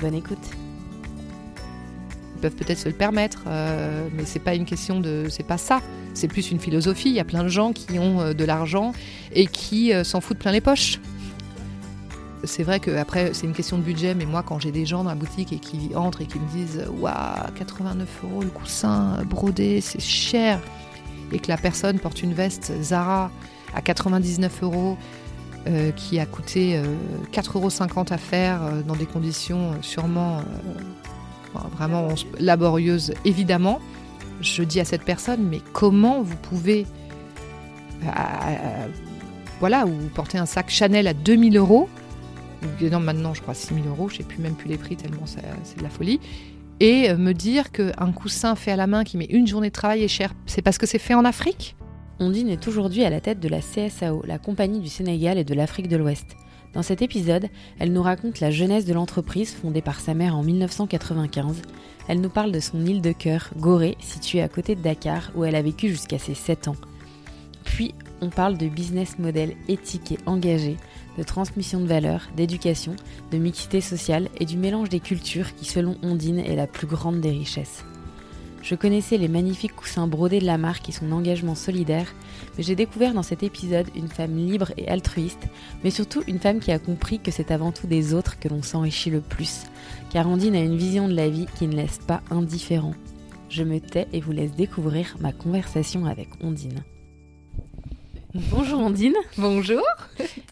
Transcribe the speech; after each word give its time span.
Bonne 0.00 0.14
écoute. 0.14 0.38
Ils 2.36 2.40
peuvent 2.40 2.54
peut-être 2.54 2.78
se 2.78 2.88
le 2.88 2.94
permettre, 2.94 3.44
euh, 3.46 4.08
mais 4.14 4.24
c'est 4.24 4.38
pas 4.38 4.54
une 4.54 4.64
question 4.64 4.98
de, 5.00 5.26
c'est 5.28 5.42
pas 5.42 5.58
ça. 5.58 5.80
C'est 6.14 6.28
plus 6.28 6.50
une 6.50 6.58
philosophie. 6.58 7.10
Il 7.10 7.14
y 7.14 7.20
a 7.20 7.24
plein 7.24 7.42
de 7.42 7.48
gens 7.48 7.72
qui 7.72 7.98
ont 7.98 8.20
euh, 8.20 8.32
de 8.32 8.44
l'argent 8.44 8.92
et 9.32 9.46
qui 9.46 9.92
euh, 9.92 10.04
s'en 10.04 10.22
foutent 10.22 10.38
plein 10.38 10.52
les 10.52 10.62
poches. 10.62 10.98
C'est 12.44 12.62
vrai 12.62 12.80
que 12.80 12.90
après 12.96 13.34
c'est 13.34 13.46
une 13.46 13.52
question 13.52 13.76
de 13.76 13.82
budget, 13.82 14.14
mais 14.14 14.24
moi 14.24 14.42
quand 14.42 14.58
j'ai 14.58 14.72
des 14.72 14.86
gens 14.86 15.04
dans 15.04 15.10
la 15.10 15.16
boutique 15.16 15.52
et 15.52 15.58
qui 15.58 15.90
entrent 15.94 16.22
et 16.22 16.26
qui 16.26 16.38
me 16.38 16.48
disent 16.48 16.86
waouh 16.98 17.52
89 17.54 18.08
euros 18.24 18.40
le 18.40 18.48
coussin 18.48 19.22
brodé 19.26 19.82
c'est 19.82 20.00
cher 20.00 20.58
et 21.32 21.38
que 21.38 21.48
la 21.48 21.58
personne 21.58 21.98
porte 21.98 22.22
une 22.22 22.32
veste 22.32 22.72
Zara 22.80 23.30
à 23.74 23.82
99 23.82 24.62
euros 24.62 24.96
euh, 25.66 25.90
qui 25.92 26.18
a 26.18 26.24
coûté 26.24 26.78
euh, 26.78 26.84
4,50 27.32 27.58
euros 27.58 28.04
à 28.08 28.16
faire 28.16 28.62
euh, 28.62 28.80
dans 28.80 28.96
des 28.96 29.04
conditions 29.04 29.72
euh, 29.72 29.74
sûrement 29.82 30.40
vraiment 31.76 32.08
laborieuses, 32.38 33.12
évidemment. 33.26 33.80
Je 34.40 34.62
dis 34.62 34.80
à 34.80 34.86
cette 34.86 35.02
personne, 35.02 35.42
mais 35.42 35.60
comment 35.74 36.22
vous 36.22 36.36
pouvez, 36.36 36.86
voilà, 39.58 39.84
ou 39.84 39.92
porter 40.14 40.38
un 40.38 40.46
sac 40.46 40.70
Chanel 40.70 41.06
à 41.06 41.12
2000 41.12 41.58
euros, 41.58 41.90
maintenant 42.80 43.34
je 43.34 43.42
crois 43.42 43.52
6000 43.52 43.86
euros, 43.86 44.08
je 44.08 44.18
sais 44.18 44.22
plus 44.22 44.38
même 44.38 44.54
plus 44.54 44.68
les 44.68 44.78
prix 44.78 44.96
tellement 44.96 45.26
c'est 45.26 45.76
de 45.76 45.82
la 45.82 45.90
folie, 45.90 46.20
et 46.78 47.12
me 47.14 47.32
dire 47.32 47.72
qu'un 47.72 48.12
coussin 48.12 48.54
fait 48.54 48.70
à 48.70 48.76
la 48.76 48.86
main 48.86 49.04
qui 49.04 49.18
met 49.18 49.26
une 49.26 49.46
journée 49.46 49.68
de 49.68 49.74
travail 49.74 50.04
est 50.04 50.08
cher, 50.08 50.32
c'est 50.46 50.62
parce 50.62 50.78
que 50.78 50.86
c'est 50.86 50.98
fait 50.98 51.14
en 51.14 51.24
Afrique? 51.26 51.76
Ondine 52.20 52.50
est 52.50 52.68
aujourd'hui 52.68 53.02
à 53.04 53.08
la 53.08 53.22
tête 53.22 53.40
de 53.40 53.48
la 53.48 53.60
CSAO, 53.60 54.22
la 54.26 54.38
compagnie 54.38 54.80
du 54.80 54.90
Sénégal 54.90 55.38
et 55.38 55.44
de 55.44 55.54
l'Afrique 55.54 55.88
de 55.88 55.96
l'Ouest. 55.96 56.36
Dans 56.74 56.82
cet 56.82 57.00
épisode, 57.00 57.48
elle 57.78 57.94
nous 57.94 58.02
raconte 58.02 58.40
la 58.40 58.50
jeunesse 58.50 58.84
de 58.84 58.92
l'entreprise 58.92 59.54
fondée 59.54 59.80
par 59.80 60.00
sa 60.00 60.12
mère 60.12 60.36
en 60.36 60.42
1995. 60.42 61.62
Elle 62.08 62.20
nous 62.20 62.28
parle 62.28 62.52
de 62.52 62.60
son 62.60 62.84
île 62.84 63.00
de 63.00 63.12
cœur, 63.12 63.48
Gorée, 63.56 63.96
située 64.00 64.42
à 64.42 64.50
côté 64.50 64.74
de 64.74 64.82
Dakar, 64.82 65.30
où 65.34 65.44
elle 65.44 65.56
a 65.56 65.62
vécu 65.62 65.88
jusqu'à 65.88 66.18
ses 66.18 66.34
7 66.34 66.68
ans. 66.68 66.76
Puis, 67.64 67.94
on 68.20 68.28
parle 68.28 68.58
de 68.58 68.68
business 68.68 69.18
model 69.18 69.56
éthique 69.68 70.12
et 70.12 70.18
engagé, 70.26 70.76
de 71.16 71.22
transmission 71.22 71.80
de 71.80 71.86
valeurs, 71.86 72.28
d'éducation, 72.36 72.96
de 73.32 73.38
mixité 73.38 73.80
sociale 73.80 74.28
et 74.38 74.44
du 74.44 74.58
mélange 74.58 74.90
des 74.90 75.00
cultures 75.00 75.54
qui, 75.54 75.64
selon 75.64 75.96
Ondine, 76.02 76.40
est 76.40 76.56
la 76.56 76.66
plus 76.66 76.86
grande 76.86 77.22
des 77.22 77.30
richesses. 77.30 77.82
Je 78.62 78.74
connaissais 78.74 79.16
les 79.16 79.28
magnifiques 79.28 79.74
coussins 79.74 80.06
brodés 80.06 80.38
de 80.38 80.44
la 80.44 80.58
marque 80.58 80.88
et 80.88 80.92
son 80.92 81.12
engagement 81.12 81.54
solidaire, 81.54 82.12
mais 82.56 82.62
j'ai 82.62 82.76
découvert 82.76 83.14
dans 83.14 83.22
cet 83.22 83.42
épisode 83.42 83.88
une 83.96 84.08
femme 84.08 84.36
libre 84.36 84.72
et 84.76 84.86
altruiste, 84.88 85.48
mais 85.82 85.90
surtout 85.90 86.22
une 86.26 86.38
femme 86.38 86.60
qui 86.60 86.70
a 86.70 86.78
compris 86.78 87.20
que 87.20 87.30
c'est 87.30 87.50
avant 87.50 87.72
tout 87.72 87.86
des 87.86 88.12
autres 88.12 88.38
que 88.38 88.48
l'on 88.48 88.62
s'enrichit 88.62 89.10
le 89.10 89.22
plus, 89.22 89.64
car 90.10 90.28
Ondine 90.28 90.56
a 90.56 90.60
une 90.60 90.76
vision 90.76 91.08
de 91.08 91.14
la 91.14 91.30
vie 91.30 91.46
qui 91.58 91.66
ne 91.66 91.76
laisse 91.76 91.98
pas 91.98 92.22
indifférent. 92.30 92.94
Je 93.48 93.64
me 93.64 93.80
tais 93.80 94.06
et 94.12 94.20
vous 94.20 94.32
laisse 94.32 94.54
découvrir 94.54 95.16
ma 95.20 95.32
conversation 95.32 96.04
avec 96.04 96.28
Ondine. 96.42 96.84
Bonjour 98.32 98.78
Ondine. 98.78 99.14
Bonjour. 99.38 99.82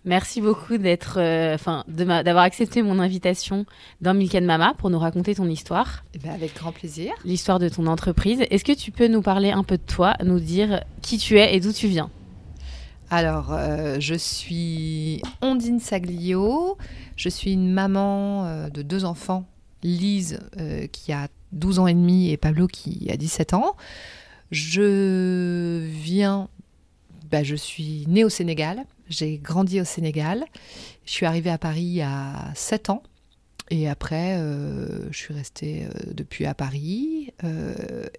Merci 0.05 0.41
beaucoup 0.41 0.78
d'être, 0.78 1.19
euh, 1.21 1.56
d'avoir 1.87 2.43
accepté 2.43 2.83
mon 2.83 2.99
invitation 2.99 3.66
dans 4.00 4.15
Milk 4.15 4.34
and 4.34 4.43
Mama 4.43 4.75
pour 4.78 4.91
nous 4.91 4.99
raconter 4.99 5.37
ton 5.37 5.49
histoire. 5.49 6.03
Eh 6.12 6.19
ben, 6.19 6.33
avec 6.33 6.56
grand 6.56 6.72
plaisir. 6.72 7.12
L'histoire 7.25 7.61
de 7.61 7.69
ton 7.69 7.87
entreprise. 7.87 8.43
Est-ce 8.50 8.65
que 8.65 8.72
tu 8.72 8.91
peux 8.91 9.06
nous 9.06 9.22
parler 9.22 9.53
un 9.53 9.62
peu 9.62 9.77
de 9.77 9.83
toi, 9.83 10.15
nous 10.25 10.41
dire 10.41 10.83
qui 11.03 11.19
tu 11.19 11.38
es 11.38 11.55
et 11.55 11.61
d'où 11.61 11.72
tu 11.72 11.87
viens? 11.87 12.11
Alors, 13.11 13.53
euh, 13.53 13.99
je 14.00 14.15
suis 14.17 15.22
Ondine 15.41 15.78
Saglio. 15.78 16.78
Je 17.15 17.28
suis 17.28 17.53
une 17.53 17.71
maman 17.71 18.44
euh, 18.47 18.71
de 18.71 18.83
deux 18.83 19.05
enfants, 19.05 19.47
Lise 19.84 20.41
qui 20.91 21.12
a 21.12 21.28
12 21.53 21.78
ans 21.78 21.87
et 21.87 21.94
demi 21.94 22.31
et 22.31 22.37
Pablo 22.37 22.67
qui 22.67 23.09
a 23.09 23.17
17 23.17 23.55
ans. 23.55 23.77
Je 24.50 25.87
viens 25.87 26.49
bah, 27.31 27.43
je 27.43 27.55
suis 27.55 28.05
née 28.09 28.25
au 28.25 28.28
Sénégal, 28.28 28.84
j'ai 29.09 29.39
grandi 29.39 29.81
au 29.81 29.84
Sénégal. 29.84 30.44
Je 31.05 31.12
suis 31.12 31.27
arrivée 31.27 31.50
à 31.50 31.59
Paris 31.59 32.00
à 32.03 32.53
7 32.55 32.91
ans. 32.91 33.03
Et 33.71 33.87
après, 33.87 34.39
euh, 34.39 35.12
je 35.12 35.19
suis 35.19 35.34
restée 35.34 35.84
euh, 35.84 36.12
depuis 36.15 36.47
à 36.47 36.55
Paris 36.55 37.34
euh, 37.44 37.75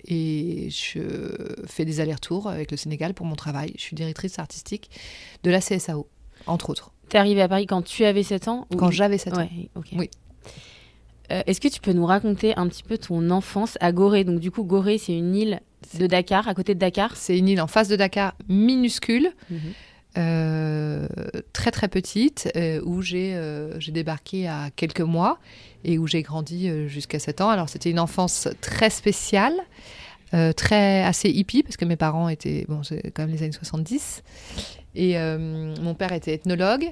et 0.06 0.70
je 0.70 1.02
fais 1.66 1.86
des 1.86 2.00
allers-retours 2.02 2.48
avec 2.48 2.70
le 2.70 2.78
Sénégal 2.78 3.16
pour 3.16 3.26
mon 3.26 3.36
travail. 3.36 3.74
Je 3.76 3.82
suis 3.82 3.96
directrice 3.96 4.38
artistique 4.38 4.92
de 5.42 5.50
la 5.50 5.60
CSAO, 5.60 6.08
entre 6.46 6.70
autres. 6.70 6.92
Tu 7.10 7.18
es 7.18 7.20
arrivée 7.20 7.42
à 7.42 7.48
Paris 7.48 7.66
quand 7.66 7.82
tu 7.82 8.06
avais 8.06 8.22
7 8.22 8.48
ans 8.48 8.68
ou... 8.72 8.76
Quand 8.76 8.92
j'avais 8.92 9.18
7 9.18 9.38
ans. 9.40 9.50
Oui. 9.94 10.10
Est-ce 11.30 11.62
que 11.62 11.68
tu 11.68 11.80
peux 11.80 11.94
nous 11.94 12.08
raconter 12.08 12.56
un 12.58 12.68
petit 12.68 12.82
peu 12.84 12.98
ton 12.98 13.30
enfance 13.30 13.78
à 13.82 13.92
Gorée? 13.92 14.24
Donc 14.24 14.40
du 14.40 14.50
coup, 14.52 14.64
Gorée, 14.64 14.98
c'est 14.98 15.16
une 15.16 15.36
île 15.36 15.62
de 16.00 16.08
Dakar, 16.08 16.48
à 16.48 16.54
côté 16.54 16.74
de 16.76 16.80
Dakar. 16.80 17.16
C'est 17.16 17.38
une 17.38 17.48
île 17.48 17.62
en 17.62 17.68
face 17.68 17.88
de 17.88 17.96
Dakar, 17.96 18.36
minuscule. 18.48 19.32
Euh, 20.18 21.08
très 21.54 21.70
très 21.70 21.88
petite, 21.88 22.52
euh, 22.56 22.82
où 22.84 23.04
j'ai 23.04 23.36
euh, 23.36 23.80
j'ai 23.80 23.92
débarqué 23.92 24.48
à 24.48 24.72
quelques 24.76 25.02
mois 25.02 25.38
et 25.84 26.00
où 26.00 26.08
j'ai 26.08 26.24
grandi 26.24 26.70
jusqu'à 26.88 27.20
7 27.20 27.42
ans. 27.42 27.50
Alors 27.50 27.70
c'était 27.70 27.92
une 27.92 28.00
enfance 28.00 28.48
très 28.60 28.90
spéciale, 28.90 29.54
très 30.56 31.04
assez 31.04 31.30
hippie, 31.30 31.64
parce 31.64 31.78
que 31.78 31.86
mes 31.86 31.96
parents 31.96 32.28
étaient, 32.28 32.66
bon 32.68 32.84
c'est 32.84 33.12
quand 33.12 33.24
même 33.24 33.32
les 33.32 33.44
années 33.44 33.52
70, 33.52 34.24
et 34.96 35.18
mon 35.18 35.94
père 35.94 36.12
était 36.12 36.34
ethnologue. 36.34 36.92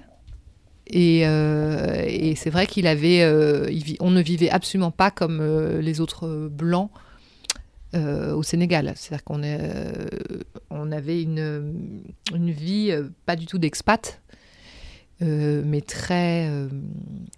Et, 0.89 1.23
et 1.23 2.35
c'est 2.35 2.49
vrai 2.49 2.65
qu'il 2.65 2.87
avait, 2.87 3.19
il 3.69 3.97
on 3.99 4.09
ne 4.09 4.21
vivait 4.21 4.49
absolument 4.49 4.91
pas 4.91 5.11
comme 5.11 5.41
les 5.79 5.99
autres 5.99 6.47
blancs 6.49 6.91
euh, 7.97 8.33
au 8.35 8.43
Sénégal. 8.43 8.93
C'est-à-dire 8.95 9.23
qu'on 9.23 9.41
euh, 9.43 10.07
on 10.69 10.91
avait 10.91 11.21
une, 11.21 11.73
une 12.33 12.51
vie 12.51 12.91
euh, 12.91 13.09
pas 13.25 13.35
du 13.35 13.45
tout 13.45 13.57
d'expat, 13.57 14.21
euh, 15.21 15.63
mais 15.65 15.81
très. 15.81 16.47
euh, 16.49 16.67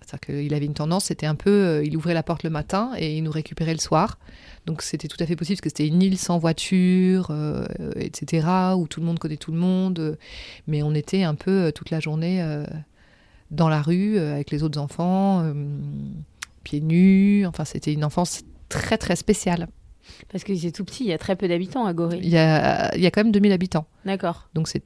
c'est-à-dire 0.05 0.19
qu'il 0.41 0.53
avait 0.53 0.65
une 0.65 0.73
tendance, 0.73 1.05
c'était 1.05 1.25
un 1.25 1.35
peu. 1.35 1.49
euh, 1.49 1.83
il 1.85 1.95
ouvrait 1.97 2.13
la 2.13 2.23
porte 2.23 2.43
le 2.43 2.49
matin 2.49 2.91
et 2.97 3.17
il 3.17 3.23
nous 3.23 3.31
récupérait 3.31 3.73
le 3.73 3.79
soir. 3.79 4.19
Donc 4.65 4.81
c'était 4.81 5.07
tout 5.07 5.17
à 5.19 5.25
fait 5.25 5.35
possible 5.35 5.55
parce 5.55 5.61
que 5.61 5.69
c'était 5.69 5.87
une 5.87 6.01
île 6.01 6.17
sans 6.17 6.37
voiture, 6.37 7.27
euh, 7.31 7.65
etc., 7.95 8.47
où 8.77 8.87
tout 8.87 8.99
le 8.99 9.05
monde 9.05 9.17
connaît 9.19 9.37
tout 9.37 9.51
le 9.51 9.57
monde. 9.57 9.99
euh, 9.99 10.15
mais 10.67 10.83
on 10.83 10.93
était 10.93 11.23
un 11.23 11.35
peu 11.35 11.67
euh, 11.67 11.71
toute 11.71 11.89
la 11.91 11.99
journée 11.99 12.43
euh, 12.43 12.65
dans 13.51 13.69
la 13.69 13.81
rue 13.81 14.17
euh, 14.17 14.33
avec 14.33 14.51
les 14.51 14.61
autres 14.63 14.79
enfants, 14.79 15.41
euh, 15.43 15.53
pieds 16.63 16.81
nus. 16.81 17.45
Enfin, 17.47 17.65
c'était 17.65 17.93
une 17.93 18.03
enfance 18.03 18.41
très 18.67 18.97
très 18.97 19.15
spéciale. 19.15 19.67
Parce 20.31 20.43
que 20.43 20.55
c'est 20.55 20.71
tout 20.71 20.85
petit, 20.85 21.03
il 21.03 21.09
y 21.09 21.13
a 21.13 21.17
très 21.17 21.35
peu 21.35 21.47
d'habitants 21.47 21.85
à 21.85 21.93
Gorée. 21.93 22.19
Il 22.21 22.29
y 22.29 22.37
a, 22.37 22.95
il 22.95 23.01
y 23.01 23.05
a 23.05 23.11
quand 23.11 23.23
même 23.23 23.31
2000 23.31 23.51
habitants. 23.51 23.85
D'accord. 24.05 24.49
Donc 24.53 24.67
c'est- 24.67 24.81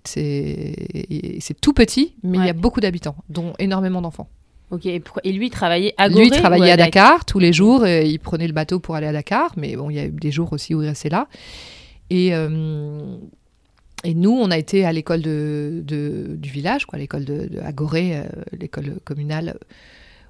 tout 1.61 1.73
petit, 1.73 2.16
mais 2.23 2.38
il 2.38 2.45
y 2.45 2.50
a 2.50 2.53
beaucoup 2.53 2.79
d'habitants, 2.79 3.16
dont 3.29 3.53
énormément 3.59 4.01
d'enfants. 4.01 4.29
Ok. 4.72 4.85
Et, 4.88 5.01
lui, 5.31 5.47
il 5.47 5.50
travaillait 5.51 5.94
à 5.97 6.09
Gorée 6.09 6.23
Lui, 6.23 6.31
travaillait 6.31 6.72
à 6.72 6.78
Dak- 6.78 6.85
Dakar 6.93 7.25
tous 7.25 7.37
les 7.40 7.53
jours, 7.53 7.85
et 7.85 8.08
il 8.09 8.17
prenait 8.20 8.47
le 8.47 8.53
bateau 8.53 8.79
pour 8.79 8.96
aller 8.96 9.05
à 9.08 9.11
Dakar, 9.14 9.53
mais 9.58 9.75
bon, 9.75 9.90
il 9.90 9.96
y 9.96 9.99
a 9.99 10.05
eu 10.05 10.09
des 10.11 10.31
jours 10.31 10.52
aussi 10.53 10.73
où 10.73 10.81
il 10.81 10.87
restait 10.87 11.09
là. 11.09 11.28
Et, 12.09 12.34
euh, 12.34 13.16
et 14.03 14.14
nous, 14.16 14.31
on 14.31 14.49
a 14.52 14.58
été 14.58 14.84
à 14.85 14.91
l'école 14.91 15.22
de, 15.22 15.81
de- 15.85 16.35
du 16.37 16.49
village, 16.49 16.85
quoi, 16.85 16.97
l'école 16.97 17.23
de, 17.26 17.47
de 17.47 17.59
à 17.59 17.72
Gorée, 17.72 18.17
euh, 18.17 18.23
l'école 18.59 18.96
communale 19.05 19.49
euh, 19.49 19.66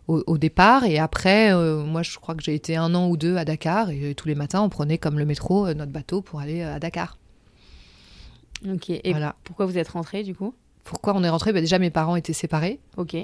au, 0.08 0.24
au 0.28 0.38
départ. 0.38 0.84
Et 0.86 0.98
après, 1.00 1.54
euh, 1.54 1.84
moi, 1.84 2.04
je 2.04 2.18
crois 2.18 2.36
que 2.36 2.44
j'ai 2.44 2.54
été 2.56 2.76
un 2.76 2.94
an 2.96 3.08
ou 3.10 3.18
deux 3.18 3.38
à 3.38 3.46
Dakar, 3.46 3.90
et 3.90 4.16
tous 4.16 4.28
les 4.28 4.36
matins, 4.36 4.62
on 4.62 4.70
prenait 4.70 4.98
comme 4.98 5.18
le 5.20 5.26
métro 5.26 5.68
euh, 5.68 5.74
notre 5.74 5.92
bateau 5.92 6.22
pour 6.22 6.40
aller 6.40 6.62
euh, 6.62 6.76
à 6.76 6.80
Dakar. 6.80 7.18
Ok. 8.70 8.90
Et 8.90 9.02
Voilà. 9.12 9.36
pourquoi 9.44 9.66
vous 9.66 9.78
êtes 9.78 9.90
rentré 9.90 10.24
du 10.24 10.34
coup? 10.36 10.54
Pourquoi 10.84 11.14
on 11.16 11.24
est 11.24 11.30
rentré 11.30 11.52
Bah, 11.54 11.60
Déjà, 11.62 11.80
mes 11.80 11.90
parents 11.90 12.16
étaient 12.16 12.34
séparés. 12.34 12.80
Ok. 12.98 13.16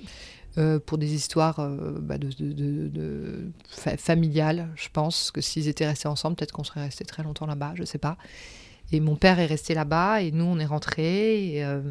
euh, 0.58 0.80
pour 0.80 0.98
des 0.98 1.14
histoires 1.14 1.60
euh, 1.60 1.98
bah, 2.02 2.18
de, 2.18 2.28
de- 2.30 2.52
de- 2.54 2.88
de 2.88 3.52
fa- 3.70 3.96
familiales, 3.98 4.68
je 4.76 4.88
pense 4.92 5.30
que 5.32 5.42
s'ils 5.42 5.68
étaient 5.68 5.86
restés 5.86 6.08
ensemble, 6.08 6.36
peut-être 6.36 6.52
qu'on 6.54 6.64
serait 6.64 6.82
resté 6.82 7.06
très 7.06 7.22
longtemps 7.24 7.46
là-bas, 7.46 7.74
je 7.76 7.84
sais 7.84 8.00
pas. 8.00 8.18
Et 8.92 9.00
mon 9.00 9.16
père 9.16 9.40
est 9.40 9.46
resté 9.46 9.76
là-bas 9.76 10.22
et 10.24 10.32
nous 10.32 10.46
on 10.46 10.58
est 10.58 10.66
rentrés 10.66 11.54
et, 11.54 11.64
euh, 11.64 11.82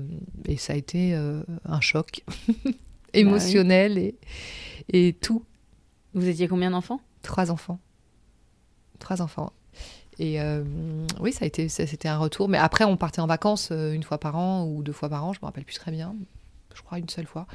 et 0.46 0.56
ça 0.56 0.73
a 0.73 0.76
été 0.76 1.14
un 1.14 1.81
choc 1.81 2.23
émotionnel 3.14 3.96
et, 3.99 4.17
et 4.93 5.12
tout. 5.12 5.44
Vous 6.14 6.29
étiez 6.29 6.49
combien 6.49 6.70
d'enfants? 6.70 7.00
Trois 7.23 7.50
enfants. 7.50 7.79
Trois 8.99 9.23
enfants. 9.23 9.52
Et 10.19 10.40
euh, 10.40 10.64
oui, 11.20 11.32
ça 11.32 11.44
a 11.44 11.46
été, 11.46 11.69
c'était 11.69 12.08
un 12.08 12.19
retour. 12.19 12.49
Mais 12.49 12.58
après, 12.58 12.85
on 12.85 12.96
partait 12.96 13.20
en 13.20 13.26
vacances 13.26 13.69
euh, 13.70 13.93
une 13.93 14.02
fois 14.02 14.19
par 14.19 14.37
an 14.37 14.64
ou 14.64 14.82
deux 14.82 14.93
fois 14.93 15.08
par 15.08 15.25
an, 15.25 15.32
je 15.32 15.38
me 15.40 15.46
rappelle 15.46 15.64
plus 15.64 15.76
très 15.76 15.93
bien. 15.93 16.14
Je 16.75 16.82
crois 16.82 16.99
une 16.99 17.08
seule 17.08 17.26
fois. 17.26 17.46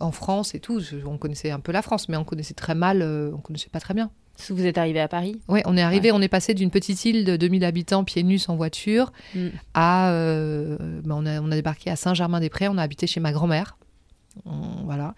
En 0.00 0.12
France 0.12 0.54
et 0.54 0.60
tout, 0.60 0.80
on 1.06 1.18
connaissait 1.18 1.50
un 1.50 1.60
peu 1.60 1.72
la 1.72 1.82
France, 1.82 2.08
mais 2.08 2.16
on 2.16 2.24
connaissait 2.24 2.54
très 2.54 2.74
mal, 2.74 3.02
euh, 3.02 3.30
on 3.34 3.38
connaissait 3.38 3.68
pas 3.70 3.80
très 3.80 3.94
bien. 3.94 4.10
Vous 4.50 4.66
êtes 4.66 4.76
arrivé 4.76 5.00
à 5.00 5.08
Paris? 5.08 5.40
Oui, 5.48 5.60
on 5.64 5.78
est 5.78 5.82
arrivé, 5.82 6.12
on 6.12 6.20
est 6.20 6.28
passé 6.28 6.52
d'une 6.52 6.70
petite 6.70 7.02
île 7.06 7.24
de 7.24 7.36
2000 7.36 7.64
habitants 7.64 8.04
pieds 8.04 8.22
nus 8.22 8.38
sans 8.38 8.54
voiture 8.54 9.10
mm. 9.34 9.46
à. 9.72 10.10
Ben, 10.12 11.10
on, 11.10 11.24
a, 11.24 11.40
on, 11.40 11.50
a, 11.50 11.54
débarqué 11.54 11.90
à 11.90 11.96
Saint-Germain-des-Prés, 11.96 12.68
on 12.68 12.76
a 12.76 12.82
habité 12.82 13.06
chez 13.06 13.18
ma 13.18 13.32
grand-mère. 13.32 13.78
Voilà. 14.44 15.14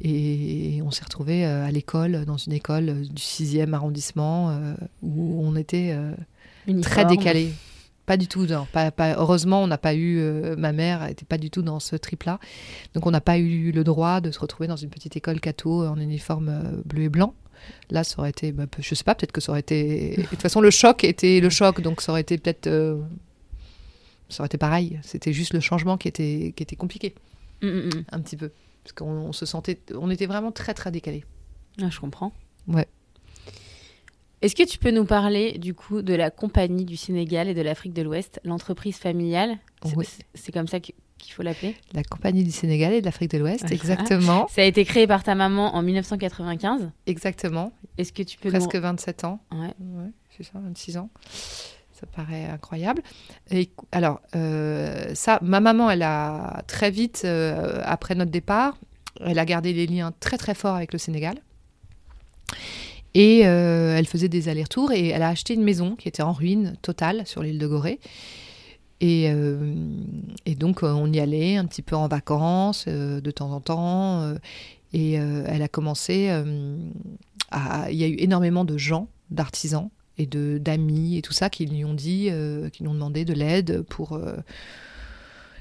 Et 0.00 0.80
on 0.84 0.90
s'est 0.90 1.04
retrouvé 1.04 1.44
euh, 1.46 1.64
à 1.64 1.70
l'école, 1.70 2.24
dans 2.24 2.36
une 2.36 2.52
école 2.52 2.88
euh, 2.88 3.04
du 3.04 3.22
6e 3.22 3.72
arrondissement, 3.72 4.50
euh, 4.50 4.74
où 5.02 5.40
on 5.44 5.54
était 5.54 5.96
très 6.82 7.04
décalé. 7.04 7.52
Pas 8.04 8.16
du 8.16 8.26
tout. 8.26 8.46
Non, 8.46 8.66
pas, 8.72 8.90
heureusement, 9.16 9.62
on 9.62 9.68
n'a 9.68 9.78
pas 9.78 9.94
eu. 9.94 10.20
ma 10.56 10.72
mère 10.72 11.06
n'était 11.06 11.24
pas 11.24 11.38
du 11.38 11.50
tout 11.50 11.62
dans 11.62 11.78
ce 11.78 11.94
trip-là. 11.94 12.40
Donc, 12.94 13.06
on 13.06 13.12
n'a 13.12 13.20
pas 13.20 13.38
eu 13.38 13.70
le 13.70 13.84
droit 13.84 14.20
de 14.20 14.32
se 14.32 14.40
retrouver 14.40 14.66
dans 14.66 14.76
une 14.76 14.90
petite 14.90 15.16
école 15.16 15.40
catho 15.40 15.86
en 15.86 15.96
uniforme 15.98 16.82
bleu 16.84 17.04
et 17.04 17.08
blanc. 17.08 17.34
Là, 17.90 18.02
ça 18.02 18.18
aurait 18.18 18.30
été. 18.30 18.50
Bah, 18.50 18.66
je 18.76 18.94
sais 18.96 19.04
pas, 19.04 19.14
peut-être 19.14 19.30
que 19.30 19.40
ça 19.40 19.52
aurait 19.52 19.60
été. 19.60 20.16
De 20.16 20.22
toute 20.22 20.42
façon, 20.42 20.60
le 20.60 20.70
choc 20.72 21.04
était 21.04 21.38
le 21.38 21.48
choc. 21.48 21.80
Donc, 21.80 22.00
ça 22.00 22.10
aurait 22.10 22.22
été 22.22 22.38
peut-être. 22.38 22.68
ça 24.28 24.40
aurait 24.40 24.46
été 24.46 24.58
pareil. 24.58 24.98
C'était 25.02 25.32
juste 25.32 25.54
le 25.54 25.60
changement 25.60 25.96
qui 25.96 26.08
était, 26.08 26.52
qui 26.56 26.62
était 26.64 26.76
compliqué. 26.76 27.14
Mm, 27.62 27.68
mm, 27.68 27.86
mm. 27.86 28.04
Un 28.10 28.20
petit 28.20 28.36
peu. 28.36 28.50
Parce 28.84 28.92
qu'on 28.92 29.32
se 29.32 29.46
sentait, 29.46 29.80
on 29.94 30.10
était 30.10 30.26
vraiment 30.26 30.52
très 30.52 30.74
très 30.74 30.90
décalés. 30.90 31.24
Ah, 31.80 31.90
je 31.90 32.00
comprends. 32.00 32.32
Ouais. 32.66 32.86
Est-ce 34.42 34.56
que 34.56 34.64
tu 34.64 34.78
peux 34.78 34.90
nous 34.90 35.04
parler 35.04 35.56
du 35.58 35.72
coup 35.72 36.02
de 36.02 36.14
la 36.14 36.30
compagnie 36.30 36.84
du 36.84 36.96
Sénégal 36.96 37.48
et 37.48 37.54
de 37.54 37.62
l'Afrique 37.62 37.92
de 37.92 38.02
l'Ouest, 38.02 38.40
l'entreprise 38.44 38.96
familiale? 38.96 39.56
Oui. 39.96 40.04
C'est 40.34 40.50
comme 40.50 40.66
ça 40.66 40.80
qu'il 40.80 40.94
faut 41.32 41.44
l'appeler? 41.44 41.76
La 41.92 42.02
compagnie 42.02 42.42
du 42.42 42.50
Sénégal 42.50 42.92
et 42.92 43.00
de 43.00 43.06
l'Afrique 43.06 43.30
de 43.30 43.38
l'Ouest, 43.38 43.70
exactement. 43.70 44.48
Ça 44.48 44.62
a 44.62 44.64
été 44.64 44.84
créé 44.84 45.06
par 45.06 45.22
ta 45.22 45.36
maman 45.36 45.76
en 45.76 45.82
1995 45.82 46.90
Exactement. 47.06 47.72
Est-ce 47.98 48.12
que 48.12 48.24
tu 48.24 48.36
peux 48.36 48.48
Presque 48.48 48.74
27 48.74 49.24
ans. 49.24 49.38
Ouais. 49.52 49.74
ouais 49.78 50.10
c'est 50.36 50.42
ça, 50.42 50.58
26 50.58 50.96
ans 50.96 51.08
ça 52.02 52.06
paraît 52.08 52.46
incroyable. 52.46 53.02
Et, 53.50 53.70
alors, 53.92 54.20
euh, 54.34 55.14
ça, 55.14 55.38
ma 55.42 55.60
maman, 55.60 55.88
elle 55.88 56.02
a 56.02 56.62
très 56.66 56.90
vite, 56.90 57.22
euh, 57.24 57.80
après 57.84 58.14
notre 58.16 58.32
départ, 58.32 58.76
elle 59.20 59.38
a 59.38 59.44
gardé 59.44 59.72
des 59.72 59.86
liens 59.86 60.12
très 60.18 60.36
très 60.36 60.54
forts 60.54 60.74
avec 60.74 60.92
le 60.92 60.98
Sénégal. 60.98 61.36
Et 63.14 63.46
euh, 63.46 63.96
elle 63.96 64.06
faisait 64.06 64.28
des 64.28 64.48
allers-retours 64.48 64.90
et 64.90 65.08
elle 65.08 65.22
a 65.22 65.28
acheté 65.28 65.54
une 65.54 65.62
maison 65.62 65.96
qui 65.96 66.08
était 66.08 66.22
en 66.22 66.32
ruine 66.32 66.76
totale 66.82 67.26
sur 67.26 67.42
l'île 67.42 67.58
de 67.58 67.66
Gorée. 67.66 68.00
Et, 69.00 69.24
et, 70.46 70.54
donc 70.54 70.84
on 70.84 71.12
y 71.12 71.18
allait 71.18 71.56
un 71.56 71.66
petit 71.66 71.82
peu 71.82 71.96
en 71.96 72.06
vacances 72.06 72.86
de 72.86 73.30
temps 73.32 73.50
en 73.50 73.60
temps. 73.60 74.32
et 74.92 75.14
elle 75.14 75.62
a 75.62 75.66
commencé. 75.66 76.30
Il 77.52 77.94
y 77.96 78.04
a 78.04 78.06
eu 78.06 78.14
énormément 78.18 78.64
de 78.64 78.78
gens, 78.78 79.08
d'artisans, 79.30 79.90
et 80.18 80.26
de 80.26 80.58
d'amis 80.58 81.16
et 81.16 81.22
tout 81.22 81.32
ça 81.32 81.50
qui 81.50 81.66
lui 81.66 81.84
ont 81.84 81.94
dit, 81.94 82.28
euh, 82.30 82.68
qui 82.68 82.82
lui 82.82 82.88
ont 82.88 82.94
demandé 82.94 83.24
de 83.24 83.32
l'aide 83.32 83.82
pour 83.82 84.12
euh, 84.12 84.36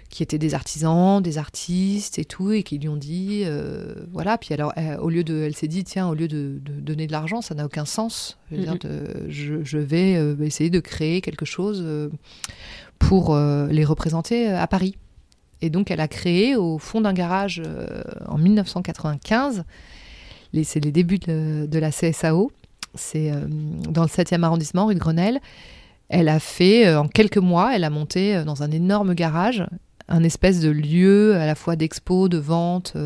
qui 0.09 0.23
étaient 0.23 0.37
des 0.37 0.53
artisans, 0.53 1.21
des 1.21 1.37
artistes 1.37 2.19
et 2.19 2.25
tout, 2.25 2.51
et 2.51 2.63
qui 2.63 2.77
lui 2.77 2.89
ont 2.89 2.97
dit, 2.97 3.43
euh, 3.45 3.95
voilà. 4.11 4.37
Puis 4.37 4.53
alors, 4.53 4.73
au 4.99 5.09
lieu 5.09 5.23
de, 5.23 5.43
elle 5.43 5.55
s'est 5.55 5.69
dit, 5.69 5.85
tiens, 5.85 6.09
au 6.09 6.13
lieu 6.13 6.27
de, 6.27 6.59
donner 6.65 7.07
de 7.07 7.13
l'argent, 7.13 7.41
ça 7.41 7.55
n'a 7.55 7.65
aucun 7.65 7.85
sens. 7.85 8.37
Je, 8.51 9.63
je, 9.63 9.77
vais 9.77 10.19
essayer 10.41 10.69
de 10.69 10.81
créer 10.81 11.21
quelque 11.21 11.45
chose 11.45 11.87
pour 12.99 13.37
les 13.37 13.85
représenter 13.85 14.49
à 14.49 14.67
Paris. 14.67 14.97
Et 15.61 15.69
donc, 15.69 15.91
elle 15.91 16.01
a 16.01 16.09
créé 16.09 16.57
au 16.57 16.77
fond 16.77 16.99
d'un 16.99 17.13
garage 17.13 17.61
en 18.27 18.37
1995. 18.37 19.63
C'est 20.63 20.83
les 20.83 20.91
débuts 20.91 21.19
de, 21.19 21.67
de 21.67 21.79
la 21.79 21.89
CSAO 21.89 22.51
c'est 22.95 23.31
euh, 23.31 23.45
dans 23.47 24.03
le 24.03 24.07
7e 24.07 24.43
arrondissement, 24.43 24.87
rue 24.87 24.95
de 24.95 24.99
Grenelle. 24.99 25.39
Elle 26.09 26.27
a 26.27 26.39
fait, 26.39 26.87
euh, 26.87 27.01
en 27.01 27.07
quelques 27.07 27.37
mois, 27.37 27.75
elle 27.75 27.83
a 27.83 27.89
monté 27.89 28.35
euh, 28.35 28.43
dans 28.43 28.63
un 28.63 28.71
énorme 28.71 29.13
garage 29.13 29.65
un 30.07 30.23
espèce 30.23 30.59
de 30.59 30.69
lieu 30.69 31.35
à 31.35 31.45
la 31.45 31.55
fois 31.55 31.77
d'expo, 31.77 32.27
de 32.27 32.37
vente, 32.37 32.97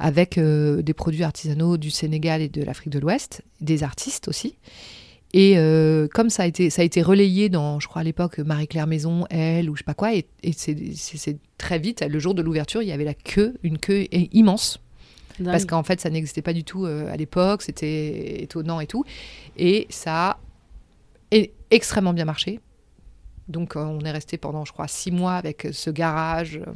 avec 0.00 0.36
des 0.40 0.92
produits 0.92 1.22
artisanaux 1.22 1.76
du 1.76 1.90
Sénégal 1.90 2.42
et 2.42 2.48
de 2.48 2.64
l'Afrique 2.64 2.88
de 2.88 2.98
l'Ouest, 2.98 3.42
des 3.60 3.84
artistes 3.84 4.26
aussi. 4.26 4.56
Et 5.34 5.54
comme 6.12 6.30
ça 6.30 6.42
a, 6.42 6.46
été, 6.46 6.68
ça 6.68 6.82
a 6.82 6.84
été 6.84 7.00
relayé 7.00 7.48
dans, 7.48 7.78
je 7.78 7.86
crois 7.86 8.00
à 8.00 8.04
l'époque, 8.04 8.38
Marie-Claire 8.38 8.88
Maison, 8.88 9.24
Elle, 9.30 9.70
ou 9.70 9.76
je 9.76 9.82
sais 9.82 9.84
pas 9.84 9.94
quoi, 9.94 10.12
et, 10.16 10.26
et 10.42 10.52
c'est 10.52 11.36
très 11.58 11.78
vite, 11.78 12.04
le 12.08 12.18
jour 12.18 12.34
de 12.34 12.42
l'ouverture, 12.42 12.82
il 12.82 12.88
y 12.88 12.92
avait 12.92 13.04
la 13.04 13.14
queue, 13.14 13.54
une 13.62 13.78
queue 13.78 14.08
immense 14.32 14.80
parce 15.44 15.64
qu'en 15.64 15.82
fait, 15.82 16.00
ça 16.00 16.10
n'existait 16.10 16.42
pas 16.42 16.52
du 16.52 16.64
tout 16.64 16.84
euh, 16.84 17.12
à 17.12 17.16
l'époque, 17.16 17.62
c'était 17.62 18.42
étonnant 18.42 18.80
et 18.80 18.86
tout. 18.86 19.04
Et 19.56 19.86
ça 19.90 20.30
a 20.30 21.36
extrêmement 21.70 22.12
bien 22.12 22.24
marché. 22.24 22.60
Donc, 23.48 23.76
euh, 23.76 23.80
on 23.80 24.00
est 24.00 24.10
resté 24.10 24.38
pendant, 24.38 24.64
je 24.64 24.72
crois, 24.72 24.88
six 24.88 25.10
mois 25.10 25.34
avec 25.34 25.68
ce 25.72 25.90
garage 25.90 26.56
euh, 26.56 26.72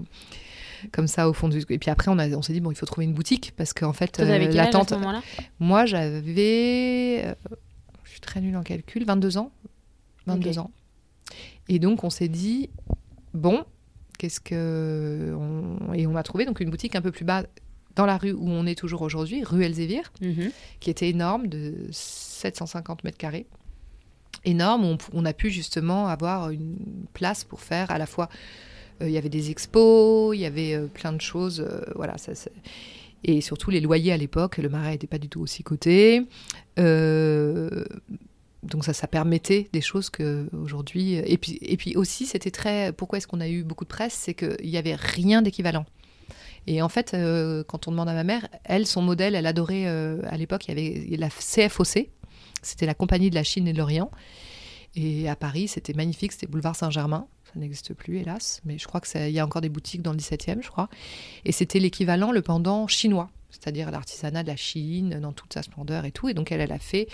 comme 0.93 1.07
ça 1.07 1.29
au 1.29 1.33
fond 1.33 1.49
du. 1.49 1.65
Et 1.69 1.79
puis 1.79 1.91
après, 1.91 2.11
on, 2.11 2.19
on 2.19 2.43
s'est 2.43 2.53
dit, 2.53 2.61
bon, 2.61 2.71
il 2.71 2.77
faut 2.77 2.87
trouver 2.87 3.05
une 3.05 3.15
boutique 3.15 3.53
parce 3.57 3.73
qu'en 3.73 3.93
fait, 3.93 4.19
l'attente. 4.19 4.93
Moi, 5.61 5.87
j'avais. 5.87 7.37
je 8.05 8.11
suis 8.11 8.21
très 8.21 8.41
nulle 8.41 8.57
en 8.57 8.63
calcul, 8.63 9.05
22 9.05 9.39
ans. 9.39 9.53
22 10.27 10.59
ans. 10.59 10.71
Et 11.69 11.79
donc, 11.79 12.05
on 12.05 12.11
s'est 12.11 12.29
dit, 12.29 12.71
bon, 13.33 13.65
qu'est-ce 14.19 14.41
que. 14.41 15.37
Et 15.95 16.07
on 16.07 16.17
a 16.17 16.23
trouvé 16.23 16.45
donc 16.45 16.61
une 16.61 16.71
boutique 16.71 16.97
un 16.97 17.03
peu 17.03 17.13
plus 17.13 17.25
bas 17.25 17.45
dans 17.97 18.07
la 18.07 18.19
rue 18.19 18.33
où 18.33 18.49
on 18.49 18.67
est 18.67 18.77
toujours 18.77 19.03
aujourd'hui, 19.03 19.43
rue 19.43 19.65
Elzévir, 19.65 20.13
mhm. 20.21 20.53
qui 20.79 20.91
était 20.91 21.09
énorme, 21.09 21.49
de 21.49 21.75
750 21.91 23.03
mètres 23.03 23.19
carrés. 23.19 23.47
Énorme, 24.45 24.85
on, 24.85 24.99
on, 25.13 25.25
a 25.25 25.33
pu 25.33 25.51
justement 25.51 26.07
avoir 26.07 26.51
une 26.51 26.77
place 27.15 27.43
pour 27.43 27.61
faire 27.61 27.91
à 27.91 27.99
la 27.99 28.07
fois. 28.07 28.29
Euh, 29.03 29.09
il 29.09 29.13
y 29.13 29.19
avait 29.19 29.31
des 29.31 29.51
expos, 29.51 30.37
il 30.37 30.41
y 30.41 30.47
avait 30.47 30.75
euh, 30.75 30.87
plein 30.87 31.13
de 31.13 31.21
choses. 31.21 31.61
Euh, 31.61 31.81
voilà, 31.97 32.17
ça, 32.19 32.33
et 33.25 33.41
surtout 33.41 33.71
les 33.71 33.81
loyers 33.81 34.13
à 34.13 34.17
l'époque, 34.17 34.59
le 34.59 34.69
marais 34.69 34.93
n'était 34.93 35.07
pas 35.07 35.19
du 35.19 35.29
tout 35.29 35.41
aussi 35.41 35.65
coté. 35.65 36.21
donc 36.77 36.85
ça, 38.85 38.93
ça 38.93 39.07
permettait 39.07 39.69
des 39.73 39.81
choses 39.81 40.11
que 40.11 40.49
aujourd'hui. 40.53 41.15
Et 41.15 41.39
puis, 41.39 41.59
et 41.63 41.79
puis 41.79 41.97
aussi, 41.97 42.27
c'était 42.27 42.51
très. 42.51 42.93
Pourquoi 42.93 43.19
est-ce 43.19 43.27
qu'on 43.27 43.41
a 43.41 43.49
eu 43.49 43.65
beaucoup 43.65 43.85
de 43.85 43.89
presse 43.89 44.13
C'est 44.13 44.35
qu'il 44.35 44.69
n'y 44.69 44.77
avait 44.77 44.95
rien 44.95 45.41
d'équivalent. 45.41 45.87
Et 46.67 46.83
en 46.83 46.89
fait, 46.89 47.15
euh, 47.15 47.63
quand 47.65 47.89
on 47.89 47.93
demande 47.93 48.09
à 48.09 48.15
ma 48.15 48.25
mère, 48.25 48.49
elle, 48.65 48.87
son 48.87 49.03
modèle, 49.03 49.35
elle 49.35 49.47
adorait, 49.47 49.87
euh, 49.87 50.21
à 50.29 50.37
l'époque, 50.37 50.67
il 50.67 50.69
y 50.71 50.73
avait 50.73 51.17
la 51.17 51.29
CFOC, 51.29 52.11
c'était 52.63 52.87
la 52.87 52.95
Compagnie 52.95 53.31
de 53.31 53.35
la 53.35 53.45
Chine 53.45 53.69
et 53.69 53.73
de 53.73 53.79
l'Orient. 53.79 54.11
Et 54.97 55.29
à 55.29 55.37
Paris, 55.37 55.69
c'était 55.69 55.93
magnifique, 55.93 56.33
c'était 56.33 56.47
boulevard 56.47 56.75
Saint-Germain. 56.75 57.29
Ça 57.45 57.61
n'existe 57.61 57.95
plus, 57.95 58.19
hélas, 58.19 58.61
mais 58.65 58.79
je 58.79 58.87
crois 58.87 59.01
qu'il 59.01 59.31
y 59.31 59.39
a 59.39 59.45
encore 59.45 59.61
des 59.61 59.69
boutiques 59.69 60.03
dans 60.03 60.13
le 60.13 60.19
17e, 60.19 60.63
je 60.63 60.69
crois. 60.69 60.89
Et 61.45 61.53
c'était 61.53 61.79
l'équivalent, 61.79 62.33
le 62.33 62.43
pendant 62.43 62.87
chinois, 62.89 63.31
c'est-à-dire 63.51 63.91
l'artisanat 63.91 64.43
de 64.43 64.49
la 64.49 64.57
Chine 64.57 65.21
dans 65.21 65.33
toute 65.33 65.53
sa 65.53 65.63
splendeur 65.63 66.05
et 66.07 66.13
tout. 66.13 66.29
Et 66.29 66.35
donc, 66.35 66.51
elle, 66.51 66.61
elle 66.61 66.73
a 66.73 66.79
fait 66.79 67.09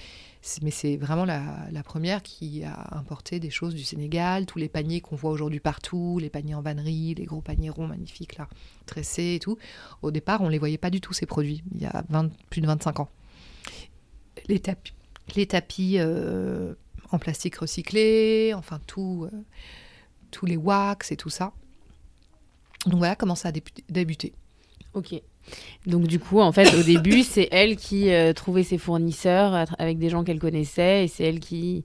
mais 0.62 0.70
c'est 0.70 0.96
vraiment 0.96 1.24
la, 1.24 1.82
première 1.84 2.22
qui 2.22 2.64
a 2.64 2.96
importé 2.96 3.38
des 3.38 3.50
choses 3.50 3.74
du 3.74 3.84
Sénégal, 3.84 4.46
tous 4.46 4.58
les 4.58 4.68
paniers 4.68 5.00
qu'on 5.00 5.16
voit 5.16 5.30
aujourd'hui 5.30 5.60
partout, 5.60 6.18
les 6.20 6.30
paniers 6.30 6.54
en 6.54 6.62
vannerie, 6.62 7.14
les 7.14 7.24
gros 7.24 7.40
paniers 7.40 7.70
ronds 7.70 7.86
magnifiques 7.86 8.36
là, 8.36 8.48
tressés 8.86 9.34
et 9.36 9.38
tout. 9.38 9.56
Au 10.02 10.10
départ, 10.10 10.40
on 10.40 10.46
ne 10.46 10.50
les 10.50 10.58
voyait 10.58 10.78
pas 10.78 10.90
du 10.90 11.00
tout 11.00 11.12
ces 11.12 11.26
produits, 11.26 11.62
il 11.74 11.82
y 11.82 11.86
a 11.86 12.04
plus 12.50 12.60
de 12.60 12.66
25 12.66 13.00
ans. 13.00 13.08
Les 14.48 14.58
tapis, 14.58 14.94
les 15.36 15.46
tapis 15.46 15.96
euh, 15.98 16.74
en 17.10 17.18
plastique 17.18 17.56
recyclé, 17.56 18.52
enfin 18.54 18.80
tout, 18.86 19.28
euh, 19.32 19.36
tous 20.30 20.46
les 20.46 20.56
wax 20.56 21.12
et 21.12 21.16
tout 21.16 21.30
ça. 21.30 21.52
Donc 22.86 22.98
voilà 22.98 23.14
comment 23.14 23.36
ça 23.36 23.50
a 23.50 23.52
débuté. 23.88 24.32
Ok. 24.94 25.14
Donc 25.86 26.06
du 26.06 26.18
coup, 26.18 26.40
en 26.40 26.52
fait, 26.52 26.74
au 26.74 26.82
début, 26.82 27.22
c'est 27.22 27.48
elle 27.50 27.76
qui 27.76 28.10
euh, 28.10 28.32
trouvait 28.32 28.64
ses 28.64 28.78
fournisseurs 28.78 29.66
avec 29.78 29.98
des 29.98 30.08
gens 30.08 30.24
qu'elle 30.24 30.38
connaissait 30.38 31.04
et 31.04 31.08
c'est 31.08 31.24
elle 31.24 31.40
qui 31.40 31.84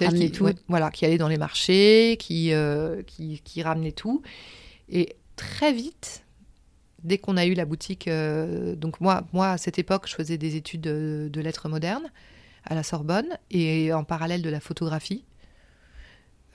ramenait 0.00 0.30
tout. 0.30 0.48
voilà, 0.68 0.90
qui 0.90 1.04
allait 1.04 1.18
dans 1.18 1.28
les 1.28 1.38
marchés, 1.38 2.16
qui, 2.18 2.52
euh, 2.52 3.02
qui, 3.02 3.40
qui, 3.44 3.62
ramenait 3.62 3.92
tout. 3.92 4.22
Et 4.88 5.16
très 5.36 5.72
vite, 5.72 6.24
dès 7.02 7.18
qu'on 7.18 7.36
a 7.36 7.46
eu 7.46 7.54
la 7.54 7.64
boutique, 7.64 8.08
euh, 8.08 8.74
donc 8.74 9.00
moi, 9.00 9.26
moi, 9.32 9.50
à 9.50 9.58
cette 9.58 9.78
époque, 9.78 10.08
je 10.08 10.14
faisais 10.14 10.38
des 10.38 10.56
études 10.56 10.80
de, 10.80 11.28
de, 11.32 11.40
lettres 11.40 11.68
modernes 11.68 12.10
à 12.64 12.74
la 12.74 12.82
Sorbonne 12.82 13.38
et 13.50 13.92
en 13.92 14.02
parallèle 14.02 14.42
de 14.42 14.50
la 14.50 14.60
photographie. 14.60 15.24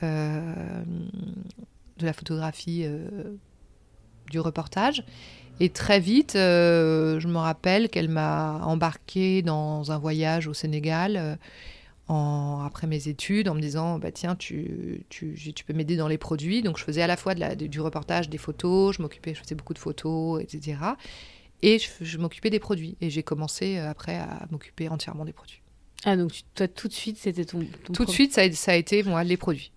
de 0.02 2.06
la 2.06 2.14
photographie 2.14 2.86
du 4.32 4.40
reportage. 4.40 5.04
Et 5.64 5.70
très 5.70 6.00
vite, 6.00 6.36
euh, 6.36 7.20
je 7.20 7.28
me 7.28 7.38
rappelle 7.38 7.88
qu'elle 7.90 8.10
m'a 8.10 8.60
embarquée 8.64 9.44
dans 9.44 9.92
un 9.92 10.00
voyage 10.00 10.48
au 10.48 10.56
Sénégal 10.56 11.18
euh, 11.18 11.36
en, 12.08 12.64
après 12.66 12.88
mes 12.88 13.08
études 13.08 13.48
en 13.48 13.54
me 13.54 13.62
disant 13.62 14.00
bah, 14.00 14.12
Tiens, 14.12 14.36
tu, 14.36 15.04
tu, 15.10 15.36
tu 15.54 15.64
peux 15.64 15.74
m'aider 15.74 15.98
dans 15.98 16.08
les 16.08 16.18
produits. 16.18 16.64
Donc 16.64 16.80
je 16.80 16.84
faisais 16.84 17.04
à 17.04 17.08
la 17.08 17.16
fois 17.16 17.36
de 17.36 17.40
la, 17.42 17.54
du 17.56 17.80
reportage, 17.80 18.28
des 18.28 18.40
photos, 18.40 18.96
je 18.98 19.04
m'occupais, 19.04 19.36
je 19.36 19.42
faisais 19.42 19.54
beaucoup 19.54 19.76
de 19.76 19.80
photos, 19.80 20.42
etc. 20.42 20.80
Et 21.62 21.78
je, 21.78 21.90
je 22.02 22.18
m'occupais 22.18 22.50
des 22.50 22.58
produits. 22.60 22.98
Et 23.00 23.12
j'ai 23.12 23.22
commencé 23.22 23.78
euh, 23.78 23.88
après 23.92 24.16
à 24.18 24.48
m'occuper 24.50 24.90
entièrement 24.90 25.26
des 25.26 25.34
produits. 25.34 25.62
Ah, 26.06 26.18
donc 26.18 26.32
tu- 26.32 26.42
toi, 26.56 26.68
tout 26.68 26.88
de 26.88 26.94
suite, 26.94 27.18
c'était 27.20 27.46
ton. 27.46 27.60
ton 27.84 27.94
Tout 27.94 28.06
de 28.06 28.10
suite, 28.10 28.34
ça 28.34 28.42
a, 28.42 28.52
ça 28.52 28.72
a 28.72 28.76
été 28.76 29.04
moi, 29.04 29.24
les 29.24 29.38
produits. 29.38 29.72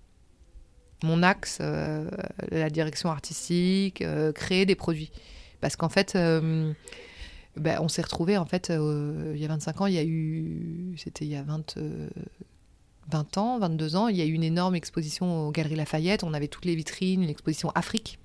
Mon 1.02 1.22
axe, 1.22 1.58
euh, 1.60 2.08
la 2.50 2.70
direction 2.70 3.10
artistique, 3.10 4.00
euh, 4.00 4.32
créer 4.32 4.64
des 4.64 4.76
produits. 4.76 5.10
Parce 5.60 5.76
qu'en 5.76 5.88
fait, 5.88 6.14
euh, 6.16 6.72
ben, 7.56 7.78
on 7.80 7.88
s'est 7.88 8.02
retrouvés, 8.02 8.36
en 8.36 8.46
fait, 8.46 8.70
euh, 8.70 9.32
il 9.34 9.40
y 9.40 9.44
a 9.44 9.48
25 9.48 9.80
ans, 9.80 9.86
il 9.86 9.94
y 9.94 9.98
a 9.98 10.04
eu. 10.04 10.94
C'était 10.96 11.24
il 11.24 11.30
y 11.30 11.36
a 11.36 11.42
20, 11.42 11.76
euh, 11.76 12.08
20 13.10 13.38
ans, 13.38 13.58
22 13.58 13.96
ans, 13.96 14.08
il 14.08 14.16
y 14.16 14.22
a 14.22 14.24
eu 14.24 14.32
une 14.32 14.44
énorme 14.44 14.74
exposition 14.74 15.48
aux 15.48 15.50
Galeries 15.52 15.76
Lafayette. 15.76 16.24
On 16.24 16.34
avait 16.34 16.48
toutes 16.48 16.64
les 16.64 16.74
vitrines, 16.74 17.26
l'exposition 17.26 17.70
Afrique. 17.74 18.18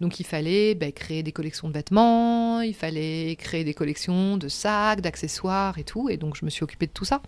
Donc 0.00 0.18
il 0.18 0.24
fallait 0.24 0.74
ben, 0.74 0.92
créer 0.92 1.22
des 1.22 1.32
collections 1.32 1.68
de 1.68 1.74
vêtements, 1.74 2.62
il 2.62 2.74
fallait 2.74 3.36
créer 3.36 3.64
des 3.64 3.74
collections 3.74 4.38
de 4.38 4.48
sacs, 4.48 5.02
d'accessoires 5.02 5.76
et 5.78 5.84
tout. 5.84 6.08
Et 6.08 6.16
donc 6.16 6.36
je 6.36 6.44
me 6.44 6.50
suis 6.50 6.64
occupée 6.64 6.86
de 6.86 6.92
tout 6.92 7.04
ça 7.04 7.20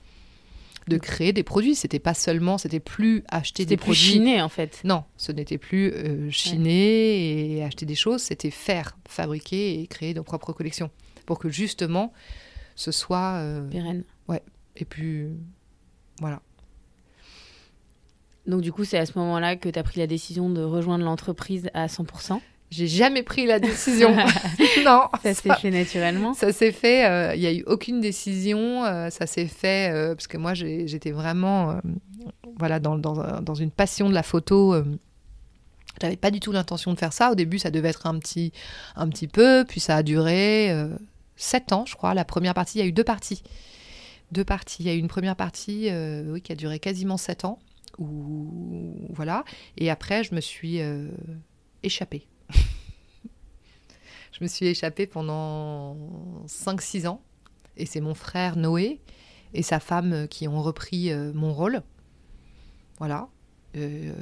de 0.89 0.99
créer 0.99 1.33
des 1.33 1.43
produits. 1.43 1.75
C'était 1.75 1.99
pas 1.99 2.15
seulement, 2.15 2.59
c'était 2.59 2.81
plus 2.81 3.25
acheter 3.29 3.62
C'était 3.62 3.71
des 3.71 3.77
plus 3.77 3.85
produits. 3.85 4.01
chiné, 4.01 4.43
en 4.43 4.49
fait. 4.49 4.81
Non, 4.85 5.05
ce 5.17 5.33
n'était 5.33 5.59
plus 5.59 5.93
euh, 5.93 6.31
chiner 6.31 7.57
et 7.57 7.65
acheter 7.65 7.87
des 7.87 7.95
choses, 7.95 8.23
c'était 8.23 8.51
faire, 8.51 8.97
fabriquer 9.09 9.81
et 9.81 9.87
créer 9.87 10.15
nos 10.15 10.23
propres 10.23 10.53
collections 10.53 10.91
pour 11.27 11.39
que 11.39 11.49
justement 11.49 12.12
ce 12.75 12.91
soit 12.91 13.35
euh, 13.41 13.69
Pérenne. 13.69 14.05
et 14.77 14.85
plus 14.85 15.31
voilà. 16.21 16.41
Donc, 18.47 18.61
du 18.61 18.73
coup, 18.73 18.85
c'est 18.85 18.99
à 18.99 19.07
ce 19.07 19.19
moment-là 19.19 19.57
que 19.57 19.69
tu 19.69 19.79
as 19.79 19.83
pris 19.83 20.01
la 20.01 20.07
décision 20.07 20.51
de 20.51 20.62
rejoindre 20.62 21.05
l'entreprise 21.05 21.71
à 21.75 21.87
100%. 21.87 22.41
J'ai 22.73 22.88
jamais 22.88 23.23
pris 23.23 23.45
la 23.47 23.61
décision. 23.61 24.17
non, 24.85 25.02
Ça 25.23 25.35
s'est 25.35 25.55
fait 25.57 25.71
naturellement. 25.71 26.33
Ça 26.33 26.52
s'est 26.52 26.73
fait, 26.73 27.05
euh, 27.07 27.35
il 27.35 27.41
n'y 27.41 27.47
a 27.47 27.52
eu 27.52 27.62
aucune 27.67 28.00
décision, 28.00 28.85
euh, 28.87 29.11
ça 29.11 29.26
s'est 29.26 29.47
fait 29.47 29.93
euh, 29.93 30.14
parce 30.14 30.26
que 30.26 30.38
moi 30.38 30.55
j'étais 30.55 31.11
vraiment 31.11 31.73
euh, 31.73 31.75
voilà, 32.59 32.81
dans, 32.81 32.97
dans, 32.97 33.21
un- 33.21 33.43
dans 33.43 33.55
une 33.55 33.71
passion 33.71 34.09
de 34.09 34.14
la 34.14 34.23
photo. 34.23 34.73
euh, 34.75 34.85
J'avais 36.00 36.17
pas 36.17 36.31
du 36.31 36.41
tout 36.41 36.50
l'intention 36.52 36.95
de 36.95 36.99
faire 36.99 37.12
ça. 37.12 37.31
Au 37.31 37.35
début, 37.35 37.59
ça 37.59 37.71
devait 37.71 37.91
être 37.91 38.07
un 38.07 38.19
petit, 38.19 38.52
un 38.97 39.09
petit 39.11 39.29
peu, 39.29 39.64
puis 39.69 39.79
ça 39.81 39.97
a 39.97 40.02
duré 40.02 40.71
euh, 40.71 40.88
sept 41.37 41.73
ans, 41.75 41.85
je 41.87 41.95
crois. 41.95 42.14
La 42.14 42.25
première 42.25 42.55
partie, 42.55 42.79
il 42.79 42.81
y 42.81 42.85
a 42.85 42.88
eu 42.88 42.93
deux 42.93 43.05
parties. 43.05 43.43
Deux 44.33 44.45
parties. 44.45 44.83
Il 44.83 44.87
y 44.87 44.91
a 44.91 44.95
eu 44.95 44.99
une 44.99 45.09
première 45.09 45.37
partie 45.37 45.88
euh, 45.91 46.25
oui, 46.33 46.41
qui 46.41 46.52
a 46.52 46.55
duré 46.55 46.79
quasiment 46.79 47.19
sept 47.19 47.45
ans. 47.45 47.59
Où, 47.99 48.95
voilà. 49.11 49.45
Et 49.76 49.91
après, 49.91 50.25
je 50.25 50.35
me 50.35 50.41
suis 50.41 50.81
euh, 50.81 51.09
échappée. 51.83 52.26
Je 54.33 54.39
me 54.43 54.49
suis 54.49 54.67
échappée 54.67 55.07
pendant 55.07 55.97
5-6 56.47 57.07
ans. 57.07 57.23
Et 57.77 57.87
c'est 57.87 58.01
mon 58.01 58.15
frère 58.15 58.57
Noé 58.57 59.01
et 59.55 59.62
sa 59.62 59.81
femme 59.81 60.27
qui 60.29 60.49
ont 60.49 60.61
repris 60.62 61.11
euh, 61.12 61.33
mon 61.35 61.53
rôle. 61.55 61.83
Voilà. 62.99 63.29
Euh, 63.77 64.12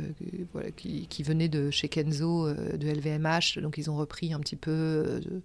voilà, 0.52 0.70
qui, 0.70 1.08
qui 1.08 1.22
venaient 1.24 1.48
de 1.48 1.70
chez 1.72 1.88
Kenzo, 1.88 2.46
euh, 2.46 2.76
de 2.76 2.88
LVMH. 2.88 3.58
Donc, 3.60 3.78
ils 3.78 3.90
ont 3.90 3.96
repris 3.96 4.32
un 4.32 4.38
petit 4.40 4.54
peu. 4.56 4.70
euh, 4.70 5.20
de- 5.20 5.42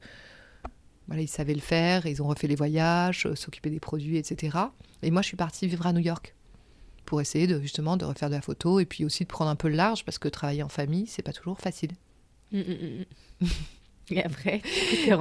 voilà, 1.07 1.21
ils 1.23 1.27
savaient 1.27 1.55
le 1.55 1.61
faire. 1.61 2.05
Ils 2.05 2.21
ont 2.21 2.27
refait 2.27 2.47
les 2.47 2.55
voyages, 2.55 3.27
s'occuper 3.35 3.69
des 3.71 3.79
produits, 3.79 4.17
etc. 4.17 4.57
Et 5.01 5.09
moi, 5.11 5.21
je 5.23 5.27
suis 5.27 5.37
partie 5.37 5.67
vivre 5.67 5.85
à 5.87 5.93
New 5.93 5.99
York 6.01 6.35
pour 7.05 7.21
essayer 7.21 7.45
de 7.47 7.59
justement 7.61 7.97
de 7.97 8.05
refaire 8.05 8.29
de 8.29 8.35
la 8.35 8.41
photo 8.41 8.79
et 8.79 8.85
puis 8.85 9.05
aussi 9.05 9.23
de 9.23 9.27
prendre 9.29 9.49
un 9.51 9.55
peu 9.55 9.69
le 9.69 9.75
large 9.75 10.03
parce 10.05 10.17
que 10.17 10.27
travailler 10.27 10.63
en 10.63 10.69
famille, 10.69 11.05
c'est 11.07 11.21
pas 11.21 11.33
toujours 11.33 11.59
facile. 11.59 11.91
Mm, 12.51 12.59
mm, 12.59 13.05
mm. 13.41 13.45
Et 14.11 14.23
après, 14.23 14.61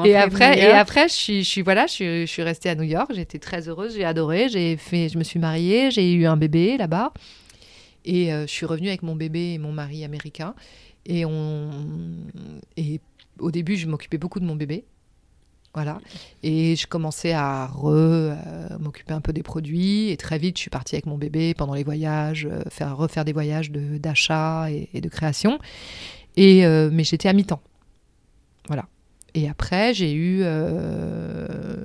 Et 0.06 0.14
après, 0.16 0.58
et 0.58 0.66
après, 0.72 1.08
je 1.08 1.14
suis, 1.14 1.42
je 1.44 1.48
suis 1.48 1.62
voilà, 1.62 1.86
je 1.86 1.92
suis, 1.92 2.20
je 2.26 2.26
suis 2.26 2.42
restée 2.42 2.68
à 2.68 2.74
New 2.74 2.82
York. 2.82 3.12
J'étais 3.14 3.38
très 3.38 3.68
heureuse, 3.68 3.94
j'ai 3.94 4.04
adoré. 4.04 4.48
J'ai 4.50 4.76
fait, 4.76 5.08
je 5.08 5.16
me 5.18 5.24
suis 5.24 5.38
mariée, 5.38 5.90
j'ai 5.90 6.12
eu 6.12 6.26
un 6.26 6.36
bébé 6.36 6.76
là-bas, 6.76 7.12
et 8.04 8.32
euh, 8.32 8.42
je 8.46 8.52
suis 8.52 8.66
revenue 8.66 8.88
avec 8.88 9.02
mon 9.02 9.16
bébé 9.16 9.54
et 9.54 9.58
mon 9.58 9.72
mari 9.72 10.04
américain. 10.04 10.54
Et 11.06 11.24
on, 11.24 11.70
et 12.76 13.00
au 13.38 13.50
début, 13.50 13.76
je 13.76 13.86
m'occupais 13.86 14.18
beaucoup 14.18 14.40
de 14.40 14.44
mon 14.46 14.54
bébé, 14.56 14.84
voilà. 15.74 15.98
Et 16.42 16.76
je 16.76 16.86
commençais 16.86 17.32
à 17.32 17.66
re, 17.66 17.86
euh, 17.88 18.34
m'occuper 18.80 19.12
un 19.14 19.20
peu 19.20 19.32
des 19.32 19.42
produits. 19.42 20.10
Et 20.10 20.16
très 20.16 20.38
vite, 20.38 20.56
je 20.56 20.60
suis 20.62 20.70
partie 20.70 20.94
avec 20.94 21.06
mon 21.06 21.18
bébé 21.18 21.52
pendant 21.54 21.74
les 21.74 21.84
voyages, 21.84 22.46
euh, 22.50 22.62
faire 22.70 22.96
refaire 22.96 23.24
des 23.24 23.32
voyages 23.32 23.70
de- 23.70 23.98
d'achat 23.98 24.70
et, 24.70 24.88
et 24.94 25.00
de 25.00 25.08
création. 25.08 25.58
Et 26.36 26.64
euh, 26.66 26.90
mais 26.92 27.04
j'étais 27.04 27.28
à 27.28 27.32
mi-temps. 27.32 27.60
Voilà. 28.68 28.86
Et 29.34 29.48
après, 29.48 29.94
j'ai 29.94 30.12
eu 30.12 30.40
euh, 30.42 31.84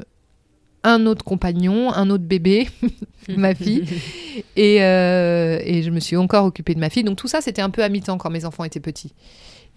un 0.84 1.06
autre 1.06 1.24
compagnon, 1.26 1.92
un 1.94 2.10
autre 2.10 2.24
bébé, 2.24 2.70
ma 3.30 3.54
fille. 3.56 3.84
Et, 4.56 4.82
euh, 4.84 5.60
et 5.64 5.84
je 5.84 5.90
me 5.90 6.00
suis 6.00 6.16
encore 6.16 6.46
occupée 6.46 6.74
de 6.74 6.80
ma 6.80 6.90
fille. 6.90 7.04
Donc 7.04 7.18
tout 7.18 7.28
ça, 7.28 7.42
c'était 7.42 7.62
un 7.62 7.70
peu 7.70 7.84
à 7.84 7.90
mi-temps 7.90 8.18
quand 8.18 8.30
mes 8.30 8.46
enfants 8.46 8.64
étaient 8.64 8.80
petits. 8.80 9.14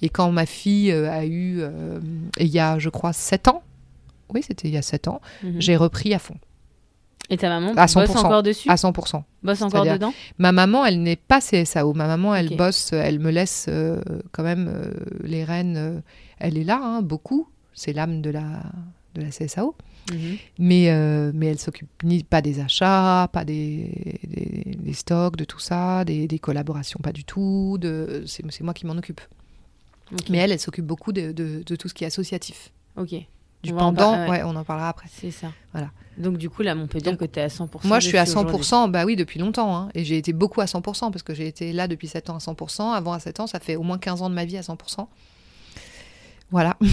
Et 0.00 0.08
quand 0.08 0.30
ma 0.30 0.46
fille 0.46 0.92
euh, 0.92 1.10
a 1.10 1.24
eu, 1.24 1.56
euh, 1.60 1.98
il 2.38 2.46
y 2.46 2.60
a, 2.60 2.78
je 2.78 2.88
crois, 2.88 3.12
7 3.12 3.48
ans, 3.48 3.62
oui, 4.32 4.42
c'était 4.46 4.68
il 4.68 4.74
y 4.74 4.76
a 4.78 4.82
7 4.82 5.08
ans, 5.08 5.20
Mhm. 5.42 5.54
j'ai 5.60 5.76
repris 5.76 6.14
à 6.14 6.18
fond, 6.20 6.36
Et 7.28 7.36
ta 7.38 7.48
maman 7.48 7.72
à 7.76 7.86
bosse 7.86 7.92
100%. 7.94 8.18
encore 8.24 8.42
dessus 8.44 8.70
à 8.70 8.76
100%. 8.76 9.24
Bosse 9.42 9.62
encore 9.62 9.84
dedans 9.84 10.14
Ma 10.38 10.52
maman, 10.52 10.86
elle 10.86 11.02
n'est 11.02 11.16
pas 11.16 11.40
CSAO. 11.40 11.92
Ma 11.94 12.06
maman, 12.06 12.34
elle 12.36 12.56
bosse, 12.56 12.92
elle 12.92 13.18
me 13.18 13.30
laisse 13.32 13.66
euh, 13.68 14.00
quand 14.30 14.44
même 14.44 14.68
euh, 14.72 14.92
les 15.24 15.42
rênes. 15.42 15.76
euh, 15.76 16.00
elle 16.42 16.58
est 16.58 16.64
là, 16.64 16.80
hein, 16.82 17.02
beaucoup. 17.02 17.48
C'est 17.74 17.92
l'âme 17.92 18.20
de 18.20 18.30
la, 18.30 18.62
de 19.14 19.22
la 19.22 19.28
CSAO. 19.30 19.74
Mhm. 20.12 20.36
Mais, 20.58 20.90
euh, 20.90 21.30
mais 21.34 21.46
elle 21.46 21.58
s'occupe 21.58 21.88
ni 22.02 22.22
pas 22.24 22.42
des 22.42 22.60
achats, 22.60 23.28
pas 23.32 23.44
des, 23.44 24.18
des, 24.24 24.76
des 24.76 24.92
stocks, 24.92 25.36
de 25.36 25.44
tout 25.44 25.60
ça, 25.60 26.04
des, 26.04 26.26
des 26.26 26.38
collaborations, 26.38 26.98
pas 27.02 27.12
du 27.12 27.24
tout. 27.24 27.78
De, 27.80 28.24
c'est, 28.26 28.42
c'est 28.50 28.64
moi 28.64 28.74
qui 28.74 28.84
m'en 28.86 28.94
occupe. 28.94 29.20
Mais 30.28 30.38
elle, 30.38 30.52
elle 30.52 30.58
s'occupe 30.60 30.84
beaucoup 30.84 31.12
de, 31.12 31.32
de, 31.32 31.62
de 31.64 31.76
tout 31.76 31.88
ce 31.88 31.94
qui 31.94 32.04
est 32.04 32.08
associatif. 32.08 32.72
Ok, 32.96 33.14
Du 33.62 33.72
On 33.72 33.76
pendant, 33.76 33.94
par- 34.12 34.20
ouais. 34.28 34.30
ouais, 34.30 34.42
on 34.44 34.54
en 34.56 34.64
parlera 34.64 34.88
après. 34.90 35.08
c'est 35.10 35.30
ça. 35.30 35.50
Voilà. 35.72 35.90
Donc, 36.18 36.36
du 36.36 36.50
coup, 36.50 36.60
là, 36.60 36.74
on 36.76 36.86
peut 36.86 36.98
dire 36.98 37.12
Donc, 37.12 37.20
que 37.20 37.24
tu 37.24 37.38
es 37.38 37.42
à 37.42 37.46
100%. 37.48 37.86
Moi, 37.86 37.98
je 38.00 38.08
suis 38.08 38.18
à 38.18 38.24
dessus 38.24 38.36
aujourd'hui. 38.36 38.56
100%, 38.66 38.90
bah 38.90 39.06
oui, 39.06 39.16
depuis 39.16 39.38
longtemps. 39.40 39.74
hein. 39.74 39.88
Et 39.94 40.04
j'ai 40.04 40.18
été 40.18 40.34
beaucoup 40.34 40.60
à 40.60 40.66
100%, 40.66 41.10
parce 41.10 41.22
que 41.22 41.32
j'ai 41.32 41.46
été 41.46 41.72
là 41.72 41.88
depuis 41.88 42.08
7 42.08 42.28
ans 42.28 42.34
à 42.34 42.38
100%. 42.38 42.92
Avant 42.92 43.12
à 43.14 43.20
7 43.20 43.40
ans, 43.40 43.46
ça 43.46 43.60
fait 43.60 43.76
au 43.76 43.82
moins 43.82 43.96
15 43.96 44.20
ans 44.20 44.28
de 44.28 44.34
ma 44.34 44.44
vie 44.44 44.58
à 44.58 44.60
100%. 44.62 45.06
Voilà. 46.52 46.76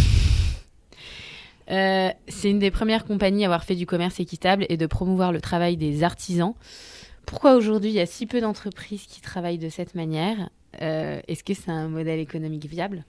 Euh, 1.71 2.09
c'est 2.27 2.49
une 2.49 2.57
des 2.57 2.71
premières 2.71 3.05
compagnies 3.05 3.43
à 3.43 3.45
avoir 3.45 3.63
fait 3.63 3.75
du 3.75 3.85
commerce 3.85 4.19
équitable 4.19 4.65
et 4.69 4.75
de 4.75 4.87
promouvoir 4.87 5.31
le 5.31 5.39
travail 5.39 5.77
des 5.77 6.01
artisans. 6.01 6.55
Pourquoi 7.27 7.53
aujourd'hui 7.53 7.91
il 7.91 7.93
y 7.93 7.99
a 7.99 8.07
si 8.07 8.25
peu 8.25 8.41
d'entreprises 8.41 9.05
qui 9.05 9.21
travaillent 9.21 9.59
de 9.59 9.69
cette 9.69 9.93
manière? 9.93 10.49
Euh, 10.81 11.21
Est-ce 11.27 11.43
que 11.43 11.53
c'est 11.53 11.69
un 11.69 11.87
modèle 11.87 12.17
économique 12.17 12.65
viable? 12.65 13.05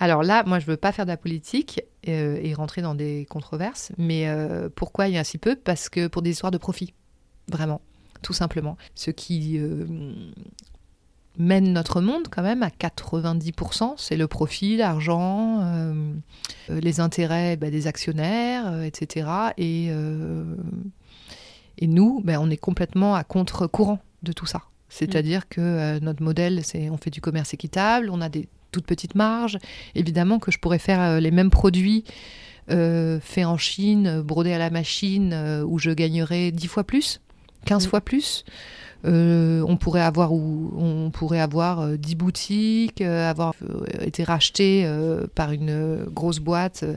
Alors 0.00 0.24
là, 0.24 0.42
moi, 0.44 0.58
je 0.58 0.66
veux 0.66 0.76
pas 0.76 0.90
faire 0.90 1.04
de 1.04 1.10
la 1.12 1.16
politique 1.16 1.84
euh, 2.08 2.40
et 2.42 2.52
rentrer 2.52 2.82
dans 2.82 2.96
des 2.96 3.28
controverses. 3.30 3.92
Mais 3.96 4.26
pourquoi 4.74 5.06
il 5.06 5.14
y 5.14 5.18
a 5.18 5.22
si 5.22 5.38
peu? 5.38 5.54
Parce 5.54 5.88
que 5.88 6.08
pour 6.08 6.22
des 6.22 6.30
histoires 6.30 6.50
de 6.50 6.58
profit. 6.58 6.94
Vraiment. 7.46 7.80
Tout 8.22 8.32
simplement. 8.32 8.76
Ce 8.94 9.10
qui 9.10 9.58
euh, 9.58 9.86
mène 11.38 11.72
notre 11.72 12.00
monde, 12.00 12.28
quand 12.30 12.42
même, 12.42 12.62
à 12.62 12.68
90%, 12.68 13.94
c'est 13.96 14.16
le 14.16 14.26
profit, 14.26 14.76
l'argent, 14.76 15.60
euh, 15.62 16.12
les 16.68 17.00
intérêts 17.00 17.56
bah, 17.56 17.70
des 17.70 17.86
actionnaires, 17.86 18.66
euh, 18.66 18.82
etc. 18.82 19.28
Et, 19.56 19.88
euh, 19.90 20.44
et 21.78 21.86
nous, 21.86 22.20
ben, 22.24 22.38
on 22.40 22.50
est 22.50 22.56
complètement 22.56 23.14
à 23.14 23.24
contre-courant 23.24 24.00
de 24.22 24.32
tout 24.32 24.46
ça. 24.46 24.62
C'est-à-dire 24.88 25.48
que 25.48 25.60
euh, 25.60 26.00
notre 26.00 26.22
modèle, 26.22 26.60
c'est 26.64 26.90
on 26.90 26.96
fait 26.96 27.10
du 27.10 27.20
commerce 27.20 27.54
équitable, 27.54 28.10
on 28.10 28.20
a 28.20 28.28
des 28.28 28.48
toutes 28.72 28.86
petites 28.86 29.14
marges. 29.14 29.58
Évidemment 29.94 30.38
que 30.38 30.50
je 30.50 30.58
pourrais 30.58 30.78
faire 30.78 31.20
les 31.20 31.30
mêmes 31.30 31.50
produits 31.50 32.04
faits 32.68 33.46
en 33.46 33.56
Chine, 33.58 34.20
brodés 34.20 34.52
à 34.52 34.58
la 34.58 34.70
machine, 34.70 35.34
où 35.66 35.80
je 35.80 35.90
gagnerais 35.90 36.52
10 36.52 36.68
fois 36.68 36.84
plus, 36.84 37.20
15 37.64 37.86
Mm. 37.86 37.90
fois 37.90 38.00
plus. 38.00 38.44
Euh, 39.06 39.64
on 39.66 39.76
pourrait 39.76 40.02
avoir, 40.02 40.32
où, 40.32 40.72
on 40.76 41.10
pourrait 41.10 41.40
avoir 41.40 41.80
euh, 41.80 41.96
10 41.96 42.14
boutiques, 42.16 43.00
euh, 43.00 43.28
avoir 43.30 43.54
euh, 43.62 43.84
été 44.00 44.24
racheté 44.24 44.82
euh, 44.84 45.26
par 45.34 45.52
une 45.52 45.70
euh, 45.70 46.04
grosse 46.06 46.38
boîte 46.38 46.82
euh, 46.82 46.96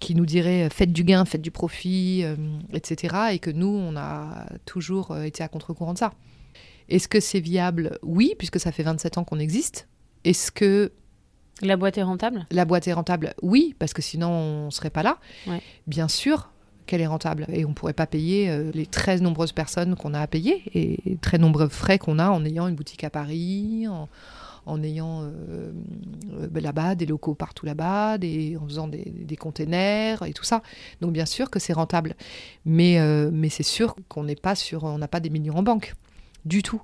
qui 0.00 0.14
nous 0.14 0.26
dirait 0.26 0.64
euh, 0.64 0.68
faites 0.70 0.92
du 0.92 1.02
gain, 1.04 1.24
faites 1.24 1.40
du 1.40 1.50
profit, 1.50 2.22
euh, 2.24 2.36
etc. 2.74 3.16
Et 3.32 3.38
que 3.38 3.50
nous, 3.50 3.68
on 3.68 3.96
a 3.96 4.46
toujours 4.66 5.12
euh, 5.12 5.22
été 5.22 5.42
à 5.42 5.48
contre-courant 5.48 5.94
de 5.94 5.98
ça. 5.98 6.12
Est-ce 6.90 7.08
que 7.08 7.20
c'est 7.20 7.40
viable? 7.40 7.98
Oui, 8.02 8.34
puisque 8.38 8.60
ça 8.60 8.70
fait 8.70 8.82
27 8.82 9.16
ans 9.16 9.24
qu'on 9.24 9.38
existe. 9.38 9.88
Est-ce 10.24 10.52
que 10.52 10.92
La 11.62 11.78
boîte 11.78 11.96
est 11.96 12.02
rentable? 12.02 12.44
La 12.50 12.66
boîte 12.66 12.86
est 12.88 12.92
rentable, 12.92 13.32
oui, 13.40 13.74
parce 13.78 13.94
que 13.94 14.02
sinon 14.02 14.28
on 14.28 14.66
ne 14.66 14.70
serait 14.70 14.90
pas 14.90 15.02
là. 15.02 15.18
Ouais. 15.46 15.62
Bien 15.86 16.08
sûr 16.08 16.50
qu'elle 16.86 17.00
est 17.00 17.06
rentable 17.06 17.46
et 17.52 17.64
on 17.64 17.70
ne 17.70 17.74
pourrait 17.74 17.92
pas 17.92 18.06
payer 18.06 18.50
euh, 18.50 18.70
les 18.74 18.86
très 18.86 19.18
nombreuses 19.18 19.52
personnes 19.52 19.96
qu'on 19.96 20.14
a 20.14 20.20
à 20.20 20.26
payer 20.26 20.62
et 20.74 21.16
très 21.18 21.38
nombreux 21.38 21.68
frais 21.68 21.98
qu'on 21.98 22.18
a 22.18 22.28
en 22.30 22.44
ayant 22.44 22.68
une 22.68 22.74
boutique 22.74 23.04
à 23.04 23.10
Paris, 23.10 23.86
en, 23.88 24.08
en 24.66 24.82
ayant 24.82 25.22
euh, 25.22 25.72
euh, 26.40 26.60
là-bas 26.60 26.94
des 26.94 27.06
locaux 27.06 27.34
partout 27.34 27.66
là-bas, 27.66 28.16
en 28.16 28.66
faisant 28.66 28.88
des, 28.88 29.04
des 29.04 29.36
containers 29.36 30.22
et 30.22 30.32
tout 30.32 30.44
ça. 30.44 30.62
Donc 31.00 31.12
bien 31.12 31.26
sûr 31.26 31.50
que 31.50 31.58
c'est 31.58 31.72
rentable, 31.74 32.14
mais, 32.64 32.98
euh, 32.98 33.30
mais 33.32 33.48
c'est 33.48 33.62
sûr 33.62 33.94
qu'on 34.08 34.24
n'est 34.24 34.36
pas 34.36 34.54
sur, 34.54 34.84
on 34.84 34.98
n'a 34.98 35.08
pas 35.08 35.20
des 35.20 35.30
millions 35.30 35.56
en 35.56 35.62
banque, 35.62 35.94
du 36.44 36.62
tout. 36.62 36.82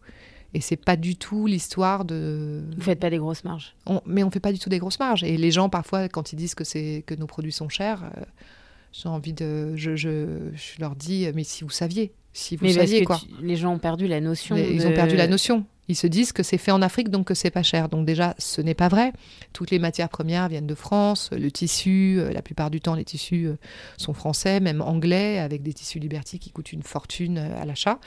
Et 0.53 0.61
c'est 0.61 0.77
pas 0.77 0.97
du 0.97 1.15
tout 1.15 1.47
l'histoire 1.47 2.05
de. 2.05 2.65
Vous 2.77 2.83
faites 2.83 2.99
pas 2.99 3.09
des 3.09 3.19
grosses 3.19 3.45
marges. 3.45 3.77
On- 3.87 4.01
mais 4.05 4.25
on 4.25 4.31
fait 4.33 4.41
pas 4.41 4.53
du 4.53 4.59
tout 4.59 4.69
des 4.69 4.81
grosses 4.81 4.99
marges. 4.99 5.23
Et 5.23 5.37
les 5.37 5.53
gens 5.53 5.69
parfois, 5.69 6.09
quand 6.09 6.33
ils 6.33 6.37
disent 6.37 6.57
que 6.57 6.65
c'est 6.65 7.05
que 7.07 7.15
nos 7.15 7.29
produits 7.29 7.53
sont 7.53 7.69
chers, 7.69 8.03
j'ai 8.93 9.09
envie 9.09 9.33
de, 9.33 9.75
je, 9.77 9.97
je, 9.97 10.27
je 10.55 10.81
leur 10.81 10.97
dis, 10.97 11.27
mais 11.35 11.45
si 11.45 11.65
vous 11.65 11.71
saviez, 11.71 12.13
si 12.33 12.57
vous 12.57 12.65
Mais 12.67 12.73
saviez 12.73 13.05
quoi. 13.05 13.19
tu- 13.21 13.45
les 13.45 13.57
gens 13.57 13.73
ont 13.75 13.79
perdu 13.79 14.07
la 14.07 14.21
notion. 14.21 14.55
Les- 14.57 14.73
Ils 14.73 14.87
ont 14.87 14.93
perdu 14.93 15.17
la 15.17 15.27
notion. 15.27 15.65
Ils 15.89 15.97
se 15.97 16.07
disent 16.07 16.31
que 16.31 16.45
c'est 16.45 16.59
fait 16.59 16.71
en 16.71 16.83
Afrique, 16.83 17.09
donc 17.09 17.27
que 17.27 17.35
c'est 17.35 17.51
pas 17.51 17.65
cher. 17.65 17.89
Donc 17.89 18.07
déjà, 18.07 18.37
ce 18.39 18.61
n'est 18.61 18.75
pas 18.75 18.87
vrai. 18.87 19.13
Toutes 19.53 19.73
les 19.73 19.81
matières 19.81 20.09
premières 20.09 20.49
viennent 20.49 20.69
de 20.69 20.75
France. 20.77 21.31
Le 21.33 21.51
tissu, 21.51 22.15
euh, 22.21 22.31
la 22.33 22.43
plupart 22.43 22.71
du 22.71 22.81
temps, 22.81 22.95
les 22.95 23.05
tissus 23.05 23.47
euh, 23.49 23.57
sont 23.97 24.13
français, 24.15 24.61
même 24.61 24.83
anglais, 24.83 25.39
avec 25.41 25.65
des 25.65 25.73
tissus 25.73 25.99
Liberty 25.99 26.39
qui 26.39 26.51
coûtent 26.51 26.73
une 26.73 26.85
fortune 26.85 27.39
euh, 27.39 27.61
à 27.61 27.65
l'achat. 27.65 27.99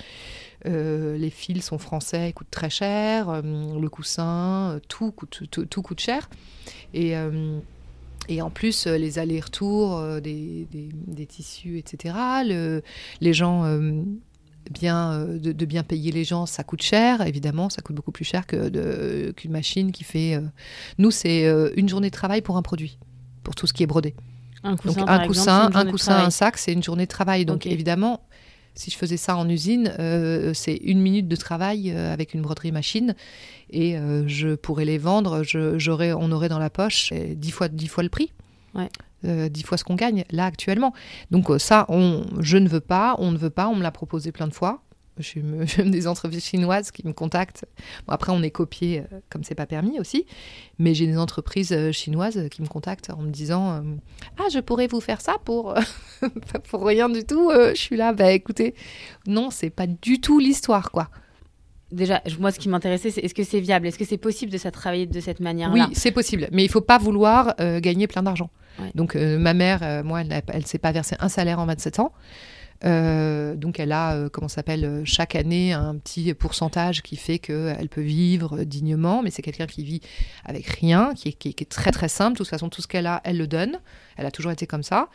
Euh, 0.65 1.17
les 1.17 1.29
fils 1.29 1.65
sont 1.65 1.77
français, 1.77 2.29
ils 2.29 2.33
coûtent 2.33 2.51
très 2.51 2.69
cher. 2.69 3.27
Euh, 3.29 3.41
le 3.41 3.89
coussin, 3.89 4.75
euh, 4.75 4.79
tout 4.87 5.11
coûte, 5.11 5.41
tout, 5.51 5.65
tout 5.65 5.81
coûte 5.81 5.99
cher. 5.99 6.29
Et, 6.93 7.17
euh, 7.17 7.59
et 8.29 8.41
en 8.41 8.49
plus, 8.49 8.87
euh, 8.87 8.97
les 8.97 9.19
allers-retours 9.19 9.97
euh, 9.97 10.19
des, 10.19 10.67
des- 10.71 10.89
des 10.93 11.25
tissus, 11.25 11.77
etc. 11.77 12.15
Le- 12.45 12.81
les 13.21 13.33
gens 13.33 13.65
euh, 13.65 14.01
bien, 14.71 15.25
de, 15.25 15.51
de 15.51 15.65
bien 15.65 15.83
payer 15.83 16.11
les 16.11 16.23
gens, 16.23 16.45
ça 16.45 16.63
coûte 16.63 16.81
cher, 16.81 17.21
évidemment, 17.27 17.69
ça 17.69 17.81
coûte 17.81 17.95
beaucoup 17.95 18.11
plus 18.13 18.23
cher 18.25 18.45
qu'une 18.47 19.51
machine 19.51 19.91
qui 19.91 20.03
fait. 20.03 20.35
euh, 20.35 20.41
Nous, 20.97 21.11
c'est 21.11 21.45
euh, 21.45 21.71
une 21.75 21.89
journée 21.89 22.09
de 22.09 22.15
travail 22.15 22.41
pour 22.41 22.55
un 22.57 22.61
produit, 22.61 22.97
pour 23.43 23.55
tout 23.55 23.67
ce 23.67 23.73
qui 23.73 23.83
est 23.83 23.87
brodé. 23.87 24.15
Un 24.63 24.77
coussin, 24.77 25.01
Donc 25.01 25.09
un 25.09 25.17
coussin, 25.27 25.69
un 25.75 25.83
coussin, 25.91 26.13
sac, 26.29 26.57
c'est 26.57 26.71
une 26.71 26.83
journée 26.83 27.03
de 27.05 27.09
travail. 27.11 27.45
Donc 27.45 27.65
évidemment, 27.73 28.21
si 28.75 28.91
je 28.91 28.97
faisais 28.97 29.17
ça 29.17 29.37
en 29.37 29.47
usine, 29.47 29.93
euh, 29.99 30.53
c'est 30.53 30.75
une 30.75 30.99
minute 30.99 31.27
de 31.27 31.35
travail 31.35 31.91
euh, 31.91 32.13
avec 32.13 32.33
une 32.33 32.41
broderie 32.41 32.71
machine 32.71 33.15
et 33.69 33.97
euh, 33.97 34.27
je 34.27 34.55
pourrais 34.55 34.85
les 34.85 34.97
vendre. 34.97 35.43
Je, 35.43 35.77
j'aurais, 35.77 36.13
on 36.13 36.31
aurait 36.31 36.49
dans 36.49 36.59
la 36.59 36.69
poche 36.69 37.13
dix 37.13 37.51
fois, 37.51 37.67
dix 37.67 37.87
fois 37.87 38.03
le 38.03 38.09
prix. 38.09 38.31
Ouais. 38.75 38.89
Euh, 39.25 39.47
dix 39.47 39.63
fois 39.63 39.77
ce 39.77 39.85
qu'on 39.85 39.95
gagne 39.95 40.25
là 40.31 40.45
actuellement. 40.45 40.93
Donc 41.31 41.49
ça, 41.57 41.85
on, 41.87 42.25
je 42.39 42.57
ne 42.57 42.67
veux 42.67 42.81
pas, 42.81 43.15
on 43.19 43.31
ne 43.31 43.37
veut 43.37 43.49
pas. 43.49 43.67
On 43.69 43.75
me 43.75 43.83
l'a 43.83 43.91
proposé 43.91 44.31
plein 44.31 44.47
de 44.47 44.53
fois. 44.53 44.82
J'ai 45.19 45.41
me- 45.41 45.65
des 45.89 46.07
entreprises 46.07 46.43
chinoises 46.43 46.91
qui 46.91 47.05
me 47.07 47.13
contactent. 47.13 47.65
Bon, 48.07 48.13
après, 48.13 48.31
on 48.31 48.41
est 48.41 48.49
copié 48.51 49.01
euh, 49.11 49.19
comme 49.29 49.43
c'est 49.43 49.55
pas 49.55 49.65
permis 49.67 49.99
aussi. 49.99 50.25
Mais 50.79 50.93
j'ai 50.95 51.05
des 51.07 51.17
entreprises 51.17 51.71
euh, 51.71 51.91
chinoises 51.91 52.47
qui 52.49 52.61
me 52.61 52.67
contactent 52.67 53.09
en 53.11 53.21
me 53.21 53.29
disant 53.29 53.71
euh, 53.73 53.81
Ah, 54.39 54.47
je 54.51 54.59
pourrais 54.59 54.87
vous 54.87 55.01
faire 55.01 55.21
ça 55.21 55.35
pour, 55.45 55.75
pour 56.69 56.85
rien 56.85 57.09
du 57.09 57.23
tout. 57.25 57.49
euh, 57.51 57.71
je 57.75 57.79
suis 57.81 57.95
là, 57.97 58.13
bah 58.13 58.31
écoutez, 58.31 58.73
non, 59.27 59.49
c'est 59.51 59.69
pas 59.69 59.87
du 59.87 60.19
tout 60.19 60.39
l'histoire, 60.39 60.91
quoi. 60.91 61.09
Déjà, 61.91 62.21
je- 62.25 62.37
moi, 62.37 62.51
ce 62.51 62.57
qui 62.57 62.69
m'intéressait, 62.69 63.11
c'est 63.11 63.21
est-ce 63.21 63.35
que 63.35 63.43
c'est 63.43 63.59
viable? 63.59 63.85
Est-ce 63.85 63.99
que 63.99 64.05
c'est 64.05 64.17
possible 64.17 64.51
de 64.51 64.57
ça 64.57 64.71
travailler 64.71 65.05
de 65.05 65.19
cette 65.19 65.39
manière-là? 65.39 65.87
Oui, 65.89 65.93
c'est 65.95 66.11
possible, 66.11 66.47
mais 66.51 66.63
il 66.65 66.69
faut 66.69 66.81
pas 66.81 66.97
vouloir 66.97 67.53
euh, 67.59 67.79
gagner 67.79 68.07
plein 68.07 68.23
d'argent. 68.23 68.49
Ouais. 68.79 68.89
Donc, 68.95 69.15
euh, 69.15 69.37
ma 69.37 69.53
mère, 69.53 69.81
euh, 69.83 70.01
moi, 70.03 70.21
elle, 70.21 70.41
elle 70.47 70.65
s'est 70.65 70.79
pas 70.79 70.91
versé 70.91 71.15
un 71.19 71.29
salaire 71.29 71.59
en 71.59 71.67
27 71.67 71.99
ans. 71.99 72.11
Euh, 72.85 73.55
donc, 73.55 73.79
elle 73.79 73.91
a, 73.91 74.15
euh, 74.15 74.29
comment 74.29 74.47
s'appelle, 74.47 74.83
euh, 74.83 75.01
chaque 75.05 75.35
année 75.35 75.73
un 75.73 75.95
petit 75.95 76.33
pourcentage 76.33 77.01
qui 77.01 77.15
fait 77.15 77.39
qu'elle 77.39 77.89
peut 77.89 78.01
vivre 78.01 78.63
dignement, 78.63 79.21
mais 79.23 79.31
c'est 79.31 79.41
quelqu'un 79.41 79.67
qui 79.67 79.83
vit 79.83 80.01
avec 80.43 80.65
rien, 80.65 81.13
qui 81.15 81.29
est, 81.29 81.69
très 81.69 81.91
très 81.91 82.09
simple. 82.09 82.33
De 82.33 82.37
toute 82.37 82.47
façon, 82.47 82.69
tout 82.69 82.81
ce 82.81 82.87
qu'elle 82.87 83.07
a, 83.07 83.21
elle 83.23 83.37
le 83.37 83.47
donne. 83.47 83.79
Elle 84.17 84.25
a 84.25 84.31
toujours 84.31 84.51
été 84.51 84.67
comme 84.67 84.83
ça. 84.83 85.09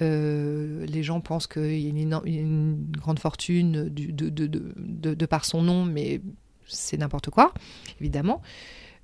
Les 0.00 1.02
gens 1.02 1.20
pensent 1.20 1.46
qu'il 1.46 1.78
y 1.78 1.86
a 1.86 1.88
une, 1.88 2.84
grande 2.90 3.20
fortune 3.20 3.88
de, 3.88 5.26
par 5.26 5.44
son 5.44 5.62
nom, 5.62 5.84
mais 5.84 6.20
c'est 6.66 6.96
n'importe 6.96 7.30
quoi, 7.30 7.54
évidemment. 8.00 8.42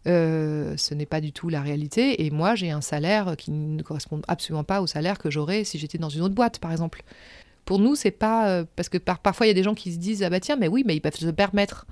Ce 0.05 0.95
n'est 0.95 1.07
pas 1.07 1.21
du 1.21 1.33
tout 1.33 1.49
la 1.49 1.63
réalité. 1.63 2.27
Et 2.27 2.31
moi, 2.33 2.57
j'ai 2.57 2.73
un 2.73 2.81
salaire 2.81 3.37
qui 3.39 3.53
ne 3.53 3.83
correspond 3.83 4.21
absolument 4.27 4.65
pas 4.65 4.83
au 4.83 4.89
salaire 4.89 5.19
que 5.19 5.31
j'aurais 5.31 5.63
si 5.63 5.79
j'étais 5.79 5.99
dans 5.99 6.09
une 6.09 6.23
autre 6.23 6.35
boîte, 6.35 6.59
par 6.59 6.73
exemple. 6.73 7.05
Pour 7.71 7.79
nous, 7.79 7.95
c'est 7.95 8.11
pas 8.11 8.49
euh, 8.49 8.65
parce 8.75 8.89
que 8.89 8.99
par- 8.99 9.21
parfois 9.21 9.47
il 9.47 9.51
y 9.51 9.53
a 9.53 9.55
des 9.55 9.63
gens 9.63 9.75
qui 9.75 9.93
se 9.93 9.99
disent 9.99 10.25
ah 10.25 10.29
bah 10.29 10.41
tiens 10.41 10.57
mais 10.57 10.67
oui 10.67 10.83
mais 10.85 10.97
ils 10.97 11.01
peuvent 11.01 11.15
se 11.15 11.25
le 11.25 11.33
permettre. 11.33 11.87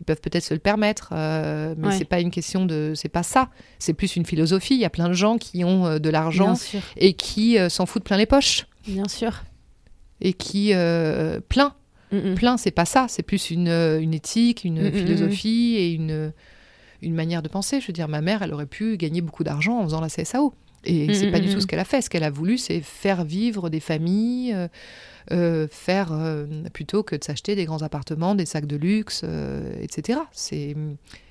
Ils 0.00 0.04
peuvent 0.04 0.20
peut-être 0.22 0.44
se 0.44 0.54
le 0.54 0.60
permettre, 0.60 1.10
euh, 1.12 1.74
mais 1.76 1.88
Ouais. 1.88 1.92
c'est 1.98 2.04
pas 2.06 2.20
une 2.20 2.30
question 2.30 2.64
de, 2.64 2.92
c'est 2.94 3.08
pas 3.10 3.22
ça. 3.24 3.50
C'est 3.78 3.92
plus 3.94 4.16
une 4.16 4.24
philosophie. 4.24 4.74
Il 4.74 4.80
y 4.80 4.84
a 4.86 4.90
plein 4.90 5.08
de 5.08 5.12
gens 5.12 5.36
qui 5.38 5.64
ont 5.64 5.84
euh, 5.86 5.98
de 5.98 6.08
l'argent 6.08 6.54
et 6.96 7.12
qui 7.12 7.58
euh, 7.58 7.68
s'en 7.68 7.84
foutent 7.84 8.04
plein 8.04 8.16
les 8.16 8.24
poches 8.24 8.66
bien 8.86 9.06
sûr. 9.08 9.42
et 10.22 10.32
qui 10.32 10.72
euh, 10.74 11.40
plein 11.48 11.74
Mm, 12.10 12.16
mm. 12.30 12.34
plein, 12.36 12.56
c'est 12.56 12.70
pas 12.70 12.86
ça. 12.86 13.04
C'est 13.10 13.22
plus 13.22 13.50
une, 13.50 13.68
une 13.68 14.14
éthique, 14.14 14.64
une 14.64 14.88
mm, 14.88 14.92
philosophie 14.92 15.74
et 15.76 15.92
une, 15.92 16.32
une 17.02 17.14
manière 17.14 17.42
de 17.42 17.48
penser. 17.48 17.82
Je 17.82 17.86
veux 17.86 17.92
dire, 17.92 18.08
ma 18.08 18.22
mère, 18.22 18.40
elle 18.42 18.54
aurait 18.54 18.64
pu 18.64 18.96
gagner 18.96 19.20
beaucoup 19.20 19.44
d'argent 19.44 19.78
en 19.78 19.84
faisant 19.84 20.00
la 20.00 20.08
CSAO. 20.08 20.54
Et 20.84 21.08
Mm, 21.08 21.14
c'est 21.14 21.30
pas 21.30 21.38
mm, 21.38 21.42
du 21.42 21.48
mm. 21.48 21.54
tout 21.54 21.60
ce 21.60 21.66
qu'elle 21.66 21.78
a 21.80 21.84
fait. 21.84 22.00
Ce 22.02 22.10
qu'elle 22.10 22.24
a 22.24 22.30
voulu, 22.30 22.58
c'est 22.58 22.80
faire 22.80 23.24
vivre 23.24 23.68
des 23.70 23.80
familles, 23.80 24.52
euh, 24.54 24.68
euh, 25.32 25.66
faire 25.70 26.12
euh, 26.12 26.46
plutôt 26.72 27.02
que 27.02 27.16
de 27.16 27.24
s'acheter 27.24 27.54
des 27.54 27.64
grands 27.64 27.82
appartements, 27.82 28.34
des 28.34 28.46
sacs 28.46 28.66
de 28.66 28.76
luxe, 28.76 29.22
euh, 29.24 29.72
etc. 29.82 30.20
C'est, 30.32 30.76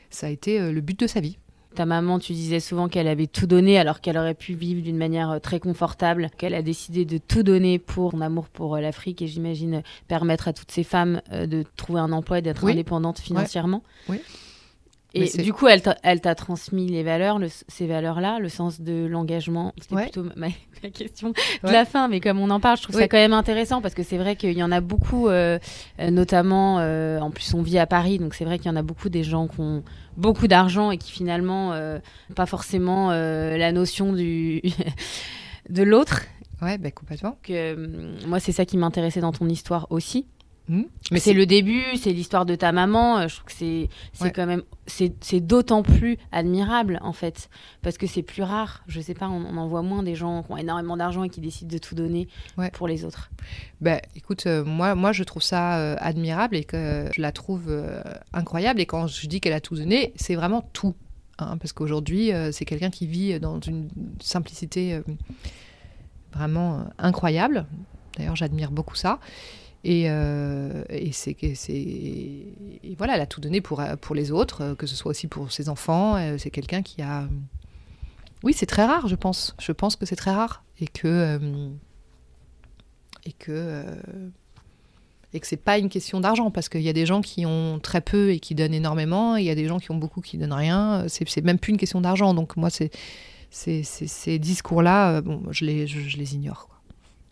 ça 0.10 0.27
a 0.27 0.29
été 0.29 0.60
euh, 0.60 0.71
le 0.71 0.81
but 0.81 0.99
de 0.99 1.07
sa 1.07 1.19
vie. 1.19 1.38
Ta 1.75 1.86
maman, 1.86 2.17
tu 2.17 2.33
disais 2.33 2.60
souvent 2.60 2.88
qu'elle 2.89 3.07
avait 3.07 3.27
tout 3.27 3.45
donné 3.45 3.77
alors 3.77 4.01
qu'elle 4.01 4.17
aurait 4.17 4.33
pu 4.33 4.55
vivre 4.55 4.81
d'une 4.81 4.97
manière 4.97 5.39
très 5.41 5.60
confortable, 5.60 6.29
qu'elle 6.38 6.55
a 6.55 6.63
décidé 6.63 7.05
de 7.05 7.19
tout 7.19 7.43
donner 7.43 7.77
pour 7.77 8.12
son 8.12 8.21
amour 8.21 8.47
pour 8.49 8.77
l'Afrique 8.77 9.21
et 9.21 9.27
j'imagine 9.27 9.83
permettre 10.07 10.47
à 10.47 10.53
toutes 10.53 10.71
ces 10.71 10.83
femmes 10.83 11.21
de 11.31 11.63
trouver 11.75 11.99
un 11.99 12.12
emploi 12.12 12.39
et 12.39 12.41
d'être 12.41 12.63
Oui. 12.63 12.71
indépendantes 12.71 13.19
financièrement. 13.19 13.83
Oui. 14.10 14.17
Et 15.23 15.41
du 15.41 15.53
coup, 15.53 15.67
elle 15.67 15.82
t'a, 15.82 16.36
transmis 16.36 16.88
les 16.88 17.03
valeurs, 17.03 17.39
le- 17.39 17.47
ces 17.67 17.88
valeurs-là, 17.88 18.39
le 18.39 18.49
sens 18.49 18.82
de 18.82 19.06
l'engagement. 19.06 19.73
C'était 19.82 19.95
Ouais. 19.95 20.03
plutôt 20.03 20.23
ma, 20.36 20.47
ma 20.84 20.89
question 20.89 21.30
de 21.30 21.71
la 21.71 21.86
fin, 21.86 22.08
mais 22.08 22.19
comme 22.19 22.39
on 22.39 22.49
en 22.49 22.60
parle, 22.60 22.77
je 22.77 22.84
trouve 22.84 22.95
ça 22.95 23.08
quand 23.08 23.17
même 23.17 23.34
intéressant 23.34 23.82
parce 23.82 23.93
que 23.93 24.03
c'est 24.03 24.17
vrai 24.17 24.36
qu'il 24.36 24.58
y 24.58 24.63
en 24.63 24.71
a 24.71 24.82
beaucoup, 24.82 25.27
euh, 25.30 25.58
euh, 25.99 26.10
notamment, 26.12 26.80
euh, 26.80 27.19
en 27.19 27.32
plus 27.32 27.53
on 27.53 27.62
vit 27.62 27.80
à 27.80 27.88
Paris, 27.88 28.19
donc 28.19 28.34
c'est 28.34 28.45
vrai 28.45 28.58
qu'il 28.60 28.67
y 28.67 28.73
en 28.73 28.75
a 28.75 28.82
beaucoup 28.84 29.10
des 29.10 29.23
gens 29.23 29.47
qui 29.47 29.60
ont 29.60 29.84
beaucoup 30.17 30.47
d'argent 30.47 30.91
et 30.91 30.97
qui 30.97 31.12
finalement 31.12 31.73
euh, 31.73 31.99
pas 32.36 32.45
forcément 32.45 33.12
la 33.12 33.71
notion 33.71 34.13
du 34.13 34.62
de 35.69 35.84
l'autre. 35.84 36.21
Ouais, 36.62 36.77
ben 36.80 36.91
complètement. 36.91 37.38
Que, 37.43 38.25
moi, 38.25 38.39
c'est 38.39 38.51
ça 38.51 38.65
qui 38.65 38.77
m'intéressait 38.77 39.21
dans 39.21 39.32
ton 39.32 39.47
histoire 39.47 39.86
aussi. 39.91 40.25
Hmm. 40.69 40.84
Mais 41.12 41.19
c'est 41.19 41.32
le 41.34 41.45
début, 41.45 41.84
c'est 41.97 42.12
l'histoire 42.12 42.45
de 42.45 42.53
ta 42.56 42.71
maman. 42.73 43.19
euh, 43.19 43.27
Je 43.30 43.36
trouve 43.36 43.45
que 43.45 43.53
c'est 43.53 43.88
Ouais. 44.21 44.32
quand 44.32 44.45
même 44.45 44.63
c'est 44.86 45.39
d'autant 45.39 45.82
plus 45.84 46.17
admirable 46.32 46.99
en 47.01 47.13
fait 47.13 47.49
parce 47.82 47.97
que 47.97 48.06
c'est 48.08 48.21
plus 48.23 48.43
rare. 48.43 48.84
Je 48.88 48.99
sais 48.99 49.13
pas, 49.13 49.27
on, 49.30 49.45
on 49.45 49.58
en 49.58 49.67
voit 49.67 49.82
moins 49.82 50.03
des 50.03 50.15
gens 50.15 50.43
qui 50.43 50.51
ont 50.51 50.58
énormément 50.58 50.97
d'argent 50.97 51.23
et 51.23 51.30
qui 51.30 51.39
décident 51.41 51.71
de 51.71 51.77
tout 51.77 51.95
donner 51.95 52.27
Ouais. 52.58 52.69
pour 52.71 52.88
les 52.88 53.06
autres. 53.06 53.30
Ben, 53.80 54.01
écoute, 54.15 54.45
euh, 54.45 54.63
moi, 54.65 54.93
moi, 54.95 55.12
je 55.13 55.23
trouve 55.23 55.41
ça 55.43 55.77
euh, 55.80 55.95
admirable 55.99 56.56
et 56.58 56.63
que 56.65 57.10
je 57.15 57.21
la 57.21 57.32
trouve 57.32 57.71
incroyable. 58.34 58.82
Et 58.82 58.86
quand 58.86 59.08
je 59.08 59.27
dis 59.27 59.39
qu'elle 59.39 59.53
a 59.53 59.62
tout 59.62 59.75
donné, 59.75 60.12
c'est 60.15 60.36
vraiment 60.36 60.62
tout. 60.73 60.95
hein, 61.39 61.58
parce 61.58 61.71
qu'aujourd'hui, 61.71 62.32
c'est 62.51 62.65
quelqu'un 62.65 62.89
qui 62.89 63.08
vit 63.08 63.39
dans 63.39 63.60
une 63.62 63.89
simplicité 64.19 64.99
vraiment 66.34 66.86
incroyable. 66.97 67.65
D'ailleurs, 68.17 68.36
j'admire 68.36 68.71
beaucoup 68.71 68.95
ça. 68.95 69.19
Et, 69.83 70.05
euh, 70.07 70.83
et 70.89 71.11
c'est 71.11 71.35
voilà, 72.97 73.15
elle 73.15 73.21
a 73.21 73.25
tout 73.25 73.41
donné 73.41 73.61
pour 73.61 73.81
pour 74.01 74.15
les 74.15 74.31
autres, 74.31 74.61
euh, 74.61 74.75
que 74.75 74.87
ce 74.87 74.95
soit 74.95 75.11
aussi 75.11 75.27
pour 75.27 75.51
ses 75.51 75.69
enfants. 75.69 76.15
Euh, 76.17 76.37
c'est 76.37 76.49
quelqu'un 76.49 76.81
qui 76.81 77.01
a, 77.01 77.27
oui, 78.43 78.53
c'est 78.53 78.65
très 78.65 78.85
rare, 78.85 79.07
je 79.07 79.15
pense. 79.15 79.55
Je 79.59 79.71
pense 79.71 79.95
que 79.95 80.05
c'est 80.05 80.15
très 80.15 80.31
rare 80.31 80.63
et 80.79 80.87
que 80.87 81.39
et 83.25 83.31
que 83.33 83.83
et 85.33 85.39
que 85.39 85.47
c'est 85.47 85.57
pas 85.57 85.77
une 85.77 85.89
question 85.89 86.19
d'argent 86.19 86.51
parce 86.51 86.69
qu'il 86.69 86.81
y 86.81 86.89
a 86.89 86.93
des 86.93 87.05
gens 87.05 87.21
qui 87.21 87.45
ont 87.45 87.79
très 87.79 88.01
peu 88.01 88.31
et 88.31 88.39
qui 88.39 88.55
donnent 88.55 88.73
énormément 88.73 89.37
et 89.37 89.41
il 89.41 89.45
y 89.45 89.49
a 89.49 89.55
des 89.55 89.67
gens 89.67 89.79
qui 89.79 89.91
ont 89.91 89.97
beaucoup 89.97 90.21
qui 90.21 90.37
donnent 90.37 90.53
rien 90.53 91.05
c'est 91.07 91.43
même 91.43 91.59
plus 91.59 91.71
une 91.71 91.77
question 91.77 91.99
d'argent 91.99 92.33
donc 92.33 92.55
moi 92.55 92.69
ces 92.69 94.39
discours 94.39 94.81
là 94.81 95.21
bon 95.21 95.43
je 95.51 95.65
les 95.65 95.85
je, 95.85 95.99
je 95.99 96.17
les 96.17 96.35
ignore 96.35 96.67
quoi. 96.67 96.76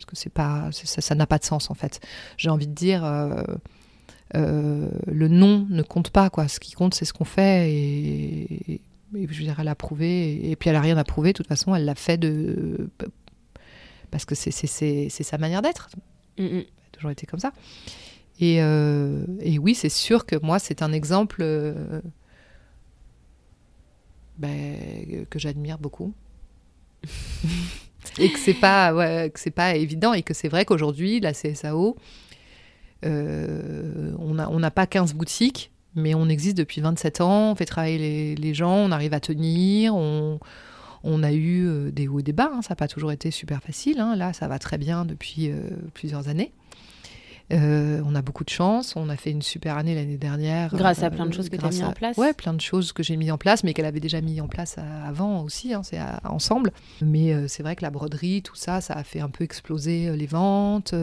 Parce 0.06 0.18
que 0.18 0.22
c'est 0.22 0.30
pas 0.30 0.70
ça 0.72 1.14
n'a 1.14 1.26
pas 1.26 1.38
de 1.38 1.44
sens 1.44 1.70
en 1.70 1.74
fait 1.74 2.00
j'ai 2.36 2.48
envie 2.48 2.66
de 2.66 2.74
dire 2.74 3.04
euh, 3.04 3.42
euh, 4.34 4.88
le 5.06 5.28
nom 5.28 5.66
ne 5.68 5.82
compte 5.82 6.10
pas 6.10 6.30
quoi 6.30 6.48
ce 6.48 6.60
qui 6.60 6.72
compte 6.72 6.94
c'est 6.94 7.04
ce 7.04 7.12
qu'on 7.12 7.24
fait 7.24 7.72
et, 7.72 8.80
et 9.14 9.28
je 9.28 9.38
veux 9.38 9.44
dire, 9.44 9.58
elle 9.60 9.68
a 9.68 9.74
prouvé, 9.74 10.50
et, 10.50 10.56
puis 10.56 10.70
elle 10.70 10.76
a 10.76 10.80
rien 10.80 10.96
à 10.96 11.04
prouver, 11.04 11.32
de 11.32 11.36
toute 11.36 11.46
façon, 11.46 11.74
elle 11.74 11.84
l'a 11.84 11.94
fait 11.94 12.18
de. 12.18 12.90
Parce 14.10 14.24
que 14.24 14.34
c'est 14.34 15.08
sa 15.08 15.38
manière 15.38 15.62
d'être. 15.62 15.88
Mm, 16.38 16.44
mm. 16.44 16.48
Elle 16.48 16.60
a 16.60 16.90
toujours 16.92 17.10
été 17.10 17.26
comme 17.26 17.40
ça. 17.40 17.52
Et, 18.38 18.62
euh, 18.62 19.24
et 19.40 19.58
oui, 19.58 19.74
c'est 19.74 19.88
sûr 19.88 20.26
que 20.26 20.36
moi, 20.36 20.58
c'est 20.58 20.82
un 20.82 20.92
exemple 20.92 21.38
euh, 21.40 22.00
ben, 24.38 25.26
que 25.30 25.38
j'admire 25.38 25.78
beaucoup. 25.78 26.12
et 28.18 28.30
que 28.30 28.38
c'est 28.38 28.54
pas, 28.54 28.94
ouais, 28.94 29.30
que 29.32 29.40
c'est 29.40 29.50
pas 29.50 29.74
évident, 29.74 30.12
et 30.12 30.22
que 30.22 30.34
c'est 30.34 30.48
vrai 30.48 30.64
qu'aujourd'hui, 30.64 31.20
la 31.20 31.32
CSAO, 31.32 31.96
euh, 33.04 34.12
on 34.18 34.34
n'a 34.34 34.50
on 34.50 34.60
pas 34.70 34.86
15 34.86 35.14
boutiques, 35.14 35.70
mais 35.94 36.14
on 36.14 36.28
existe 36.28 36.56
depuis 36.56 36.80
27 36.80 37.20
ans, 37.20 37.52
on 37.52 37.54
fait 37.54 37.64
travailler 37.64 38.34
les, 38.34 38.54
gens, 38.54 38.76
on 38.76 38.90
arrive 38.90 39.14
à 39.14 39.20
tenir, 39.20 39.94
on, 39.94 40.40
on 41.04 41.22
a 41.22 41.32
eu 41.32 41.66
euh, 41.66 41.90
des 41.90 42.08
hauts 42.08 42.20
et 42.20 42.22
des 42.22 42.32
bas, 42.32 42.50
hein, 42.52 42.62
ça 42.62 42.70
n'a 42.70 42.76
pas 42.76 42.88
toujours 42.88 43.12
été 43.12 43.30
super 43.30 43.62
facile, 43.62 44.00
hein. 44.00 44.16
là 44.16 44.32
ça 44.32 44.48
va 44.48 44.58
très 44.58 44.78
bien 44.78 45.04
depuis 45.04 45.50
euh, 45.50 45.68
plusieurs 45.94 46.28
années. 46.28 46.52
On 47.50 48.14
a 48.14 48.22
beaucoup 48.22 48.44
de 48.44 48.50
chance, 48.50 48.96
on 48.96 49.08
a 49.08 49.16
fait 49.16 49.30
une 49.30 49.42
super 49.42 49.76
année 49.76 49.94
l'année 49.94 50.18
dernière. 50.18 50.74
Grâce 50.74 51.02
à 51.02 51.10
plein 51.10 51.26
de 51.26 51.32
choses 51.32 51.48
que 51.48 51.56
tu 51.56 51.64
as 51.64 51.70
mis 51.70 51.84
en 51.84 51.92
place 51.92 52.16
Ouais, 52.16 52.32
plein 52.32 52.54
de 52.54 52.60
choses 52.60 52.92
que 52.92 53.02
j'ai 53.02 53.16
mis 53.16 53.30
en 53.30 53.38
place, 53.38 53.64
mais 53.64 53.74
qu'elle 53.74 53.84
avait 53.84 54.00
déjà 54.00 54.20
mis 54.20 54.40
en 54.40 54.48
place 54.48 54.76
avant 54.78 55.42
aussi, 55.42 55.74
hein, 55.74 55.82
c'est 55.82 56.00
ensemble. 56.24 56.72
Mais 57.02 57.48
c'est 57.48 57.62
vrai 57.62 57.76
que 57.76 57.82
la 57.82 57.90
broderie, 57.90 58.42
tout 58.42 58.56
ça, 58.56 58.80
ça 58.80 58.94
a 58.94 59.04
fait 59.04 59.20
un 59.20 59.28
peu 59.28 59.44
exploser 59.44 60.16
les 60.16 60.26
ventes 60.26 60.94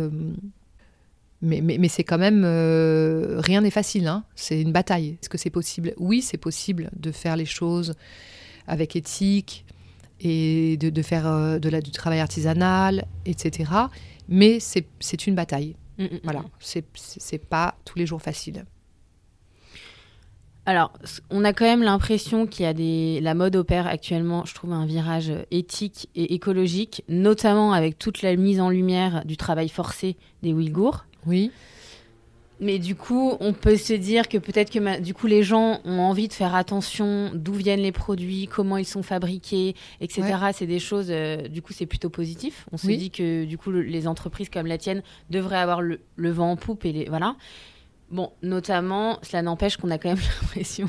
mais, 1.43 1.59
mais, 1.61 1.89
c'est 1.89 2.05
quand 2.05 2.17
même 2.17 2.43
euh, 2.45 3.35
rien 3.39 3.61
n'est 3.61 3.69
facile. 3.69 4.07
Hein. 4.07 4.23
C'est 4.33 4.61
une 4.61 4.71
bataille. 4.71 5.17
Est-ce 5.21 5.27
que 5.27 5.37
c'est 5.37 5.49
possible? 5.49 5.93
Oui, 5.97 6.21
c'est 6.21 6.37
possible 6.37 6.89
de 6.95 7.11
faire 7.11 7.35
les 7.35 7.45
choses 7.45 7.95
avec 8.65 8.95
éthique 8.95 9.65
et 10.21 10.77
de, 10.77 10.89
de 10.89 11.01
faire 11.01 11.27
euh, 11.27 11.59
de 11.59 11.67
la, 11.67 11.81
du 11.81 11.91
travail 11.91 12.21
artisanal, 12.21 13.05
etc. 13.25 13.69
Mais 14.29 14.59
c'est 14.61 15.27
une 15.27 15.35
bataille. 15.35 15.75
Mm, 16.03 16.15
mm, 16.15 16.15
mm, 16.15 16.19
voilà, 16.23 16.43
c'est 16.59 17.45
pas 17.45 17.75
tous 17.85 17.97
les 17.97 18.05
jours 18.05 18.21
facile. 18.21 18.65
Alors, 20.65 20.93
on 21.29 21.43
a 21.43 21.51
quand 21.51 21.65
même 21.65 21.83
l'impression 21.83 22.47
qu'il 22.47 22.63
y 22.63 22.67
a 22.67 22.73
des. 22.73 23.19
La 23.21 23.33
mode 23.33 23.55
opère 23.57 23.85
actuellement, 23.85 24.45
je 24.45 24.55
trouve, 24.55 24.71
un 24.71 24.85
virage 24.85 25.31
éthique 25.51 26.09
et 26.15 26.33
écologique, 26.33 27.03
notamment 27.09 27.73
avec 27.73 27.99
toute 27.99 28.21
la 28.21 28.35
mise 28.37 28.61
en 28.61 28.69
lumière 28.69 29.25
du 29.25 29.35
travail 29.35 29.67
forcé 29.67 30.15
des 30.41 30.53
Ouïghours. 30.53 31.05
Oui. 31.25 31.51
Mais 32.63 32.79
du 32.79 32.95
coup, 32.95 33.35
on 33.41 33.51
peut 33.51 33.75
se 33.75 33.91
dire 33.91 34.29
que 34.29 34.37
peut-être 34.37 34.71
que 34.71 34.99
du 35.01 35.13
coup 35.13 35.27
les 35.27 35.43
gens 35.43 35.81
ont 35.83 35.99
envie 35.99 36.29
de 36.29 36.33
faire 36.33 36.55
attention 36.55 37.29
d'où 37.33 37.51
viennent 37.51 37.81
les 37.81 37.91
produits, 37.91 38.47
comment 38.47 38.77
ils 38.77 38.85
sont 38.85 39.03
fabriqués, 39.03 39.75
etc. 39.99 40.23
C'est 40.53 40.65
des 40.65 40.79
choses. 40.79 41.07
Euh, 41.09 41.49
du 41.49 41.61
coup, 41.61 41.73
c'est 41.73 41.85
plutôt 41.85 42.09
positif. 42.09 42.65
On 42.71 42.77
se 42.77 42.87
dit 42.87 43.11
que 43.11 43.43
du 43.43 43.57
coup 43.57 43.71
les 43.71 44.07
entreprises 44.07 44.47
comme 44.49 44.65
la 44.65 44.77
tienne 44.77 45.03
devraient 45.29 45.57
avoir 45.57 45.81
le, 45.81 45.99
vent 46.15 46.51
en 46.51 46.55
poupe 46.55 46.85
et 46.85 46.93
les 46.93 47.05
voilà. 47.09 47.35
Bon, 48.09 48.31
notamment, 48.43 49.17
cela 49.23 49.41
n'empêche 49.41 49.75
qu'on 49.75 49.89
a 49.89 49.97
quand 49.97 50.09
même 50.09 50.23
l'impression 50.41 50.87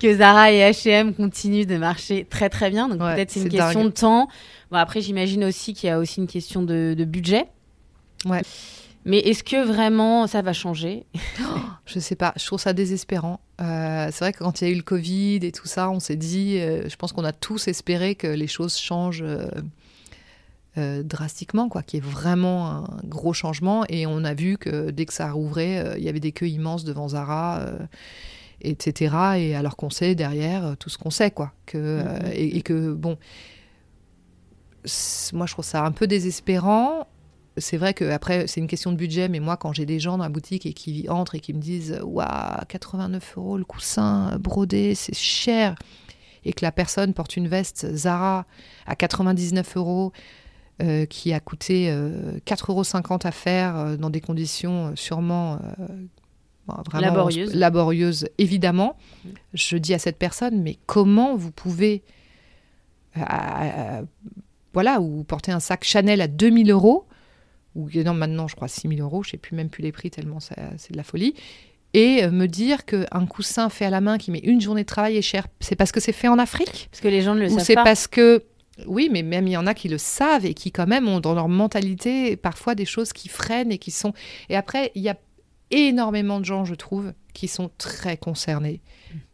que 0.00 0.16
Zara 0.16 0.52
et 0.52 0.60
H&M 0.60 1.12
continuent 1.12 1.66
de 1.66 1.76
marcher 1.76 2.24
très 2.24 2.48
très 2.48 2.70
bien. 2.70 2.88
Donc 2.88 3.00
peut-être 3.00 3.30
c'est 3.30 3.42
une 3.42 3.50
question 3.50 3.84
de 3.84 3.90
temps. 3.90 4.28
Bon 4.70 4.78
après, 4.78 5.02
j'imagine 5.02 5.44
aussi 5.44 5.74
qu'il 5.74 5.88
y 5.88 5.90
a 5.90 5.98
aussi 5.98 6.20
une 6.20 6.26
question 6.26 6.62
de, 6.62 6.94
de 6.96 7.04
budget. 7.04 7.48
Ouais. 8.24 8.40
Mais 9.04 9.18
est-ce 9.18 9.42
que 9.42 9.64
vraiment 9.64 10.26
ça 10.26 10.42
va 10.42 10.52
changer? 10.52 11.06
Je 11.86 11.98
sais 11.98 12.14
pas, 12.14 12.32
je 12.36 12.46
trouve 12.46 12.60
ça 12.60 12.72
désespérant. 12.72 13.40
Euh, 13.60 14.08
c'est 14.12 14.20
vrai 14.20 14.32
que 14.32 14.38
quand 14.38 14.60
il 14.60 14.68
y 14.68 14.70
a 14.70 14.72
eu 14.72 14.76
le 14.76 14.82
Covid 14.82 15.40
et 15.42 15.50
tout 15.50 15.66
ça, 15.66 15.90
on 15.90 15.98
s'est 15.98 16.16
dit, 16.16 16.58
euh, 16.58 16.88
je 16.88 16.94
pense 16.94 17.12
qu'on 17.12 17.24
a 17.24 17.32
tous 17.32 17.66
espéré 17.66 18.14
que 18.14 18.28
les 18.28 18.46
choses 18.46 18.78
changent 18.78 19.24
euh, 20.78 21.02
drastiquement, 21.02 21.68
quoi, 21.68 21.82
qu'il 21.82 22.02
y 22.02 22.06
ait 22.06 22.10
vraiment 22.10 22.68
un 22.68 23.00
gros 23.04 23.32
changement. 23.32 23.84
Et 23.88 24.06
on 24.06 24.22
a 24.22 24.32
vu 24.32 24.58
que 24.58 24.90
dès 24.90 25.06
que 25.06 25.12
ça 25.12 25.30
rouvrait, 25.30 25.94
il 25.98 26.04
y 26.04 26.08
avait 26.08 26.20
des 26.20 26.32
queues 26.32 26.48
immenses 26.48 26.84
devant 26.84 27.08
Zara. 27.08 27.66
etc. 28.60 29.16
Et 29.38 29.56
alors 29.56 29.76
qu'on 29.76 29.90
sait 29.90 30.14
derrière 30.14 30.76
tout 30.78 30.88
ce 30.88 30.98
qu'on 30.98 31.10
sait, 31.10 31.32
quoi. 31.32 31.52
Que, 31.66 32.00
mm-hmm. 32.00 32.32
et, 32.32 32.62
que, 32.62 32.92
bon, 32.92 33.18
moi 35.32 35.46
je 35.46 35.52
trouve 35.52 35.64
ça 35.64 35.84
un 35.84 35.92
peu 35.92 36.06
désespérant 36.06 37.08
c'est 37.56 37.76
vrai 37.76 37.94
que 37.94 38.04
après 38.04 38.46
c'est 38.46 38.60
une 38.60 38.66
question 38.66 38.92
de 38.92 38.96
budget, 38.96 39.28
mais 39.28 39.40
moi 39.40 39.56
quand 39.56 39.72
j'ai 39.72 39.86
des 39.86 40.00
gens 40.00 40.16
dans 40.16 40.24
la 40.24 40.30
boutique 40.30 40.66
et 40.66 40.72
qui 40.72 41.08
entrent 41.08 41.34
et 41.34 41.40
qui 41.40 41.52
me 41.52 41.60
disent 41.60 42.00
waouh 42.02 42.64
89 42.68 43.34
euros 43.36 43.58
le 43.58 43.64
coussin 43.64 44.38
brodé, 44.38 44.94
c'est 44.94 45.14
cher, 45.14 45.74
et 46.44 46.52
que 46.52 46.64
la 46.64 46.72
personne 46.72 47.14
porte 47.14 47.36
une 47.36 47.48
veste 47.48 47.94
Zara 47.94 48.46
à 48.86 48.96
99 48.96 49.76
euros 49.76 50.12
euh, 50.82 51.04
qui 51.06 51.32
a 51.32 51.40
coûté 51.40 51.88
4,50 51.88 51.92
euh, 51.92 52.62
euros 52.68 53.18
à 53.24 53.30
faire 53.30 53.76
euh, 53.76 53.96
dans 53.96 54.10
des 54.10 54.20
conditions 54.20 54.92
sûrement 54.96 55.58
vraiment 56.66 57.06
laborieuses. 57.08 57.54
laborieuses, 57.54 58.28
évidemment. 58.38 58.96
Mm. 59.24 59.28
Je 59.54 59.76
dis 59.76 59.94
à 59.94 59.98
cette 59.98 60.18
personne 60.18 60.62
mais 60.62 60.78
comment 60.86 61.36
vous 61.36 61.52
pouvez 61.52 62.02
voilà, 64.74 65.02
ou 65.02 65.22
porter 65.22 65.52
un 65.52 65.60
sac 65.60 65.84
Chanel 65.84 66.22
à 66.22 66.28
2000 66.28 66.70
euros 66.70 67.06
ou 67.74 67.88
non, 68.04 68.14
maintenant 68.14 68.48
je 68.48 68.56
crois 68.56 68.68
6 68.68 68.88
000 68.88 69.00
euros, 69.00 69.22
je 69.22 69.28
ne 69.28 69.30
sais 69.32 69.36
plus 69.38 69.56
même 69.56 69.68
plus 69.68 69.82
les 69.82 69.92
prix 69.92 70.10
tellement 70.10 70.40
c'est 70.40 70.92
de 70.92 70.96
la 70.96 71.04
folie. 71.04 71.34
Et 71.94 72.24
euh, 72.24 72.30
me 72.30 72.46
dire 72.46 72.86
qu'un 72.86 73.26
coussin 73.26 73.68
fait 73.68 73.84
à 73.84 73.90
la 73.90 74.00
main 74.00 74.16
qui 74.16 74.30
met 74.30 74.38
une 74.38 74.60
journée 74.60 74.82
de 74.82 74.86
travail 74.86 75.16
est 75.16 75.22
cher, 75.22 75.46
c'est 75.60 75.76
parce 75.76 75.92
que 75.92 76.00
c'est 76.00 76.12
fait 76.12 76.28
en 76.28 76.38
Afrique? 76.38 76.88
Parce 76.90 77.02
que 77.02 77.08
les 77.08 77.20
gens 77.20 77.34
ne 77.34 77.40
le 77.40 77.48
savent 77.48 77.56
pas. 77.56 77.62
Ou 77.62 77.66
c'est 77.66 77.74
parce 77.74 78.06
que 78.06 78.44
oui, 78.86 79.10
mais 79.12 79.22
même 79.22 79.46
il 79.46 79.52
y 79.52 79.56
en 79.56 79.66
a 79.66 79.74
qui 79.74 79.88
le 79.88 79.98
savent 79.98 80.46
et 80.46 80.54
qui 80.54 80.72
quand 80.72 80.86
même 80.86 81.06
ont 81.06 81.20
dans 81.20 81.34
leur 81.34 81.48
mentalité 81.48 82.36
parfois 82.36 82.74
des 82.74 82.86
choses 82.86 83.12
qui 83.12 83.28
freinent 83.28 83.70
et 83.70 83.78
qui 83.78 83.90
sont. 83.90 84.14
Et 84.48 84.56
après, 84.56 84.90
il 84.94 85.02
y 85.02 85.10
a 85.10 85.16
énormément 85.70 86.40
de 86.40 86.44
gens, 86.44 86.64
je 86.64 86.74
trouve, 86.74 87.12
qui 87.34 87.48
sont 87.48 87.70
très 87.78 88.16
concernés, 88.16 88.80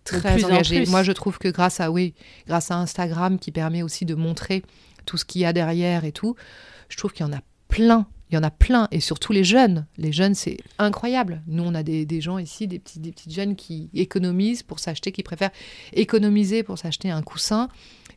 très 0.05 0.45
engagés. 0.45 0.87
Moi, 0.87 1.03
je 1.03 1.13
trouve 1.13 1.39
que 1.39 1.49
grâce 1.49 1.81
à 1.81 1.91
oui, 1.91 2.15
grâce 2.47 2.71
à 2.71 2.77
Instagram 2.77 3.39
qui 3.39 3.53
permet 3.53 3.83
aussi 3.83 4.05
de 4.05 4.15
montrer 4.15 4.63
tout 5.05 5.17
ce 5.17 5.25
qu'il 5.25 5.43
y 5.43 5.45
a 5.45 5.53
derrière 5.53 6.05
et 6.05 6.13
tout, 6.13 6.35
je 6.89 6.97
trouve 6.97 7.13
qu'il 7.13 7.25
y 7.25 7.29
en 7.29 7.33
a 7.33 7.41
plein 7.69 8.07
il 8.31 8.35
y 8.35 8.39
en 8.39 8.43
a 8.43 8.51
plein, 8.51 8.89
et 8.91 9.01
surtout 9.01 9.33
les 9.33 9.45
jeunes. 9.45 9.87
Les 9.97 10.13
jeunes, 10.13 10.35
c'est 10.35 10.59
incroyable. 10.79 11.43
Nous, 11.47 11.63
on 11.63 11.75
a 11.75 11.83
des, 11.83 12.21
gens 12.21 12.39
ici, 12.39 12.67
des, 12.67 12.79
petits, 12.79 13.01
des 13.01 13.11
petites 13.11 13.33
jeunes 13.33 13.57
qui 13.57 13.89
économisent 13.95 14.63
pour 14.63 14.81
s'acheter, 14.81 15.13
qui 15.13 15.23
préfèrent 15.23 15.51
économiser 15.95 16.63
pour 16.63 16.79
s'acheter 16.79 17.11
un 17.11 17.23
coussin 17.23 17.69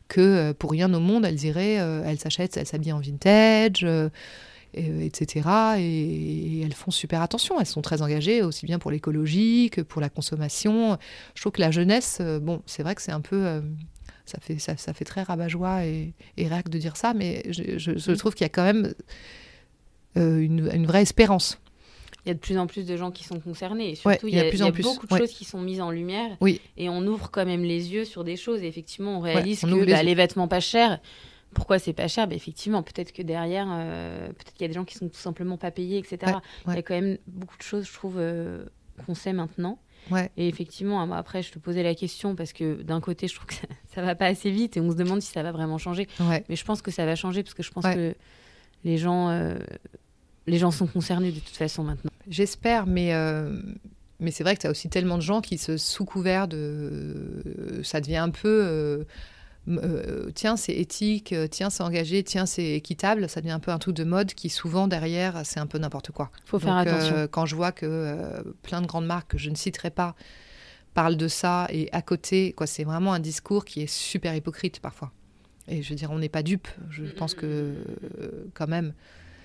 que 0.08 0.20
euh, 0.20 0.52
pour 0.52 0.72
rien 0.72 0.92
au 0.92 1.00
monde, 1.00 1.24
elles 1.24 1.42
iraient, 1.44 1.80
euh, 1.80 2.02
elles 2.04 2.18
s'achètent, 2.18 2.56
elles 2.58 2.66
s'habillent 2.66 2.92
en 2.92 3.00
vintage, 3.00 3.84
euh, 3.84 4.10
etc. 4.74 5.48
Et, 5.78 6.60
elles 6.60 6.74
font 6.74 6.90
super 6.90 7.22
attention. 7.22 7.58
Elles 7.58 7.66
sont 7.66 7.82
très 7.82 8.02
engagées, 8.02 8.42
aussi 8.42 8.66
bien 8.66 8.78
pour 8.78 8.90
l'écologie 8.90 9.70
que 9.72 9.80
pour 9.80 10.02
la 10.02 10.10
consommation. 10.10 10.98
Je 11.34 11.40
trouve 11.40 11.52
que 11.52 11.60
la 11.62 11.70
jeunesse, 11.70 12.20
bon, 12.42 12.60
c'est 12.66 12.82
vrai 12.82 12.94
que 12.94 13.00
c'est 13.00 13.12
un 13.12 13.22
peu 13.22 13.62
ça 14.24 14.38
fait, 14.40 14.58
ça, 14.58 14.76
fait 14.76 15.04
très 15.04 15.22
rabat-joie 15.22 15.84
et, 15.84 16.14
et 16.36 16.48
de 16.48 16.78
dire 16.78 16.96
ça, 16.96 17.12
mais 17.12 17.42
je, 17.50 17.76
je 17.78 18.12
mm. 18.12 18.16
trouve 18.16 18.34
qu'il 18.34 18.44
y 18.44 18.46
a 18.46 18.50
quand 18.50 18.62
même 18.62 18.94
euh, 20.16 20.38
une, 20.40 20.86
vraie 20.86 21.02
espérance. 21.02 21.58
Il 22.24 22.28
y 22.28 22.30
a 22.30 22.34
de 22.34 22.38
plus 22.38 22.58
en 22.58 22.66
plus 22.66 22.86
de 22.86 22.96
gens 22.96 23.10
qui 23.10 23.24
sont 23.24 23.40
concernés. 23.40 23.90
Et 23.90 23.94
surtout, 23.94 24.28
il 24.28 24.34
y 24.34 24.38
a, 24.38 24.44
plus 24.44 24.82
beaucoup 24.82 25.06
de 25.06 25.16
choses 25.16 25.32
qui 25.32 25.44
sont 25.44 25.60
mises 25.60 25.80
en 25.80 25.90
lumière. 25.90 26.36
Oui. 26.40 26.60
Et 26.76 26.88
on 26.88 27.04
ouvre 27.06 27.30
quand 27.30 27.44
même 27.44 27.64
les 27.64 27.92
yeux 27.92 28.04
sur 28.04 28.22
des 28.22 28.36
choses. 28.36 28.62
Et 28.62 28.66
effectivement, 28.66 29.18
on 29.18 29.20
réalise 29.20 29.62
que 29.62 29.84
bah, 29.84 30.02
les... 30.02 30.14
vêtements 30.14 30.48
pas 30.48 30.60
chers, 30.60 31.00
pourquoi 31.52 31.78
c'est 31.78 31.92
pas 31.92 32.08
cher? 32.08 32.28
Bah, 32.28 32.34
Effectivement, 32.34 32.82
peut-être 32.82 33.12
que 33.12 33.22
derrière, 33.22 33.66
euh, 33.70 34.28
peut-être 34.28 34.52
qu'il 34.52 34.62
y 34.62 34.64
a 34.64 34.68
des 34.68 34.74
gens 34.74 34.84
qui 34.84 34.94
sont 34.94 35.08
tout 35.08 35.18
simplement 35.18 35.56
pas 35.56 35.70
payés, 35.70 35.98
etc. 35.98 36.34
Il 36.68 36.74
y 36.74 36.78
a 36.78 36.82
quand 36.82 36.94
même 36.94 37.18
beaucoup 37.26 37.56
de 37.56 37.62
choses, 37.62 37.86
je 37.86 37.92
trouve, 37.92 38.16
euh, 38.18 38.64
qu'on 39.04 39.14
sait 39.14 39.32
maintenant. 39.32 39.78
Et 40.36 40.48
effectivement, 40.48 41.00
après, 41.12 41.42
je 41.42 41.52
te 41.52 41.58
posais 41.58 41.82
la 41.82 41.94
question 41.94 42.34
parce 42.34 42.52
que 42.52 42.82
d'un 42.82 43.00
côté, 43.00 43.28
je 43.28 43.34
trouve 43.34 43.46
que 43.46 43.54
ça, 43.54 43.66
ça, 43.94 44.02
va 44.02 44.14
pas 44.14 44.26
assez 44.26 44.50
vite 44.50 44.76
et 44.76 44.80
on 44.80 44.90
se 44.90 44.96
demande 44.96 45.22
si 45.22 45.30
ça 45.30 45.42
va 45.42 45.52
vraiment 45.52 45.78
changer. 45.78 46.06
Mais 46.48 46.56
je 46.56 46.64
pense 46.64 46.82
que 46.82 46.90
ça 46.90 47.04
va 47.04 47.16
changer 47.16 47.42
parce 47.42 47.54
que 47.54 47.62
je 47.62 47.70
pense 47.70 47.84
que 47.84 48.14
les 48.84 48.98
gens 48.98 49.28
les 50.46 50.58
gens 50.58 50.70
sont 50.70 50.86
concernés 50.86 51.32
de 51.32 51.40
toute 51.40 51.56
façon 51.56 51.84
maintenant. 51.84 52.10
J'espère, 52.28 52.86
mais, 52.86 53.14
euh, 53.14 53.56
mais 54.20 54.30
c'est 54.30 54.44
vrai 54.44 54.56
que 54.56 54.62
tu 54.62 54.66
as 54.66 54.70
aussi 54.70 54.88
tellement 54.88 55.16
de 55.16 55.22
gens 55.22 55.40
qui 55.40 55.58
se 55.58 55.76
sous 55.76 56.04
couvert 56.04 56.48
de... 56.48 57.80
ça 57.82 58.00
devient 58.00 58.16
un 58.16 58.30
peu... 58.30 58.48
Euh, 58.48 59.04
euh, 59.68 60.30
tiens, 60.34 60.56
c'est 60.56 60.74
éthique, 60.74 61.32
tiens, 61.50 61.70
c'est 61.70 61.84
engagé, 61.84 62.24
tiens, 62.24 62.46
c'est 62.46 62.72
équitable, 62.72 63.28
ça 63.28 63.40
devient 63.40 63.52
un 63.52 63.60
peu 63.60 63.70
un 63.70 63.78
truc 63.78 63.94
de 63.94 64.02
mode 64.02 64.34
qui 64.34 64.48
souvent 64.48 64.88
derrière, 64.88 65.42
c'est 65.44 65.60
un 65.60 65.66
peu 65.66 65.78
n'importe 65.78 66.10
quoi. 66.10 66.32
Faut 66.44 66.58
faire 66.58 66.76
attention. 66.76 67.28
quand 67.30 67.46
je 67.46 67.54
vois 67.54 67.70
que 67.70 68.42
plein 68.62 68.80
de 68.80 68.86
grandes 68.86 69.06
marques 69.06 69.32
que 69.32 69.38
je 69.38 69.50
ne 69.50 69.54
citerai 69.54 69.90
pas 69.90 70.16
parlent 70.94 71.16
de 71.16 71.28
ça 71.28 71.68
et 71.70 71.88
à 71.92 72.02
côté, 72.02 72.52
quoi, 72.54 72.66
c'est 72.66 72.82
vraiment 72.82 73.12
un 73.12 73.20
discours 73.20 73.64
qui 73.64 73.82
est 73.82 73.86
super 73.86 74.34
hypocrite 74.34 74.80
parfois. 74.80 75.12
Et 75.68 75.82
je 75.82 75.90
veux 75.90 75.94
dire, 75.94 76.10
on 76.10 76.18
n'est 76.18 76.28
pas 76.28 76.42
dupe. 76.42 76.66
Je 76.90 77.04
pense 77.04 77.34
que 77.34 77.76
quand 78.54 78.66
même, 78.66 78.92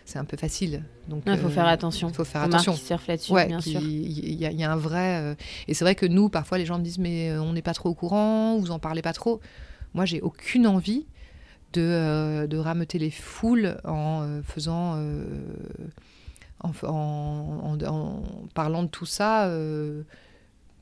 c'est 0.07 0.17
un 0.17 0.25
peu 0.25 0.37
facile. 0.37 0.83
Donc 1.07 1.23
il 1.27 1.37
faut 1.37 1.49
faire 1.49 1.67
attention. 1.67 2.09
Il 2.09 2.15
faut 2.15 2.23
faire 2.23 2.41
attention. 2.41 2.73
Qui 2.73 2.79
surfe 2.79 3.07
là-dessus, 3.07 3.31
ouais, 3.31 3.45
bien 3.45 3.61
sûr. 3.61 3.79
Il 3.81 4.09
y, 4.09 4.45
y, 4.45 4.63
a 4.63 4.71
un 4.71 4.75
vrai. 4.75 5.35
et 5.67 5.73
c'est 5.73 5.85
vrai 5.85 5.95
que 5.95 6.05
nous, 6.05 6.29
parfois, 6.29 6.57
les 6.57 6.65
gens 6.65 6.79
me 6.79 6.83
disent 6.83 6.97
mais 6.97 7.37
on 7.37 7.53
n'est 7.53 7.61
pas 7.61 7.73
trop 7.73 7.89
au 7.89 7.93
courant, 7.93 8.57
vous 8.57 8.71
en 8.71 8.79
parlez 8.79 9.01
pas 9.01 9.13
trop. 9.13 9.39
Moi, 9.93 10.05
j'ai 10.05 10.21
aucune 10.21 10.65
envie 10.65 11.05
de, 11.73 12.47
de 12.49 12.57
rameuter 12.57 12.97
les 12.97 13.11
foules 13.11 13.77
en 13.83 14.41
faisant 14.43 14.97
en, 16.63 17.77
parlant 18.53 18.83
de 18.83 18.87
tout 18.87 19.05
ça, 19.05 19.45
euh, 19.47 20.03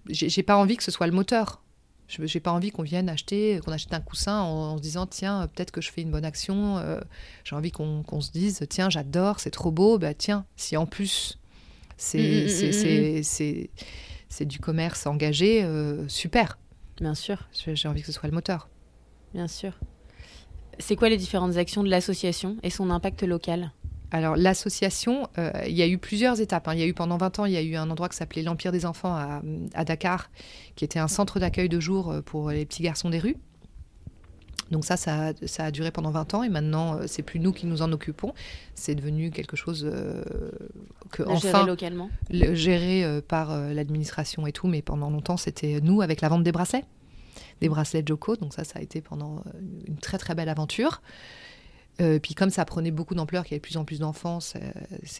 j'ai 0.07 0.43
pas 0.43 0.57
envie 0.57 0.77
que 0.77 0.83
ce 0.83 0.91
soit 0.91 1.07
le 1.07 1.13
moteur. 1.13 1.61
J'ai 2.07 2.39
pas 2.39 2.51
envie 2.51 2.69
qu'on 2.69 2.83
vienne 2.83 3.09
acheter, 3.09 3.59
qu'on 3.65 3.71
achète 3.71 3.93
un 3.93 3.99
coussin 3.99 4.41
en, 4.41 4.77
se 4.77 4.81
disant 4.81 5.07
tiens 5.07 5.47
peut-être 5.47 5.71
que 5.71 5.81
je 5.81 5.91
fais 5.91 6.01
une 6.01 6.11
bonne 6.11 6.25
action. 6.25 6.77
Euh, 6.77 6.99
j'ai 7.43 7.55
envie 7.55 7.71
qu'on 7.71 8.21
se 8.21 8.31
dise 8.31 8.65
tiens 8.69 8.89
j'adore, 8.89 9.39
c'est 9.39 9.51
trop 9.51 9.71
beau. 9.71 9.97
Bah 9.97 10.13
tiens 10.13 10.45
si 10.55 10.77
en 10.77 10.85
plus 10.85 11.39
c'est 11.97 12.45
mm, 12.45 13.23
mm, 13.43 14.43
mm, 14.43 14.45
du 14.45 14.59
commerce 14.59 15.07
engagé, 15.07 15.63
euh, 15.63 16.07
super. 16.07 16.57
Bien 16.97 17.15
sûr. 17.15 17.49
J'ai 17.51 17.87
envie 17.87 18.01
que 18.01 18.07
ce 18.07 18.13
soit 18.13 18.29
le 18.29 18.35
moteur. 18.35 18.69
Bien 19.33 19.47
sûr. 19.47 19.73
C'est 20.79 20.95
quoi 20.95 21.09
les 21.09 21.17
différentes 21.17 21.57
actions 21.57 21.83
de 21.83 21.89
l'association 21.89 22.57
et 22.63 22.69
son 22.69 22.89
impact 22.89 23.23
local? 23.23 23.71
Alors 24.11 24.35
l'association, 24.35 25.27
euh, 25.37 25.51
il 25.67 25.73
y 25.73 25.81
a 25.81 25.87
eu 25.87 25.97
plusieurs 25.97 26.39
étapes. 26.41 26.67
Hein. 26.67 26.73
Il 26.73 26.79
y 26.79 26.83
a 26.83 26.87
eu 26.87 26.93
pendant 26.93 27.17
20 27.17 27.39
ans, 27.39 27.45
il 27.45 27.53
y 27.53 27.57
a 27.57 27.61
eu 27.61 27.75
un 27.75 27.89
endroit 27.89 28.09
qui 28.09 28.17
s'appelait 28.17 28.43
l'Empire 28.43 28.71
des 28.71 28.85
enfants 28.85 29.15
à, 29.15 29.83
Dakar, 29.85 30.29
qui 30.75 30.85
était 30.85 30.99
un 30.99 31.07
centre 31.07 31.39
d'accueil 31.39 31.69
de 31.69 31.79
jour 31.79 32.11
euh, 32.11 32.21
pour 32.21 32.51
les 32.51 32.65
petits 32.65 32.83
garçons 32.83 33.09
des 33.09 33.19
rues. 33.19 33.37
Donc 34.71 34.83
ça, 34.83 34.97
ça, 34.97 35.33
a 35.59 35.71
duré 35.71 35.91
pendant 35.91 36.09
20 36.09 36.33
ans 36.33 36.43
et 36.43 36.49
maintenant, 36.49 36.95
euh, 36.95 37.03
c'est 37.05 37.21
plus 37.21 37.39
nous 37.39 37.51
qui 37.51 37.67
nous 37.67 37.83
en 37.83 37.91
occupons. 37.91 38.33
C'est 38.73 38.95
devenu 38.95 39.29
quelque 39.29 39.55
chose 39.55 39.87
que 41.11 41.23
enfin 41.23 41.51
géré 41.51 41.65
localement, 41.67 42.09
géré 42.31 43.21
par 43.27 43.55
l'administration 43.55 44.47
et 44.47 44.51
tout. 44.51 44.67
Mais 44.67 44.81
pendant 44.81 45.11
longtemps, 45.11 45.37
c'était 45.37 45.81
nous 45.81 46.01
avec 46.01 46.21
la 46.21 46.29
vente 46.29 46.41
des 46.43 46.51
bracelets, 46.51 46.83
des 47.61 47.69
bracelets 47.69 48.03
Joko. 48.05 48.37
Donc 48.37 48.53
ça, 48.53 48.63
ça 48.63 48.79
a 48.79 48.81
été 48.81 49.01
pendant 49.01 49.43
une 49.87 49.97
très 49.97 50.17
très 50.17 50.33
belle 50.33 50.49
aventure. 50.49 51.01
Euh, 52.01 52.19
puis 52.19 52.33
comme 52.33 52.49
ça 52.49 52.65
prenait 52.65 52.91
beaucoup 52.91 53.15
d'ampleur, 53.15 53.43
qu'il 53.43 53.51
y 53.51 53.55
avait 53.55 53.59
de 53.59 53.65
plus 53.65 53.77
en 53.77 53.85
plus 53.85 53.99
d'enfants, 53.99 54.39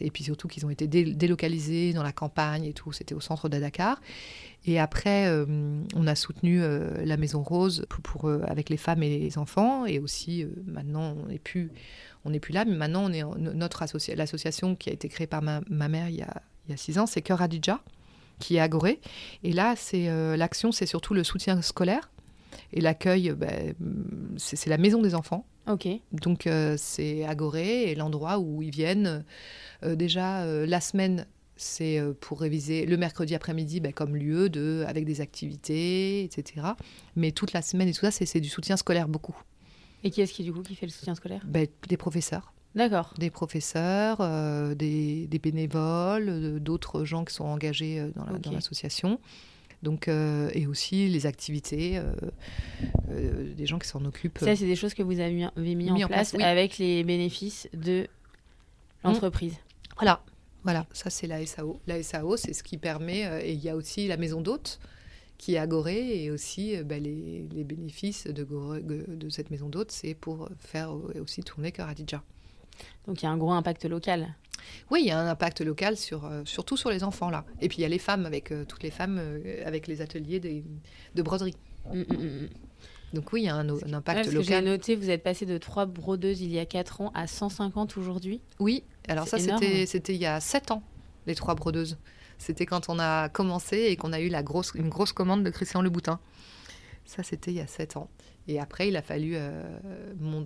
et 0.01 0.11
puis 0.11 0.23
surtout 0.23 0.47
qu'ils 0.47 0.65
ont 0.65 0.69
été 0.69 0.87
délocalisés 0.87 1.93
dans 1.93 2.03
la 2.03 2.11
campagne 2.11 2.65
et 2.65 2.73
tout, 2.73 2.91
c'était 2.91 3.15
au 3.15 3.21
centre 3.21 3.47
de 3.49 3.59
Dakar. 3.59 4.01
Et 4.65 4.79
après, 4.79 5.27
euh, 5.27 5.45
on 5.95 6.07
a 6.07 6.15
soutenu 6.15 6.61
euh, 6.61 7.05
la 7.05 7.17
Maison 7.17 7.43
Rose 7.43 7.85
pour, 7.89 8.29
avec 8.45 8.69
les 8.69 8.77
femmes 8.77 9.03
et 9.03 9.19
les 9.19 9.37
enfants, 9.37 9.85
et 9.85 9.99
aussi 9.99 10.45
maintenant 10.65 11.15
on 11.23 11.27
n'est 11.27 11.39
plus, 11.39 11.71
plus 12.41 12.53
là, 12.53 12.65
mais 12.65 12.75
maintenant 12.75 13.05
on 13.05 13.13
est 13.13 13.23
notre 13.39 13.85
l'association 14.15 14.75
qui 14.75 14.89
a 14.89 14.93
été 14.93 15.07
créée 15.07 15.27
par 15.27 15.41
ma, 15.41 15.61
mère 15.69 16.09
il 16.09 16.15
y, 16.15 16.23
a, 16.23 16.41
il 16.67 16.71
y 16.71 16.73
a 16.73 16.77
six 16.77 16.97
ans, 16.99 17.05
c'est 17.05 17.21
Cœur 17.21 17.41
Adidja, 17.41 17.79
qui 18.39 18.57
est 18.57 18.59
à 18.59 18.67
Gorée. 18.67 18.99
Et 19.43 19.53
là, 19.53 19.75
c'est 19.77 20.07
l'action, 20.35 20.71
c'est 20.71 20.87
surtout 20.87 21.13
le 21.13 21.23
soutien 21.23 21.61
scolaire 21.61 22.09
et 22.73 22.81
l'accueil, 22.81 23.31
ben, 23.31 23.73
c'est 24.37 24.69
la 24.69 24.77
maison 24.77 25.01
des 25.01 25.15
enfants. 25.15 25.45
Ok. 25.67 25.87
Donc 26.11 26.47
euh, 26.47 26.75
c'est 26.77 27.25
Agoré 27.25 27.91
et 27.91 27.95
l'endroit 27.95 28.39
où 28.39 28.61
ils 28.61 28.71
viennent. 28.71 29.25
Euh, 29.83 29.95
déjà 29.95 30.43
euh, 30.43 30.65
la 30.65 30.79
semaine, 30.79 31.25
c'est 31.57 32.01
pour 32.19 32.41
réviser 32.41 32.85
le 32.85 32.97
mercredi 32.97 33.33
après-midi 33.33 33.79
ben, 33.79 33.93
comme 33.93 34.15
lieu 34.15 34.49
de 34.49 34.83
avec 34.87 35.05
des 35.05 35.21
activités, 35.21 36.23
etc. 36.23 36.67
Mais 37.15 37.31
toute 37.31 37.53
la 37.53 37.61
semaine 37.61 37.87
et 37.87 37.93
tout 37.93 38.01
ça, 38.01 38.11
c'est 38.11 38.41
du 38.41 38.49
soutien 38.49 38.77
scolaire 38.77 39.07
beaucoup. 39.07 39.35
Et 40.03 40.11
qui 40.11 40.21
est-ce 40.21 40.33
qui 40.33 40.43
du 40.43 40.53
coup 40.53 40.61
qui 40.61 40.75
fait 40.75 40.85
le 40.85 40.91
soutien 40.91 41.15
scolaire? 41.15 41.41
Ben, 41.45 41.67
Des 41.87 41.97
professeurs. 41.97 42.53
D'accord. 42.75 43.13
Des 43.17 43.29
professeurs, 43.29 44.17
des, 44.75 45.39
bénévoles, 45.41 46.59
d'autres 46.59 47.05
gens 47.05 47.23
qui 47.23 47.33
sont 47.33 47.45
engagés 47.45 48.05
dans 48.13 48.51
l'association. 48.51 49.17
Donc, 49.83 50.07
euh, 50.07 50.49
et 50.53 50.67
aussi 50.67 51.07
les 51.07 51.25
activités 51.25 51.97
euh, 51.97 52.13
euh, 53.11 53.53
des 53.53 53.65
gens 53.65 53.79
qui 53.79 53.87
s'en 53.87 54.03
occupent. 54.05 54.39
Ça, 54.39 54.55
c'est 54.55 54.65
des 54.65 54.75
choses 54.75 54.93
que 54.93 55.03
vous 55.03 55.19
avez 55.19 55.31
mis, 55.31 55.45
en, 56.03 56.07
place, 56.07 56.35
avec 56.35 56.77
les 56.77 57.03
bénéfices 57.03 57.67
de 57.73 58.07
l'entreprise. 59.03 59.55
Voilà, 59.95 60.21
voilà, 60.63 60.85
ça 60.91 61.09
c'est 61.09 61.27
la 61.27 61.45
SAO. 61.45 61.79
La 61.87 62.01
SAO, 62.01 62.37
c'est 62.37 62.53
ce 62.53 62.63
qui 62.63 62.77
permet, 62.77 63.21
et 63.47 63.53
il 63.53 63.63
y 63.63 63.69
a 63.69 63.75
aussi 63.75 64.07
la 64.07 64.17
maison 64.17 64.41
d'hôte 64.41 64.79
qui 65.37 65.55
est 65.55 65.57
à 65.57 65.67
Gorée, 65.67 66.23
et 66.23 66.31
aussi 66.31 66.77
bah, 66.83 66.97
les, 66.97 67.45
bénéfices 67.63 68.25
de, 68.25 68.43
de 68.43 69.29
cette 69.29 69.51
maison 69.51 69.69
d'hôte, 69.69 69.91
c'est 69.91 70.13
pour 70.13 70.49
faire 70.59 70.95
aussi 71.21 71.43
tourner 71.43 71.71
Cœur 71.71 71.93
Donc 73.05 73.21
il 73.21 73.23
y 73.23 73.27
a 73.27 73.31
un 73.31 73.37
gros 73.37 73.51
impact 73.51 73.85
local. 73.85 74.33
Oui, 74.91 75.01
il 75.01 75.07
y 75.07 75.11
a 75.11 75.19
un 75.19 75.27
impact 75.27 75.61
local 75.61 75.97
sur, 75.97 76.25
euh, 76.25 76.41
surtout 76.45 76.77
sur 76.77 76.89
les 76.89 77.03
enfants 77.03 77.29
là. 77.29 77.45
Et 77.61 77.67
puis 77.67 77.79
il 77.79 77.81
y 77.81 77.85
a 77.85 77.89
les 77.89 77.99
femmes 77.99 78.25
avec 78.25 78.51
euh, 78.51 78.65
toutes 78.65 78.83
les 78.83 78.91
femmes 78.91 79.17
euh, 79.19 79.63
avec 79.65 79.87
les 79.87 80.01
ateliers 80.01 80.39
de 80.39 81.21
broderie. 81.21 81.55
Mm, 81.91 81.99
mm, 81.99 82.13
mm, 82.13 82.49
Donc 83.13 83.33
oui, 83.33 83.41
il 83.43 83.45
y 83.45 83.49
a 83.49 83.55
un, 83.55 83.69
impact 83.69 84.31
local. 84.31 84.43
J'ai 84.43 84.61
noté, 84.61 84.95
vous 84.95 85.09
êtes 85.09 85.23
passé 85.23 85.45
de 85.45 85.57
3 85.57 85.85
brodeuses 85.85 86.41
il 86.41 86.51
y 86.51 86.59
a 86.59 86.65
4 86.65 87.01
ans 87.01 87.11
à 87.13 87.27
150 87.27 87.97
aujourd'hui. 87.97 88.41
Oui, 88.59 88.83
alors 89.07 89.27
ça 89.27 89.39
c'était 89.39 89.85
c'était 89.85 90.13
il 90.13 90.21
y 90.21 90.25
a 90.25 90.39
7 90.39 90.71
ans, 90.71 90.83
les 91.27 91.35
3 91.35 91.55
brodeuses. 91.55 91.97
C'était 92.37 92.65
quand 92.65 92.89
on 92.89 92.99
a 92.99 93.29
commencé 93.29 93.77
et 93.77 93.95
qu'on 93.95 94.11
a 94.11 94.19
eu 94.19 94.27
la 94.27 94.43
grosse, 94.43 94.73
une 94.75 94.89
grosse 94.89 95.13
commande 95.13 95.43
de 95.43 95.49
Christian 95.49 95.81
Leboutin. 95.81 96.19
Ça 97.05 97.23
c'était 97.23 97.51
il 97.51 97.57
y 97.57 97.61
a 97.61 97.67
7 97.67 97.97
ans. 97.97 98.09
Et 98.47 98.59
après, 98.59 98.89
il 98.89 98.95
a 98.95 99.01
fallu. 99.01 99.33
Euh, 99.35 99.63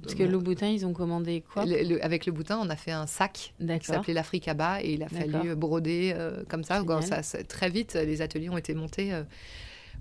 Parce 0.02 0.16
que 0.16 0.24
le 0.24 0.38
boutin, 0.40 0.68
ils 0.68 0.86
ont 0.86 0.94
commandé 0.94 1.44
quoi 1.54 1.66
Avec 2.02 2.26
le 2.26 2.32
boutin, 2.32 2.60
on 2.62 2.70
a 2.70 2.76
fait 2.76 2.92
un 2.92 3.08
sac 3.08 3.54
qui 3.60 3.86
s'appelait 3.86 4.14
bas 4.56 4.82
et 4.82 4.94
il 4.94 5.04
a 5.04 5.10
fallu 5.10 5.56
broder 5.56 6.14
euh, 6.16 6.44
comme 6.48 6.64
ça. 6.64 6.84
ça, 7.02 7.44
Très 7.44 7.70
vite, 7.70 7.96
les 7.96 8.22
ateliers 8.22 8.50
ont 8.50 8.58
été 8.58 8.74
montés. 8.74 9.14
Euh, 9.14 9.24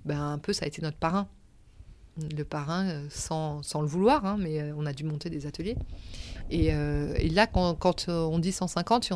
ben, 0.05 0.21
un 0.21 0.37
peu, 0.37 0.53
ça 0.53 0.65
a 0.65 0.67
été 0.67 0.81
notre 0.81 0.97
parrain. 0.97 1.27
Le 2.35 2.43
parrain, 2.43 3.03
sans, 3.09 3.63
sans 3.63 3.81
le 3.81 3.87
vouloir, 3.87 4.25
hein, 4.25 4.35
mais 4.37 4.73
on 4.73 4.85
a 4.85 4.91
dû 4.91 5.05
monter 5.05 5.29
des 5.29 5.45
ateliers. 5.45 5.77
Et, 6.49 6.67
et 6.67 7.29
là, 7.29 7.47
quand, 7.47 7.75
quand, 7.75 8.09
on 8.09 8.39
dit 8.39 8.51
150, 8.51 9.13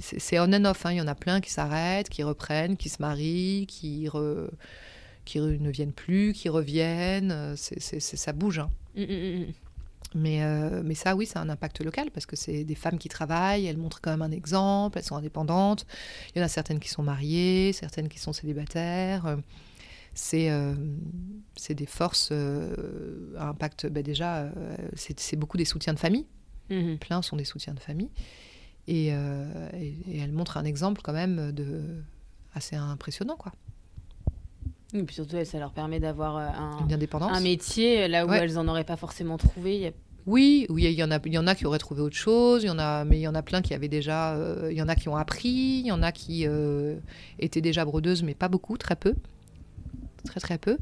c'est 0.00 0.38
on 0.38 0.52
and 0.52 0.64
off. 0.64 0.84
Hein. 0.84 0.92
Il 0.92 0.98
y 0.98 1.00
en 1.00 1.06
a 1.06 1.14
plein 1.14 1.40
qui 1.40 1.50
s'arrêtent, 1.50 2.08
qui 2.08 2.22
reprennent, 2.22 2.76
qui 2.76 2.88
se 2.88 3.00
marient, 3.00 3.66
qui. 3.66 4.08
Re 4.08 4.48
qui 5.28 5.40
ne 5.40 5.70
viennent 5.70 5.92
plus, 5.92 6.32
qui 6.32 6.48
reviennent. 6.48 7.30
Euh, 7.30 7.54
c'est, 7.56 8.00
ça 8.00 8.32
bouge. 8.32 8.60
Hein. 8.60 8.70
Mm, 8.96 9.02
mm, 9.02 9.40
mm, 9.40 9.52
mais, 10.14 10.42
euh, 10.42 10.82
mais 10.82 10.94
ça, 10.94 11.14
oui, 11.14 11.26
c'est 11.26 11.38
un 11.38 11.50
impact 11.50 11.84
local 11.84 12.10
parce 12.10 12.24
que 12.24 12.34
c'est 12.34 12.64
des 12.64 12.74
femmes 12.74 12.96
qui 12.96 13.10
travaillent, 13.10 13.66
elles 13.66 13.76
montrent 13.76 14.00
quand 14.00 14.10
même 14.10 14.22
un 14.22 14.30
exemple, 14.30 14.96
elles 14.96 15.04
sont 15.04 15.16
indépendantes. 15.16 15.86
Il 16.34 16.38
y 16.38 16.42
en 16.42 16.44
a 16.46 16.48
certaines 16.48 16.80
qui 16.80 16.88
sont 16.88 17.02
mariées, 17.02 17.74
certaines 17.74 18.08
qui 18.08 18.18
sont 18.18 18.32
célibataires. 18.32 19.36
C'est, 20.14 20.50
euh, 20.50 20.74
c'est 21.56 21.74
des 21.74 21.84
forces 21.84 22.32
à 22.32 23.48
impact. 23.48 23.86
Ben 23.86 24.02
déjà, 24.02 24.50
c'est, 24.94 25.36
beaucoup 25.36 25.58
des 25.58 25.66
soutiens 25.66 25.92
de 25.92 25.98
famille. 25.98 26.26
Plein 27.00 27.20
sont 27.20 27.36
des 27.36 27.44
soutiens 27.44 27.74
de 27.74 27.80
famille. 27.80 28.10
Et, 28.86 29.08
et, 29.08 29.94
et, 30.08 30.18
elles 30.18 30.32
montrent 30.32 30.56
un 30.56 30.64
exemple 30.64 31.02
quand 31.04 31.12
même 31.12 31.52
de 31.52 32.02
assez 32.54 32.76
impressionnant, 32.76 33.36
quoi. 33.36 33.52
Et 34.94 35.02
puis 35.02 35.14
surtout, 35.14 35.36
ça 35.44 35.58
leur 35.58 35.72
permet 35.72 36.00
d'avoir 36.00 36.36
euh, 36.36 36.46
un, 36.48 37.28
un 37.28 37.40
métier 37.40 38.04
euh, 38.04 38.08
là 38.08 38.26
où 38.26 38.32
elles 38.32 38.54
n'en 38.54 38.66
auraient 38.68 38.84
pas 38.84 38.96
forcément 38.96 39.36
trouvé. 39.36 39.92
Oui, 40.26 40.66
oui, 40.70 40.84
il 40.84 40.92
y 40.92 41.04
en 41.04 41.10
a, 41.10 41.18
il 41.24 41.32
y 41.32 41.38
en 41.38 41.46
a 41.46 41.54
qui 41.54 41.66
auraient 41.66 41.78
trouvé 41.78 42.00
autre 42.00 42.16
chose. 42.16 42.62
Il 42.62 42.68
y 42.68 42.70
en 42.70 42.78
a, 42.78 43.04
mais 43.04 43.18
il 43.18 43.22
y 43.22 43.28
en 43.28 43.34
a 43.34 43.42
plein 43.42 43.60
qui 43.60 43.74
avaient 43.74 43.88
déjà. 43.88 44.34
Euh, 44.34 44.68
il 44.70 44.78
y 44.78 44.82
en 44.82 44.88
a 44.88 44.94
qui 44.94 45.08
ont 45.10 45.16
appris. 45.16 45.80
Il 45.80 45.86
y 45.86 45.92
en 45.92 46.02
a 46.02 46.10
qui 46.10 46.46
étaient 47.38 47.60
déjà 47.60 47.84
brodeuses, 47.84 48.22
mais 48.22 48.34
pas 48.34 48.48
beaucoup, 48.48 48.78
très 48.78 48.96
peu, 48.96 49.14
très 50.24 50.40
très 50.40 50.56
peu. 50.56 50.78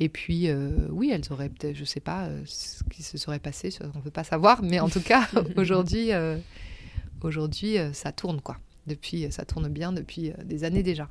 Et 0.00 0.10
puis, 0.10 0.50
oui, 0.90 1.10
elles 1.10 1.32
auraient 1.32 1.48
peut-être, 1.48 1.76
je 1.76 1.84
sais 1.84 2.00
pas, 2.00 2.28
ce 2.44 2.84
qui 2.84 3.02
se 3.02 3.16
serait 3.16 3.38
passé. 3.38 3.70
On 3.82 3.98
ne 3.98 4.02
peut 4.02 4.10
pas 4.10 4.24
savoir, 4.24 4.62
mais 4.62 4.80
en 4.80 4.90
tout 4.90 5.00
cas, 5.00 5.28
aujourd'hui, 5.56 6.10
aujourd'hui, 7.22 7.76
ça 7.94 8.12
tourne 8.12 8.42
quoi. 8.42 8.58
Depuis, 8.86 9.26
ça 9.30 9.44
tourne 9.46 9.68
bien 9.68 9.92
depuis 9.92 10.32
des 10.44 10.64
années 10.64 10.82
déjà. 10.82 11.08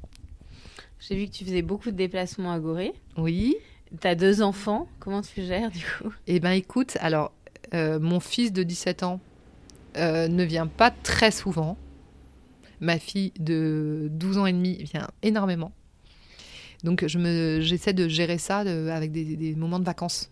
J'ai 0.99 1.15
vu 1.15 1.27
que 1.27 1.31
tu 1.31 1.45
faisais 1.45 1.61
beaucoup 1.61 1.91
de 1.91 1.95
déplacements 1.95 2.51
à 2.51 2.59
Gorée. 2.59 2.93
Oui. 3.17 3.55
Tu 4.01 4.07
as 4.07 4.15
deux 4.15 4.41
enfants. 4.41 4.87
Comment 4.99 5.21
tu 5.21 5.43
gères 5.43 5.71
du 5.71 5.79
coup? 5.79 6.11
Eh 6.27 6.39
bien, 6.39 6.51
écoute, 6.51 6.97
alors, 6.99 7.31
euh, 7.73 7.99
mon 7.99 8.19
fils 8.19 8.51
de 8.51 8.63
17 8.63 9.03
ans 9.03 9.19
euh, 9.97 10.27
ne 10.27 10.43
vient 10.43 10.67
pas 10.67 10.91
très 10.91 11.31
souvent. 11.31 11.77
Ma 12.81 12.99
fille 12.99 13.31
de 13.39 14.07
12 14.11 14.37
ans 14.37 14.45
et 14.45 14.53
demi 14.53 14.83
vient 14.83 15.07
énormément. 15.21 15.71
Donc, 16.83 17.05
je 17.07 17.61
j'essaie 17.61 17.93
de 17.93 18.07
gérer 18.07 18.37
ça 18.37 18.59
avec 18.59 19.11
des, 19.11 19.55
moments 19.55 19.79
de 19.79 19.85
vacances. 19.85 20.31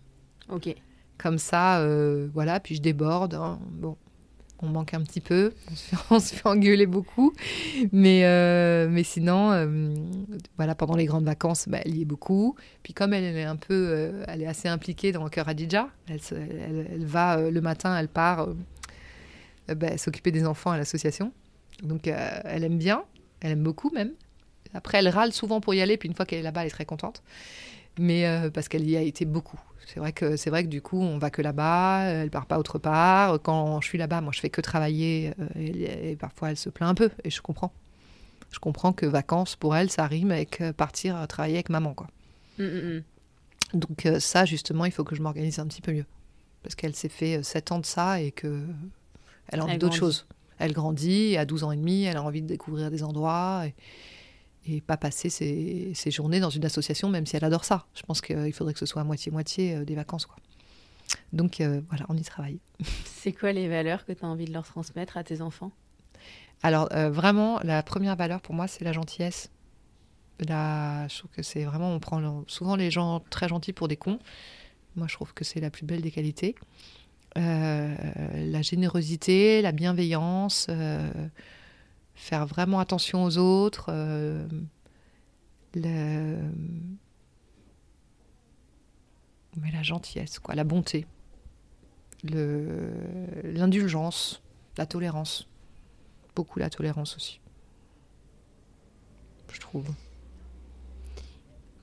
Ok. 0.50 0.74
Comme 1.18 1.38
ça, 1.38 1.80
euh, 1.80 2.28
voilà, 2.32 2.60
puis 2.60 2.74
je 2.76 2.82
déborde. 2.82 3.34
Hein. 3.34 3.58
Bon, 3.70 3.96
on 4.60 4.68
manque 4.68 4.94
un 4.94 5.02
petit 5.02 5.20
peu, 5.20 5.52
on 6.10 6.20
se 6.20 6.34
fait, 6.34 6.46
engueuler 6.46 6.86
beaucoup, 6.86 7.32
mais, 7.92 8.24
euh, 8.24 8.88
mais 8.90 9.02
sinon, 9.02 9.52
euh, 9.52 9.94
voilà, 10.56 10.74
pendant 10.74 10.96
les 10.96 11.04
grandes 11.04 11.24
vacances, 11.24 11.68
bah, 11.68 11.78
elle 11.84 11.96
y 11.96 12.02
est 12.02 12.06
beaucoup. 12.06 12.56
Puis 12.82 12.94
comme 12.94 13.12
elle, 13.12 13.24
est 13.24 13.44
un 13.44 13.56
peu, 13.56 13.74
euh, 13.74 14.24
elle 14.28 14.42
est 14.42 14.46
assez 14.46 14.68
impliquée 14.68 15.12
dans 15.12 15.24
le 15.24 15.30
cœur 15.30 15.48
Adidja, 15.48 15.88
elle, 16.08 16.20
elle, 16.90 17.04
va 17.04 17.50
le 17.50 17.60
matin, 17.60 17.96
elle 17.98 18.08
part 18.08 18.48
bah, 19.68 19.96
s'occuper 19.98 20.30
des 20.30 20.46
enfants 20.46 20.70
à 20.70 20.78
l'association. 20.78 21.32
Donc 21.82 22.06
elle 22.06 22.64
aime 22.64 22.78
bien, 22.78 23.04
elle 23.40 23.52
aime 23.52 23.62
beaucoup 23.62 23.90
même. 23.90 24.12
Après, 24.74 24.98
elle 24.98 25.08
râle 25.08 25.32
souvent 25.32 25.60
pour 25.60 25.74
y 25.74 25.80
aller, 25.80 25.96
puis 25.96 26.08
une 26.08 26.14
fois 26.14 26.26
qu'elle 26.26 26.40
est 26.40 26.42
là-bas, 26.42 26.62
elle 26.62 26.66
est 26.66 26.70
très 26.70 26.84
contente. 26.84 27.22
Mais 27.98 28.50
parce 28.52 28.68
qu'elle 28.68 28.88
y 28.88 28.96
a 28.96 29.00
été 29.00 29.24
beaucoup. 29.24 29.60
C'est 29.86 30.00
vrai 30.00 30.12
que 30.12 30.36
c'est 30.36 30.50
vrai 30.50 30.64
que 30.64 30.68
du 30.68 30.80
coup, 30.80 31.00
on 31.00 31.18
va 31.18 31.30
que 31.30 31.42
là-bas, 31.42 32.04
elle 32.04 32.30
part 32.30 32.46
pas 32.46 32.58
autre 32.58 32.78
part. 32.78 33.40
Quand 33.42 33.80
je 33.80 33.86
suis 33.86 33.98
là-bas, 33.98 34.20
moi, 34.20 34.32
je 34.32 34.40
fais 34.40 34.50
que 34.50 34.60
travailler, 34.60 35.32
et, 35.54 36.16
parfois 36.16 36.50
elle 36.50 36.56
se 36.56 36.70
plaint 36.70 36.90
un 36.90 36.94
peu, 36.94 37.10
et 37.22 37.30
je 37.30 37.40
comprends. 37.40 37.72
Je 38.50 38.58
comprends 38.58 38.92
que 38.92 39.06
vacances 39.06 39.56
pour 39.56 39.76
elle, 39.76 39.90
ça 39.90 40.06
rime 40.06 40.30
avec 40.30 40.62
partir 40.76 41.26
travailler 41.28 41.54
avec 41.54 41.68
maman, 41.68 41.94
quoi. 41.94 42.08
Mm, 42.58 42.64
mm, 42.64 42.96
mm. 42.96 43.02
Donc 43.74 44.08
ça, 44.18 44.44
justement, 44.44 44.86
il 44.86 44.92
faut 44.92 45.04
que 45.04 45.14
je 45.14 45.22
m'organise 45.22 45.58
un 45.58 45.66
petit 45.66 45.82
peu 45.82 45.92
mieux 45.92 46.06
parce 46.64 46.74
qu'elle 46.74 46.96
s'est 46.96 47.10
fait 47.10 47.42
7 47.42 47.70
ans 47.72 47.78
de 47.78 47.86
ça 47.86 48.20
et 48.20 48.32
que 48.32 48.66
elle 49.48 49.60
a 49.60 49.64
envie 49.64 49.78
d'autre 49.78 49.94
chose. 49.94 50.26
Elle 50.58 50.72
grandit, 50.72 51.36
à 51.36 51.44
12 51.44 51.62
ans 51.62 51.72
et 51.72 51.76
demi, 51.76 52.04
elle 52.04 52.16
a 52.16 52.22
envie 52.22 52.42
de 52.42 52.46
découvrir 52.46 52.90
des 52.90 53.04
endroits 53.04 53.64
et, 53.66 53.74
pas 54.86 54.96
passer 54.96 55.30
ses, 55.30 56.10
journées 56.10 56.40
dans 56.40 56.50
une 56.50 56.64
association, 56.64 57.08
même 57.08 57.26
si 57.26 57.36
elle 57.36 57.44
adore 57.44 57.64
ça. 57.64 57.86
Je 57.94 58.02
pense 58.02 58.20
qu'il 58.20 58.52
faudrait 58.52 58.72
que 58.72 58.78
ce 58.78 58.86
soit 58.86 59.02
à 59.02 59.04
moitié-moitié 59.04 59.76
euh, 59.76 59.84
des 59.84 59.94
vacances. 59.94 60.26
Quoi. 60.26 60.36
Donc 61.32 61.60
euh, 61.60 61.80
voilà, 61.88 62.06
on 62.08 62.16
y 62.16 62.22
travaille. 62.22 62.58
C'est 63.04 63.32
quoi 63.32 63.52
les 63.52 63.68
valeurs 63.68 64.04
que 64.04 64.12
tu 64.12 64.24
as 64.24 64.28
envie 64.28 64.44
de 64.44 64.52
leur 64.52 64.66
transmettre 64.66 65.16
à 65.16 65.24
tes 65.24 65.40
enfants? 65.40 65.72
Alors 66.62 66.88
euh, 66.92 67.10
vraiment, 67.10 67.60
la 67.62 67.82
première 67.82 68.16
valeur 68.16 68.40
pour 68.40 68.54
moi, 68.54 68.66
c'est 68.66 68.84
la 68.84 68.92
gentillesse. 68.92 69.50
Là, 70.40 71.06
je 71.08 71.18
trouve 71.18 71.30
que 71.30 71.42
c'est 71.42 71.64
vraiment, 71.64 71.92
on 71.92 72.00
prend 72.00 72.44
souvent 72.48 72.76
les 72.76 72.90
gens 72.90 73.20
très 73.30 73.48
gentils 73.48 73.72
pour 73.72 73.88
des 73.88 73.96
cons. 73.96 74.18
Moi, 74.96 75.06
je 75.08 75.14
trouve 75.14 75.34
que 75.34 75.44
c'est 75.44 75.60
la 75.60 75.70
plus 75.70 75.84
belle 75.84 76.00
des 76.00 76.10
qualités. 76.10 76.54
Euh, 77.36 77.94
la 78.34 78.62
générosité, 78.62 79.60
la 79.60 79.72
bienveillance, 79.72 80.68
faire 82.14 82.46
vraiment 82.46 82.80
attention 82.80 83.24
aux 83.24 83.38
autres, 83.38 83.86
euh, 83.88 84.46
mais 85.74 86.38
la 89.72 89.82
gentillesse, 89.82 90.38
quoi, 90.38 90.54
la 90.54 90.64
bonté, 90.64 91.06
l'indulgence, 92.22 94.42
la 94.78 94.86
tolérance, 94.86 95.48
beaucoup 96.34 96.58
la 96.58 96.70
tolérance 96.70 97.16
aussi, 97.16 97.40
je 99.52 99.60
trouve. 99.60 99.92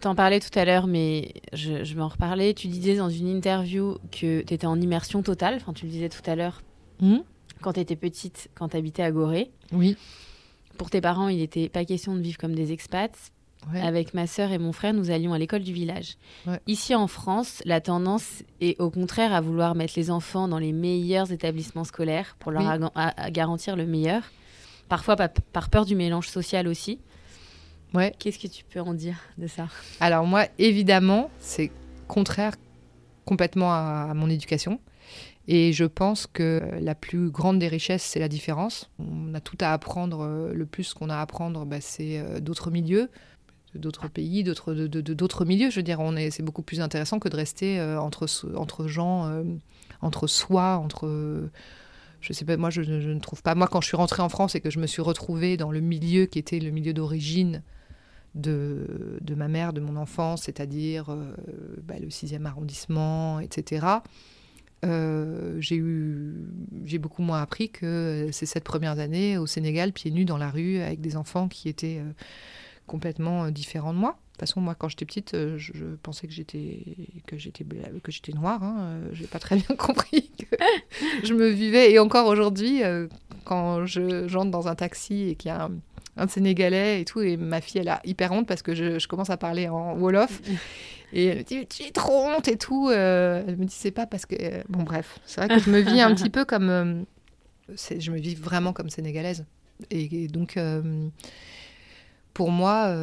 T'en 0.02 0.15
parlais 0.15 0.39
tout 0.39 0.58
à 0.58 0.65
l'heure, 0.65 0.88
mais 0.88 1.32
je, 1.54 1.94
vais 1.94 2.02
en 2.02 2.08
reparler. 2.08 2.56
Tu 2.56 2.67
disais 2.67 2.96
dans 2.96 3.10
une 3.10 3.28
interview 3.28 4.00
que 4.12 4.41
tu 4.41 4.54
étais 4.54 4.65
en 4.65 4.82
immersion 4.82 5.22
totale. 5.22 5.56
Enfin, 5.58 5.74
tu 5.74 5.86
le 5.86 5.91
disais 5.91 6.10
tout 6.10 6.24
à 6.26 6.36
l'heure. 6.36 6.63
Hmm? 7.00 7.20
Quand 7.62 7.74
tu 7.74 7.80
étais 7.80 7.95
petite, 7.95 8.50
quand 8.56 8.69
tu 8.69 8.78
habitais 8.78 9.04
à 9.04 9.12
Gorée. 9.12 9.52
Oui. 9.71 9.97
Pour 10.78 10.89
tes 10.89 11.02
parents, 11.02 11.28
il 11.28 11.38
n'était 11.38 11.69
pas 11.69 11.86
question 11.86 12.15
de 12.15 12.21
vivre 12.21 12.38
comme 12.38 12.56
des 12.56 12.71
expats. 12.71 13.32
Avec 13.76 14.15
ma 14.15 14.26
sœur 14.26 14.52
et 14.52 14.58
mon 14.58 14.71
frère, 14.71 14.91
nous 14.93 15.12
allions 15.12 15.34
à 15.34 15.38
l'école 15.38 15.62
du 15.62 15.71
village. 15.71 16.17
Ici 16.65 16.95
en 16.95 17.08
France, 17.08 17.62
la 17.65 17.80
tendance 17.80 18.43
est 18.60 18.80
au 18.82 18.89
contraire 18.89 19.34
à 19.34 19.41
vouloir 19.41 19.76
mettre 19.76 19.93
les 19.97 20.10
enfants 20.10 20.47
dans 20.47 20.58
les 20.58 20.71
meilleurs 20.71 21.32
établissements 21.32 21.84
scolaires 21.84 22.36
pour 22.39 22.52
leur 22.52 22.91
garantir 23.30 23.76
le 23.76 23.86
meilleur. 23.86 24.24
Parfois 24.89 25.15
par 25.15 25.69
peur 25.69 25.86
du 25.86 25.95
mélange 25.95 26.28
social 26.28 26.67
aussi. 26.67 27.00
Ouais. 27.93 28.13
Qu'est-ce 28.17 28.39
que 28.39 28.47
tu 28.47 28.63
peux 28.63 28.80
en 28.80 28.93
dire 28.93 29.17
de 29.38 29.47
ça? 29.47 29.67
Alors 30.00 30.26
moi, 30.26 30.47
évidemment, 30.58 31.30
c'est 31.39 31.71
contraire 32.08 32.56
complètement 33.26 33.71
à, 33.71 34.13
mon 34.15 34.30
éducation. 34.30 34.80
Et 35.54 35.74
je 35.74 35.84
pense 35.84 36.28
que 36.28 36.62
la 36.80 36.96
plus 36.96 37.30
grande 37.30 37.60
des 37.60 37.68
richesses, 37.68 38.04
c'est 38.04 38.22
la 38.22 38.30
différence. 38.30 38.90
On 39.00 39.34
a 39.34 39.42
tout 39.42 39.58
à 39.60 39.74
apprendre. 39.74 40.22
Euh, 40.22 40.54
le 40.54 40.66
plus 40.66 40.94
qu'on 40.94 41.10
a 41.10 41.18
à 41.18 41.22
apprendre, 41.22 41.66
bah, 41.66 41.82
c'est 41.82 42.20
euh, 42.20 42.40
d'autres 42.40 42.72
milieux, 42.72 43.10
d'autres 43.76 44.08
pays, 44.08 44.46
d'autres, 44.46 45.44
milieux. 45.44 45.70
Je 45.70 45.76
veux 45.76 45.84
dire, 45.84 46.00
c'est 46.32 46.42
beaucoup 46.42 46.62
plus 46.62 46.80
intéressant 46.80 47.20
que 47.20 47.28
de 47.28 47.36
rester 47.36 47.82
euh, 47.82 48.00
entre, 48.00 48.88
gens, 48.88 49.44
entre 50.00 50.26
soi, 50.26 50.78
entre 50.78 51.50
je 52.22 52.32
sais 52.32 52.46
pas, 52.46 52.56
moi 52.56 52.70
je, 52.70 52.84
ne 52.84 53.20
trouve 53.20 53.44
pas. 53.44 53.54
Moi, 53.54 53.68
quand 53.68 53.82
je 53.82 53.88
suis 53.88 53.98
rentrée 53.98 54.22
en 54.22 54.30
France 54.30 54.56
et 54.56 54.62
que 54.62 54.70
je 54.70 54.80
me 54.80 54.88
suis 54.88 55.02
retrouvée 55.02 55.58
dans 55.58 55.72
le 55.72 55.82
milieu 55.82 56.28
qui 56.28 56.40
était 56.40 56.60
le 56.60 56.72
milieu 56.72 56.94
d'origine 56.94 57.62
de, 58.36 58.88
ma 59.36 59.50
mère, 59.50 59.74
de 59.74 59.82
mon 59.82 59.98
enfance, 59.98 60.44
c'est-à-dire 60.44 61.14
bah, 61.84 61.96
le 62.00 62.08
6e 62.08 62.46
arrondissement, 62.46 63.42
etc. 63.42 64.00
Euh, 64.84 65.58
j'ai 65.60 65.76
eu 65.76 66.34
j'ai 66.86 66.98
beaucoup 66.98 67.22
moins 67.22 67.41
appris 67.41 67.70
que 67.70 68.30
ces 68.32 68.46
sept 68.46 68.63
premières 68.63 69.00
années 69.00 69.38
au 69.38 69.46
Sénégal 69.46 69.91
pieds 69.94 70.10
nus 70.12 70.26
dans 70.26 70.38
la 70.38 70.50
rue 70.50 70.78
avec 70.80 71.02
des 71.02 71.17
enfants 71.17 71.48
qui 71.48 71.70
étaient 71.70 72.00
euh, 72.00 72.12
complètement 72.88 73.52
différents 73.52 73.94
de 73.94 74.00
moi. 74.00 74.12
De 74.12 74.46
toute 74.46 74.50
façon, 74.50 74.62
moi, 74.62 74.74
quand 74.74 74.89
j'étais 74.89 75.06
petite, 75.06 75.38
je, 75.58 75.96
pensais 76.02 76.26
que 76.26 76.34
j'étais 76.34 76.84
que 77.28 77.38
j'étais 77.38 78.34
noire. 78.34 78.63
Hein. 78.63 79.02
J'ai 79.13 79.28
pas 79.28 79.38
très 79.38 79.56
bien 79.56 79.76
compris 79.78 80.32
que 80.32 80.58
je 81.24 81.34
me 81.36 81.48
vivais. 81.50 81.91
Et 81.91 82.00
encore 82.00 82.26
aujourd'hui, 82.26 82.82
quand 83.44 83.86
je 83.86 84.28
j'entre 84.28 84.50
dans 84.50 84.67
un 84.67 84.74
taxi 84.74 85.30
et 85.30 85.36
qu'il 85.36 85.50
y 85.50 85.52
a 85.52 85.65
un, 85.65 85.72
un 86.17 86.28
Sénégalais 86.28 87.02
et 87.02 87.06
tout. 87.06 87.21
Et 87.21 87.38
ma 87.38 87.62
fille, 87.62 87.82
elle 87.82 87.89
a 87.89 88.02
hyper 88.06 88.32
honte 88.32 88.47
parce 88.47 88.62
que 88.62 88.76
je, 88.76 89.06
commence 89.08 89.30
à 89.30 89.38
parler 89.38 89.69
en 89.69 89.95
Wolof. 89.97 90.41
Et 91.13 91.26
elle 91.26 91.39
me 91.39 91.43
dit, 91.43 91.67
j'ai 91.76 91.91
trop 91.91 92.26
honte 92.26 92.47
et 92.47 92.58
tout. 92.58 92.89
Euh, 92.89 93.43
elle 93.47 93.58
me 93.58 93.65
dit, 93.65 93.76
c'est 93.76 93.91
pas 93.91 94.06
parce 94.06 94.26
que. 94.26 94.36
Euh, 94.39 94.63
bon, 94.69 94.84
bref, 94.84 95.19
c'est 95.26 95.41
vrai 95.41 95.56
que 95.58 95.63
je 95.63 95.69
me 95.69 95.80
vis 95.80 96.02
un 96.02 96.13
petit 96.15 96.30
peu 96.30 96.45
comme. 96.45 96.69
Euh, 96.69 97.04
je 98.00 98.12
me 98.12 98.17
vis 98.17 98.36
vraiment 98.36 98.74
comme 98.74 98.89
sénégalaise. 98.89 99.45
Et, 99.89 100.28
donc, 100.28 100.60
pour 102.34 102.52
moi, 102.52 102.95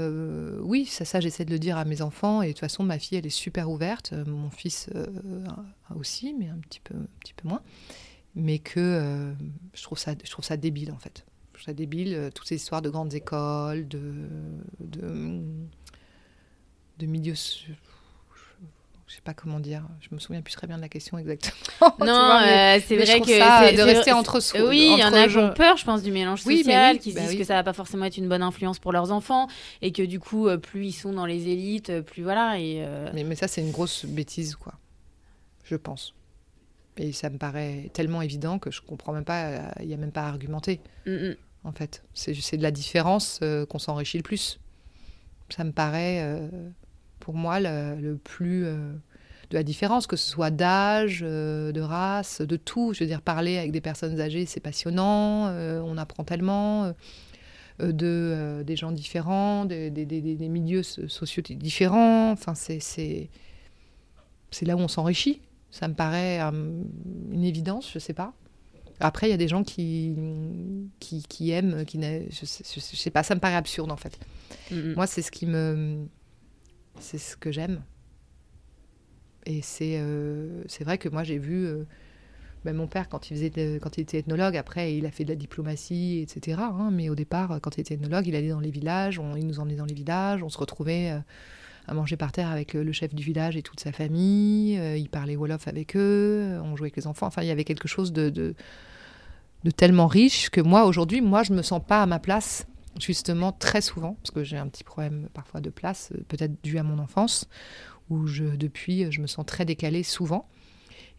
oui, 0.60 0.86
ça, 0.86 1.04
ça 1.04 1.20
j'essaie 1.20 1.44
de 1.44 1.50
le 1.50 1.58
dire 1.58 1.76
à 1.76 1.84
mes 1.84 2.02
enfants. 2.02 2.42
Et 2.42 2.48
de 2.48 2.52
toute 2.52 2.60
façon, 2.60 2.82
ma 2.82 2.98
fille, 2.98 3.18
elle 3.18 3.26
est 3.26 3.30
super 3.30 3.70
ouverte. 3.70 4.12
mon 4.26 4.50
fils 4.50 4.88
aussi, 5.94 6.34
mais 6.38 6.48
un 6.48 6.58
petit 6.58 6.80
peu, 6.80 6.94
un 6.94 7.20
petit 7.20 7.34
peu 7.34 7.48
moins. 7.48 7.62
Mais 8.36 8.58
que 8.58 9.34
je, 9.74 9.82
trouve 9.82 9.98
ça, 9.98 10.12
je 10.22 10.30
trouve 10.30 10.44
ça 10.44 10.56
débile, 10.56 10.92
en 10.92 10.98
fait 10.98 11.24
trouve 11.58 11.66
ça 11.66 11.74
débile, 11.74 12.14
euh, 12.14 12.30
toutes 12.32 12.46
ces 12.46 12.56
histoires 12.56 12.82
de 12.82 12.90
grandes 12.90 13.14
écoles, 13.14 13.86
de, 13.88 14.00
de, 14.80 15.40
de 16.98 17.06
milieux. 17.06 17.34
Je 17.34 19.14
sais 19.14 19.22
pas 19.22 19.32
comment 19.32 19.58
dire. 19.58 19.84
Je 20.00 20.14
me 20.14 20.20
souviens 20.20 20.42
plus 20.42 20.54
très 20.54 20.66
bien 20.66 20.76
de 20.76 20.82
la 20.82 20.88
question 20.88 21.18
exactement. 21.18 21.54
Non, 22.00 22.40
euh, 22.42 22.78
c'est 22.86 22.96
vrai 22.96 23.20
que 23.20 23.38
ça, 23.38 23.72
de 23.72 23.80
rester 23.80 24.12
entre 24.12 24.40
soi. 24.40 24.68
Oui, 24.68 24.90
il 24.92 24.98
y 24.98 25.04
en 25.04 25.12
a 25.12 25.26
qui 25.26 25.36
ont 25.38 25.52
peur, 25.52 25.76
je 25.76 25.84
pense, 25.84 26.02
du 26.02 26.12
mélange 26.12 26.42
social, 26.42 26.98
qui 26.98 27.12
se 27.12 27.16
bah 27.16 27.22
disent 27.22 27.38
que 27.38 27.44
ça 27.44 27.54
va 27.54 27.62
pas 27.62 27.72
forcément 27.72 28.04
être 28.04 28.18
une 28.18 28.28
bonne 28.28 28.42
influence 28.42 28.78
pour 28.78 28.92
leurs 28.92 29.10
enfants 29.10 29.48
et 29.80 29.92
que 29.92 30.02
du 30.02 30.20
coup, 30.20 30.46
euh, 30.46 30.58
plus 30.58 30.86
ils 30.86 30.92
sont 30.92 31.12
dans 31.12 31.26
les 31.26 31.48
élites, 31.48 32.00
plus 32.02 32.22
voilà. 32.22 32.58
Et 32.60 32.84
mais, 33.14 33.24
mais 33.24 33.34
ça, 33.34 33.48
c'est 33.48 33.62
une 33.62 33.72
grosse 33.72 34.04
bêtise, 34.04 34.56
quoi. 34.56 34.74
Je 35.64 35.76
pense. 35.76 36.14
Et 36.98 37.12
ça 37.12 37.30
me 37.30 37.38
paraît 37.38 37.90
tellement 37.92 38.22
évident 38.22 38.58
que 38.58 38.70
je 38.70 38.82
comprends 38.82 39.12
même 39.12 39.24
pas. 39.24 39.72
Il 39.80 39.88
y 39.88 39.94
a 39.94 39.96
même 39.96 40.12
pas 40.12 40.22
à 40.22 40.28
argumenter. 40.28 40.80
Mm, 41.06 41.12
mm 41.12 41.36
en 41.64 41.72
fait. 41.72 42.02
C'est 42.14 42.56
de 42.56 42.62
la 42.62 42.70
différence 42.70 43.40
euh, 43.42 43.66
qu'on 43.66 43.78
s'enrichit 43.78 44.16
le 44.16 44.22
plus. 44.22 44.60
Ça 45.50 45.64
me 45.64 45.72
paraît, 45.72 46.20
euh, 46.22 46.48
pour 47.20 47.34
moi, 47.34 47.60
le, 47.60 48.16
plus 48.16 48.64
euh, 48.66 48.92
de 49.50 49.56
la 49.56 49.62
différence, 49.62 50.06
que 50.06 50.16
ce 50.16 50.28
soit 50.28 50.50
d'âge, 50.50 51.20
de 51.20 51.80
race, 51.80 52.40
de 52.42 52.56
tout. 52.56 52.92
Je 52.92 53.00
veux 53.00 53.06
dire, 53.06 53.22
parler 53.22 53.58
avec 53.58 53.72
des 53.72 53.80
personnes 53.80 54.20
âgées, 54.20 54.46
c'est 54.46 54.60
passionnant, 54.60 55.46
on 55.48 55.96
apprend 55.96 56.24
tellement. 56.24 56.92
de, 57.80 58.62
des 58.66 58.76
gens 58.76 58.92
différents, 58.92 59.64
des, 59.64 59.90
milieux 60.50 60.82
sociaux 60.82 61.42
différents. 61.42 62.34
C'est 62.66 63.30
là 64.62 64.76
où 64.76 64.80
on 64.80 64.88
s'enrichit. 64.88 65.40
Ça 65.70 65.88
me 65.88 65.94
paraît 65.94 66.40
une 66.40 67.44
évidence, 67.44 67.90
je 67.90 67.98
sais 67.98 68.14
pas. 68.14 68.34
Après, 69.00 69.28
il 69.28 69.30
y 69.30 69.34
a 69.34 69.38
des 69.38 69.48
gens 69.48 69.62
qui, 69.62 70.16
qui, 71.00 71.50
aiment, 71.50 71.84
qui 71.84 72.00
je, 72.30 72.44
sais, 72.44 72.64
je, 72.64 72.80
sais 72.80 73.10
pas, 73.10 73.22
ça 73.22 73.34
me 73.34 73.40
paraît 73.40 73.54
absurde 73.54 73.92
en 73.92 73.96
fait. 73.96 74.18
Mm-hmm. 74.70 74.94
Moi, 74.94 75.06
c'est 75.06 75.22
ce 75.22 75.30
qui 75.30 75.46
me. 75.46 76.06
C'est 77.00 77.18
ce 77.18 77.36
que 77.36 77.52
j'aime. 77.52 77.82
Et 79.46 79.62
c'est 79.62 79.98
euh, 79.98 80.62
c'est 80.66 80.84
vrai 80.84 80.98
que 80.98 81.08
moi, 81.08 81.22
j'ai 81.22 81.38
vu. 81.38 81.66
Euh, 81.66 81.84
ben, 82.64 82.74
mon 82.74 82.88
père, 82.88 83.08
quand 83.08 83.30
il, 83.30 83.36
faisait 83.36 83.78
quand 83.80 83.98
il 83.98 84.00
était 84.00 84.18
ethnologue, 84.18 84.56
après, 84.56 84.96
il 84.96 85.06
a 85.06 85.12
fait 85.12 85.24
de 85.24 85.28
la 85.28 85.36
diplomatie, 85.36 86.18
etc. 86.20 86.60
Hein, 86.60 86.90
mais 86.92 87.08
au 87.08 87.14
départ, 87.14 87.60
quand 87.62 87.76
il 87.76 87.82
était 87.82 87.94
ethnologue, 87.94 88.26
il 88.26 88.34
allait 88.34 88.48
dans 88.48 88.58
les 88.58 88.72
villages, 88.72 89.20
il 89.36 89.46
nous 89.46 89.60
emmenait 89.60 89.76
dans 89.76 89.84
les 89.84 89.94
villages, 89.94 90.42
on 90.42 90.48
se 90.48 90.58
retrouvait. 90.58 91.12
Euh, 91.12 91.20
à 91.88 91.94
manger 91.94 92.16
par 92.16 92.32
terre 92.32 92.50
avec 92.50 92.74
le 92.74 92.92
chef 92.92 93.14
du 93.14 93.22
village 93.22 93.56
et 93.56 93.62
toute 93.62 93.80
sa 93.80 93.92
famille. 93.92 94.74
il 94.96 95.08
parlait 95.08 95.36
Wolof 95.36 95.66
avec 95.68 95.96
eux, 95.96 96.58
on 96.62 96.76
jouait 96.76 96.86
avec 96.86 96.96
les 96.96 97.06
enfants. 97.06 97.26
Enfin, 97.26 97.42
il 97.42 97.48
y 97.48 97.50
avait 97.50 97.64
quelque 97.64 97.88
chose 97.88 98.12
de, 98.12 98.54
de 99.64 99.70
tellement 99.70 100.06
riche 100.06 100.50
que 100.50 100.60
moi, 100.60 100.84
aujourd'hui, 100.84 101.20
moi, 101.20 101.42
je 101.42 101.52
me 101.52 101.62
sens 101.62 101.82
pas 101.84 102.02
à 102.02 102.06
ma 102.06 102.18
place, 102.18 102.66
justement, 103.00 103.52
très 103.52 103.80
souvent, 103.80 104.14
parce 104.14 104.30
que 104.30 104.44
j'ai 104.44 104.56
un 104.56 104.68
petit 104.68 104.84
problème 104.84 105.28
parfois 105.34 105.60
de 105.60 105.70
place, 105.70 106.10
euh, 106.14 106.22
peut-être 106.28 106.62
dû 106.62 106.78
à 106.78 106.82
mon 106.82 106.98
enfance, 106.98 107.48
où 108.10 108.26
je, 108.26 108.44
depuis, 108.44 109.10
je 109.10 109.20
me 109.20 109.26
sens 109.26 109.44
très 109.44 109.64
décalée 109.64 110.02
souvent. 110.02 110.48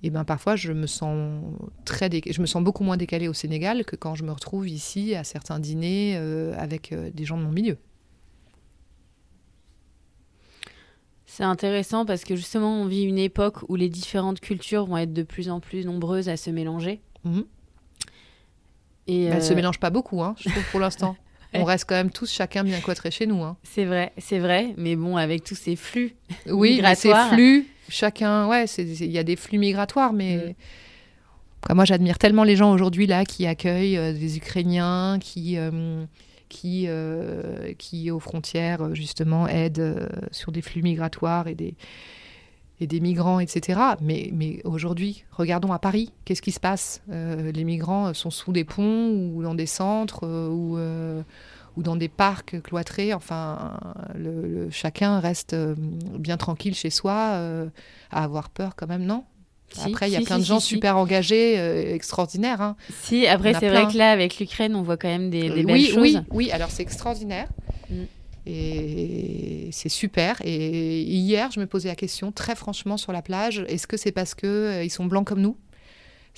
et 0.01 0.09
ben 0.09 0.23
parfois 0.23 0.55
je 0.55 0.71
me 0.71 0.87
sens 0.87 1.43
très 1.85 2.09
je 2.09 2.41
me 2.41 2.47
sens 2.47 2.63
beaucoup 2.63 2.83
moins 2.83 2.97
décalée 2.97 3.27
au 3.27 3.33
Sénégal 3.33 3.83
que 3.85 3.95
quand 3.95 4.15
je 4.15 4.23
me 4.23 4.31
retrouve 4.31 4.67
ici 4.67 5.13
à 5.13 5.23
certains 5.23 5.59
dîners 5.59 6.15
euh, 6.17 6.55
avec 6.57 6.91
euh, 6.93 7.11
des 7.13 7.25
gens 7.25 7.37
de 7.37 7.43
mon 7.43 7.51
milieu. 7.51 7.77
C'est 11.39 11.45
intéressant 11.45 12.05
parce 12.05 12.25
que 12.25 12.35
justement 12.35 12.81
on 12.81 12.85
vit 12.85 13.03
une 13.03 13.17
époque 13.17 13.59
où 13.69 13.77
les 13.77 13.87
différentes 13.87 14.41
cultures 14.41 14.85
vont 14.85 14.97
être 14.97 15.13
de 15.13 15.23
plus 15.23 15.49
en 15.49 15.61
plus 15.61 15.85
nombreuses 15.85 16.27
à 16.27 16.35
se 16.35 16.49
mélanger. 16.49 16.99
Mhm. 17.23 17.45
Et 19.07 19.23
Elles 19.23 19.35
ne 19.37 19.39
se 19.39 19.53
mélange 19.53 19.79
pas 19.79 19.89
beaucoup, 19.89 20.21
hein, 20.21 20.35
je 20.37 20.49
trouve 20.49 20.69
pour 20.69 20.81
l'instant. 20.81 21.15
on 21.53 21.63
reste 21.63 21.85
quand 21.87 21.95
même 21.95 22.11
tous 22.11 22.29
chacun 22.29 22.65
bien 22.65 22.81
cloîtrés 22.81 23.09
chez 23.09 23.25
nous. 23.25 23.41
Hein. 23.41 23.55
C'est 23.63 23.85
vrai, 23.85 24.11
c'est 24.17 24.39
vrai, 24.39 24.73
mais 24.75 24.97
bon, 24.97 25.15
avec 25.15 25.45
tous 25.45 25.55
ces 25.55 25.77
flux 25.77 26.13
oui, 26.45 26.71
migratoires. 26.71 27.29
ces 27.29 27.35
flux, 27.35 27.67
chacun, 27.87 28.45
ouais, 28.49 28.65
il 28.65 29.09
y 29.09 29.17
a 29.17 29.23
des 29.23 29.37
flux 29.37 29.59
migratoires, 29.59 30.11
mais 30.11 30.57
mm. 31.69 31.73
moi 31.73 31.85
j'admire 31.85 32.17
tellement 32.17 32.43
les 32.43 32.57
gens 32.57 32.73
aujourd'hui 32.73 33.07
là 33.07 33.23
qui 33.23 33.47
accueillent 33.47 33.97
euh, 33.97 34.11
des 34.11 34.35
Ukrainiens, 34.35 35.19
qui 35.21 35.57
euh, 35.57 36.03
qui 36.49 36.85
euh, 36.87 37.73
qui 37.77 38.11
aux 38.11 38.19
frontières 38.19 38.93
justement 38.95 39.47
aident 39.47 40.09
sur 40.31 40.51
des 40.51 40.61
flux 40.61 40.81
migratoires 40.81 41.47
et 41.47 41.55
des 41.55 41.75
et 42.81 42.87
des 42.87 43.01
migrants, 43.01 43.41
etc. 43.41 43.77
Mais, 43.99 44.29
mais 44.33 44.61
aujourd'hui, 44.63 45.25
regardons 45.31 45.73
à 45.73 45.79
Paris, 45.79 46.13
qu'est-ce 46.23 46.41
qui 46.41 46.53
se 46.53 46.61
passe? 46.61 47.01
Les 47.09 47.65
migrants 47.65 48.13
sont 48.13 48.29
sous 48.29 48.53
des 48.53 48.63
ponts 48.63 49.11
ou 49.11 49.43
dans 49.43 49.53
des 49.53 49.65
centres 49.65 50.25
ou 50.25 50.77
ou 51.79 51.83
dans 51.83 51.95
des 51.95 52.09
parcs 52.09 52.61
cloîtrés. 52.61 53.13
Enfin, 53.13 53.79
chacun 54.69 55.19
reste 55.19 55.53
euh, 55.53 55.75
bien 55.77 56.37
tranquille 56.37 56.75
chez 56.75 56.89
soi, 56.89 57.31
euh, 57.33 57.69
à 58.11 58.23
avoir 58.23 58.49
peur 58.49 58.75
quand 58.75 58.87
même, 58.87 59.05
non? 59.05 59.23
Après, 59.77 60.09
il 60.09 60.13
y 60.13 60.17
a 60.17 60.21
plein 60.21 60.39
de 60.39 60.43
gens 60.43 60.59
super 60.59 60.97
engagés, 60.97 61.59
euh, 61.59 61.93
extraordinaires. 61.93 62.61
Hein. 62.61 62.75
Si, 63.03 63.27
après, 63.27 63.53
c'est 63.53 63.69
vrai 63.69 63.87
que 63.91 63.97
là, 63.97 64.11
avec 64.11 64.39
l'Ukraine, 64.39 64.75
on 64.75 64.81
voit 64.81 64.97
quand 64.97 65.07
même 65.07 65.29
des, 65.29 65.49
belles 65.49 65.65
oui, 65.65 65.85
choses. 65.87 65.97
Oui, 65.97 66.17
oui, 66.31 66.51
alors 66.51 66.69
c'est 66.71 66.83
extraordinaire. 66.83 67.47
Mm. 67.89 68.03
Et 68.45 69.69
c'est 69.71 69.89
super. 69.89 70.41
Et 70.43 71.01
hier, 71.01 71.51
je 71.51 71.59
me 71.59 71.67
posais 71.67 71.89
la 71.89 71.95
question, 71.95 72.31
très 72.31 72.55
franchement, 72.55 72.97
sur 72.97 73.11
la 73.11 73.21
plage, 73.21 73.63
est-ce 73.67 73.85
que 73.85 73.97
c'est 73.97 74.11
parce 74.11 74.33
qu'ils 74.33 74.81
ils 74.83 74.89
sont 74.89 75.05
blancs 75.05 75.27
comme 75.27 75.41
nous? 75.41 75.57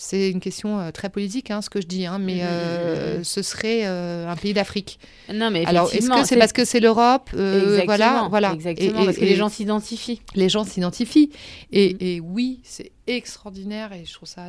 C'est 0.01 0.31
une 0.31 0.39
question 0.39 0.79
euh, 0.79 0.89
très 0.89 1.11
politique, 1.11 1.51
hein, 1.51 1.61
ce 1.61 1.69
que 1.69 1.79
je 1.79 1.85
dis, 1.85 2.07
hein, 2.07 2.17
mais 2.17 2.37
mm, 2.37 2.37
mm, 2.37 2.49
euh, 2.49 3.19
mm, 3.19 3.23
ce 3.23 3.41
serait 3.43 3.81
euh, 3.85 4.27
un 4.27 4.35
pays 4.35 4.53
d'Afrique. 4.53 4.99
Non, 5.31 5.51
mais 5.51 5.63
alors 5.65 5.93
est-ce 5.93 6.09
que 6.09 6.25
c'est 6.25 6.37
parce 6.37 6.53
que 6.53 6.65
c'est 6.65 6.79
l'Europe 6.79 7.29
Voilà, 7.33 8.27
voilà. 8.29 8.51
Exactement, 8.53 9.05
parce 9.05 9.17
que 9.17 9.25
les 9.25 9.35
gens 9.35 9.49
s'identifient. 9.49 10.21
Les 10.33 10.49
gens 10.49 10.63
s'identifient. 10.63 11.29
Et, 11.71 12.15
et, 12.15 12.19
oui, 12.19 12.61
c'est 12.63 12.91
extraordinaire 13.05 13.93
et 13.93 14.05
je 14.05 14.13
trouve 14.13 14.27
ça 14.27 14.47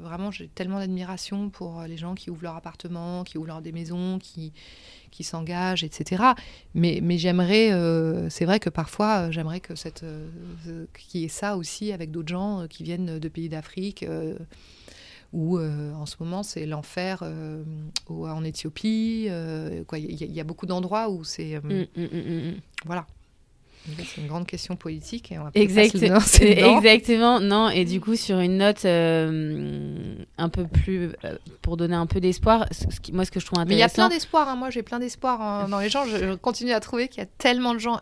vraiment, 0.00 0.30
j'ai 0.30 0.48
tellement 0.48 0.78
d'admiration 0.78 1.48
pour 1.48 1.82
les 1.88 1.96
gens 1.96 2.14
qui 2.14 2.28
ouvrent 2.28 2.42
leur 2.42 2.56
appartement, 2.56 3.24
qui 3.24 3.38
ouvrent 3.38 3.48
leur 3.48 3.62
des 3.62 3.72
maisons, 3.72 4.18
qui 4.18 4.52
qui 5.10 5.24
s'engagent, 5.24 5.82
etc. 5.82 6.22
Mais, 6.74 7.00
mais 7.02 7.18
j'aimerais, 7.18 7.70
c'est 8.30 8.44
vrai 8.44 8.60
que 8.60 8.70
parfois, 8.70 9.32
j'aimerais 9.32 9.58
que 9.58 9.74
cette, 9.74 10.04
qu'il 10.96 11.22
y 11.22 11.24
ait 11.24 11.28
ça 11.28 11.56
aussi 11.56 11.90
avec 11.90 12.12
d'autres 12.12 12.28
gens 12.28 12.66
qui 12.70 12.84
viennent 12.84 13.18
de 13.18 13.28
pays 13.28 13.48
d'Afrique 13.48 14.04
où 15.32 15.58
euh, 15.58 15.92
en 15.94 16.06
ce 16.06 16.16
moment 16.20 16.42
c'est 16.42 16.66
l'enfer 16.66 17.20
euh, 17.22 17.62
en 18.08 18.44
Éthiopie. 18.44 19.26
Euh, 19.28 19.84
il 19.92 20.32
y, 20.32 20.40
a 20.40 20.44
beaucoup 20.44 20.66
d'endroits 20.66 21.08
où 21.08 21.24
c'est 21.24 21.60
mm, 21.62 21.86
mm, 21.96 22.02
mm, 22.02 22.54
voilà. 22.84 23.06
C'est 23.96 24.20
une 24.20 24.26
grande 24.26 24.46
question 24.46 24.76
politique 24.76 25.32
et 25.32 25.38
on 25.38 25.44
va 25.44 25.50
Exactement, 25.54 27.40
non. 27.40 27.70
Et 27.70 27.86
du 27.86 27.98
coup, 27.98 28.14
sur 28.14 28.38
une 28.38 28.58
note 28.58 28.84
un 28.84 30.48
peu 30.50 30.66
plus, 30.66 31.12
pour 31.62 31.78
donner 31.78 31.96
un 31.96 32.04
peu 32.04 32.20
d'espoir, 32.20 32.66
moi, 33.14 33.24
ce 33.24 33.30
que 33.30 33.40
je 33.40 33.46
trouve 33.46 33.58
intéressant. 33.58 33.68
Mais 33.68 33.76
il 33.76 33.78
y 33.78 33.82
a 33.82 33.88
plein 33.88 34.08
d'espoir. 34.10 34.48
Hein. 34.48 34.56
Moi, 34.56 34.68
j'ai 34.68 34.82
plein 34.82 34.98
d'espoir 34.98 35.66
dans 35.70 35.78
les 35.78 35.88
gens. 35.88 36.04
Je, 36.04 36.34
continue 36.34 36.72
à 36.72 36.80
trouver 36.80 37.08
qu'il 37.08 37.20
y 37.20 37.26
a 37.26 37.28
tellement 37.38 37.72
de 37.72 37.78
gens 37.78 38.00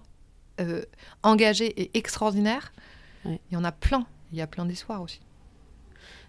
engagés 1.22 1.81
et 1.81 1.97
extraordinaires. 1.97 2.72
Il 3.24 3.39
y 3.53 3.57
en 3.57 3.62
a 3.62 3.70
plein. 3.70 4.05
Il 4.33 4.39
y 4.39 4.43
a 4.43 4.49
plein 4.49 4.66
d'espoir 4.66 5.01
aussi. 5.01 5.20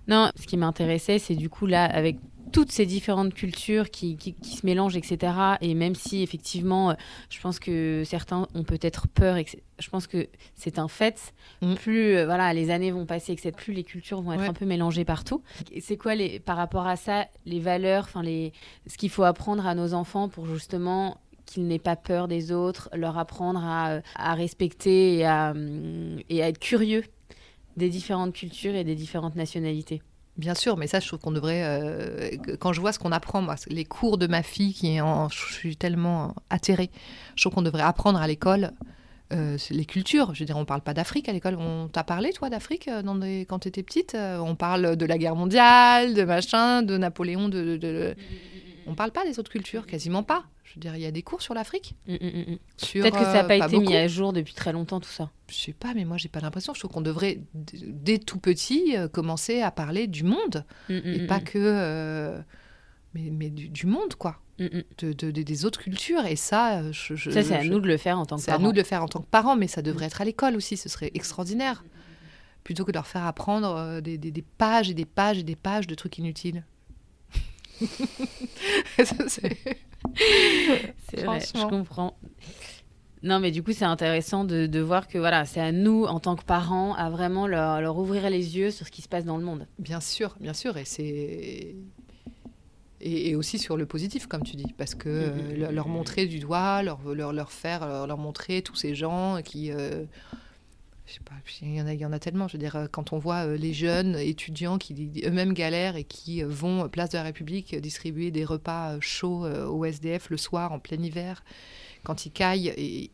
Non, 0.07 0.29
ce 0.39 0.47
qui 0.47 0.57
m'intéressait, 0.57 1.19
c'est 1.19 1.35
du 1.35 1.49
coup 1.49 1.65
là, 1.65 1.85
avec 1.85 2.17
toutes 2.51 2.71
ces 2.71 2.85
différentes 2.85 3.33
cultures 3.33 3.89
qui, 3.89 4.17
se 4.41 4.65
mélangent, 4.65 4.97
etc. 4.97 5.33
Et 5.61 5.73
même 5.73 5.95
si 5.95 6.23
effectivement, 6.23 6.91
euh, 6.91 6.93
je 7.29 7.39
pense 7.39 7.59
que 7.59 8.03
certains 8.05 8.47
ont 8.53 8.63
peut-être 8.63 9.07
peur, 9.07 9.37
et 9.37 9.45
je 9.77 9.89
pense 9.89 10.07
que 10.07 10.27
c'est 10.55 10.79
un 10.79 10.87
fait. 10.87 11.33
Mm. 11.61 11.75
Plus 11.75 12.15
euh, 12.15 12.25
voilà, 12.25 12.53
les 12.53 12.69
années 12.69 12.91
vont 12.91 13.05
passer, 13.05 13.33
etc. 13.33 13.51
Plus 13.55 13.73
les 13.73 13.83
cultures 13.83 14.21
vont 14.21 14.33
être 14.33 14.49
un 14.49 14.53
peu 14.53 14.65
mélangées 14.65 15.05
partout. 15.05 15.43
C'est 15.79 15.97
quoi 15.97 16.15
les, 16.15 16.39
par 16.39 16.57
rapport 16.57 16.87
à 16.87 16.95
ça, 16.95 17.27
les 17.45 17.59
valeurs, 17.59 18.05
enfin 18.05 18.23
les, 18.23 18.53
ce 18.87 18.97
qu'il 18.97 19.09
faut 19.09 19.23
apprendre 19.23 19.65
à 19.65 19.75
nos 19.75 19.93
enfants 19.93 20.29
pour 20.29 20.45
justement 20.45 21.17
qu'ils 21.45 21.65
n'aient 21.65 21.79
pas 21.79 21.95
peur 21.95 22.27
des 22.27 22.51
autres, 22.51 22.89
leur 22.93 23.17
apprendre 23.17 23.61
à, 23.63 23.99
à 24.15 24.33
respecter 24.35 25.17
et 25.17 25.25
à, 25.25 25.53
et 26.29 26.43
à 26.43 26.49
être 26.49 26.59
curieux? 26.59 27.03
Des 27.79 27.89
différentes 27.89 28.33
cultures 28.33 28.75
et 28.75 28.83
des 28.83 28.95
différentes 28.95 29.35
nationalités. 29.35 30.03
Bien 30.37 30.55
sûr, 30.55 30.77
mais 30.77 30.87
ça, 30.87 31.01
je 31.01 31.07
trouve 31.07 31.19
qu'on 31.19 31.31
devrait. 31.31 31.63
Euh, 31.65 32.29
quand 32.59 32.71
je 32.71 32.79
vois 32.79 32.93
ce 32.93 32.99
qu'on 32.99 33.11
apprend, 33.11 33.41
moi, 33.41 33.55
les 33.67 33.83
cours 33.83 34.17
de 34.17 34.25
ma 34.25 34.41
fille, 34.41 34.73
qui 34.73 34.95
est 34.95 35.01
en, 35.01 35.27
je 35.27 35.53
suis 35.53 35.75
tellement 35.75 36.33
atterrée, 36.49 36.91
je 37.35 37.43
trouve 37.43 37.55
qu'on 37.55 37.61
devrait 37.61 37.83
apprendre 37.83 38.21
à 38.21 38.27
l'école 38.27 38.71
euh, 39.33 39.57
les 39.69 39.83
cultures. 39.83 40.33
Je 40.33 40.39
veux 40.39 40.45
dire, 40.45 40.55
on 40.55 40.63
parle 40.63 40.79
pas 40.79 40.93
d'Afrique 40.93 41.27
à 41.27 41.33
l'école. 41.33 41.57
On 41.59 41.89
t'a 41.89 42.05
parlé, 42.05 42.31
toi, 42.31 42.49
d'Afrique 42.49 42.87
euh, 42.87 43.01
dans 43.01 43.15
des... 43.15 43.45
quand 43.49 43.59
tu 43.59 43.67
étais 43.67 43.83
petite 43.83 44.15
On 44.15 44.55
parle 44.55 44.95
de 44.95 45.05
la 45.05 45.17
guerre 45.17 45.35
mondiale, 45.35 46.13
de 46.13 46.23
machin, 46.23 46.83
de 46.83 46.97
Napoléon, 46.97 47.49
de. 47.49 47.75
de... 47.75 48.15
On 48.87 48.95
parle 48.95 49.11
pas 49.11 49.25
des 49.25 49.39
autres 49.39 49.51
cultures, 49.51 49.85
quasiment 49.85 50.23
pas. 50.23 50.45
Je 50.69 50.75
veux 50.75 50.81
dire, 50.81 50.95
il 50.95 51.01
y 51.01 51.05
a 51.07 51.11
des 51.11 51.23
cours 51.23 51.41
sur 51.41 51.55
l'Afrique. 51.55 51.95
Mm, 52.07 52.13
mm, 52.13 52.17
mm, 52.17 52.57
Peut-être 53.01 53.17
que 53.17 53.23
ça 53.23 53.33
n'a 53.33 53.43
pas, 53.43 53.55
été 53.55 53.79
mis 53.79 53.95
à 53.95 54.07
jour 54.07 54.33
depuis 54.33 54.53
très 54.53 54.71
longtemps, 54.71 54.99
tout 54.99 55.09
ça. 55.09 55.31
Je 55.49 55.55
sais 55.55 55.73
pas, 55.73 55.95
mais 55.95 56.05
moi, 56.05 56.17
j'ai 56.17 56.29
pas 56.29 56.41
l'impression. 56.41 56.75
Je 56.75 56.79
trouve 56.79 56.91
qu'on 56.91 57.01
devrait, 57.01 57.39
dès 57.53 58.19
tout 58.19 58.37
petit, 58.37 58.95
euh, 58.95 59.07
commencer 59.07 59.61
à 59.61 59.71
parler 59.71 60.05
du 60.05 60.23
monde. 60.23 60.65
et 60.89 61.25
pas 61.25 61.39
que. 61.39 61.57
Euh, 61.57 62.39
mais, 63.15 63.31
mais 63.31 63.49
du, 63.49 63.87
monde, 63.87 64.13
quoi. 64.13 64.39
De, 64.59 65.11
des 65.11 65.65
autres 65.65 65.81
cultures. 65.81 66.25
Et 66.27 66.35
ça, 66.35 66.81
euh, 66.81 66.91
je, 66.91 67.15
ça 67.31 67.41
c'est 67.41 67.55
à 67.55 67.63
nous 67.63 67.79
de 67.79 67.87
le 67.87 67.97
faire 67.97 68.19
en 68.19 68.27
tant 68.27 68.37
que 68.37 68.45
parents. 68.45 68.57
C'est 68.57 68.63
à 68.63 68.63
nous 68.63 68.71
de 68.71 68.77
le 68.77 68.83
faire 68.83 69.01
en 69.01 69.07
tant 69.07 69.21
que 69.21 69.27
parents, 69.27 69.55
mais 69.55 69.67
ça 69.67 69.81
devrait 69.81 70.05
être 70.05 70.21
à 70.21 70.25
l'école 70.25 70.55
aussi. 70.55 70.77
Ce 70.77 70.87
serait 70.87 71.09
extraordinaire. 71.15 71.83
Plutôt 72.63 72.85
que 72.85 72.91
de 72.91 72.97
leur 72.97 73.07
faire 73.07 73.25
apprendre 73.25 74.01
des, 74.01 74.19
des 74.19 74.45
pages 74.59 74.91
et 74.91 74.93
des 74.93 75.05
pages 75.05 75.39
et 75.39 75.43
des 75.43 75.55
pages 75.55 75.87
de 75.87 75.95
trucs 75.95 76.19
inutiles. 76.19 76.63
c'est 78.97 79.55
vrai, 81.23 81.39
je 81.39 81.67
comprends. 81.67 82.17
Non, 83.21 83.39
mais 83.39 83.51
du 83.51 83.63
coup, 83.63 83.73
c'est 83.73 83.85
intéressant 83.85 84.45
de, 84.45 84.65
de, 84.65 84.79
voir 84.79 85.07
que 85.07 85.17
voilà, 85.17 85.43
c'est 85.45 85.59
à 85.59 85.71
nous, 85.71 86.05
en 86.05 86.19
tant 86.19 86.35
que 86.35 86.43
parents, 86.43 86.93
à 86.93 87.09
vraiment 87.09 87.47
leur, 87.47 87.81
leur, 87.81 87.97
ouvrir 87.97 88.29
les 88.29 88.57
yeux 88.57 88.71
sur 88.71 88.85
ce 88.85 88.91
qui 88.91 89.01
se 89.01 89.09
passe 89.09 89.25
dans 89.25 89.37
le 89.37 89.43
monde. 89.43 89.67
Bien 89.77 89.99
sûr, 89.99 90.35
bien 90.39 90.53
sûr. 90.53 90.77
Et 90.77 90.85
c'est. 90.85 91.75
Et, 93.01 93.35
aussi 93.35 93.59
sur 93.59 93.77
le 93.77 93.85
positif, 93.85 94.27
comme 94.27 94.43
tu 94.43 94.55
dis, 94.55 94.73
parce 94.77 94.95
que 94.95 95.29
mm, 95.29 95.71
leur 95.73 95.87
montrer 95.87 96.27
du 96.27 96.39
doigt, 96.39 96.83
leur, 96.83 96.99
leur, 97.13 97.33
leur 97.33 97.51
faire, 97.51 98.07
leur, 98.07 98.17
montrer 98.17 98.61
tous 98.61 98.75
ces 98.75 98.95
gens 98.95 99.41
qui. 99.43 99.71
Euh, 99.71 100.05
je 101.09 101.15
sais 101.15 101.21
pas, 101.25 101.33
il 101.63 101.75
y, 101.75 101.81
en 101.81 101.87
a, 101.87 101.93
il 101.93 101.99
y 101.99 102.05
en 102.05 102.13
a 102.13 102.19
tellement. 102.19 102.47
Je 102.47 102.53
veux 102.53 102.59
dire, 102.59 102.75
euh, 102.75 102.87
quand 102.89 103.13
on 103.13 103.17
voit 103.17 103.47
euh, 103.47 103.57
les 103.57 103.73
jeunes 103.73 104.15
étudiants 104.15 104.77
qui 104.77 105.23
eux-mêmes 105.25 105.53
galèrent 105.53 105.95
et 105.95 106.03
qui 106.03 106.43
euh, 106.43 106.47
vont 106.47 106.87
place 106.87 107.09
de 107.09 107.17
la 107.17 107.23
République 107.23 107.75
distribuer 107.75 108.29
des 108.29 108.45
repas 108.45 108.99
chauds 108.99 109.45
au 109.47 109.85
SDF 109.85 110.29
le 110.29 110.37
soir 110.37 110.71
en 110.71 110.79
plein 110.79 111.01
hiver, 111.01 111.43
quand 112.03 112.25
ils 112.25 112.31
caillent, 112.31 112.71
et 112.77 113.09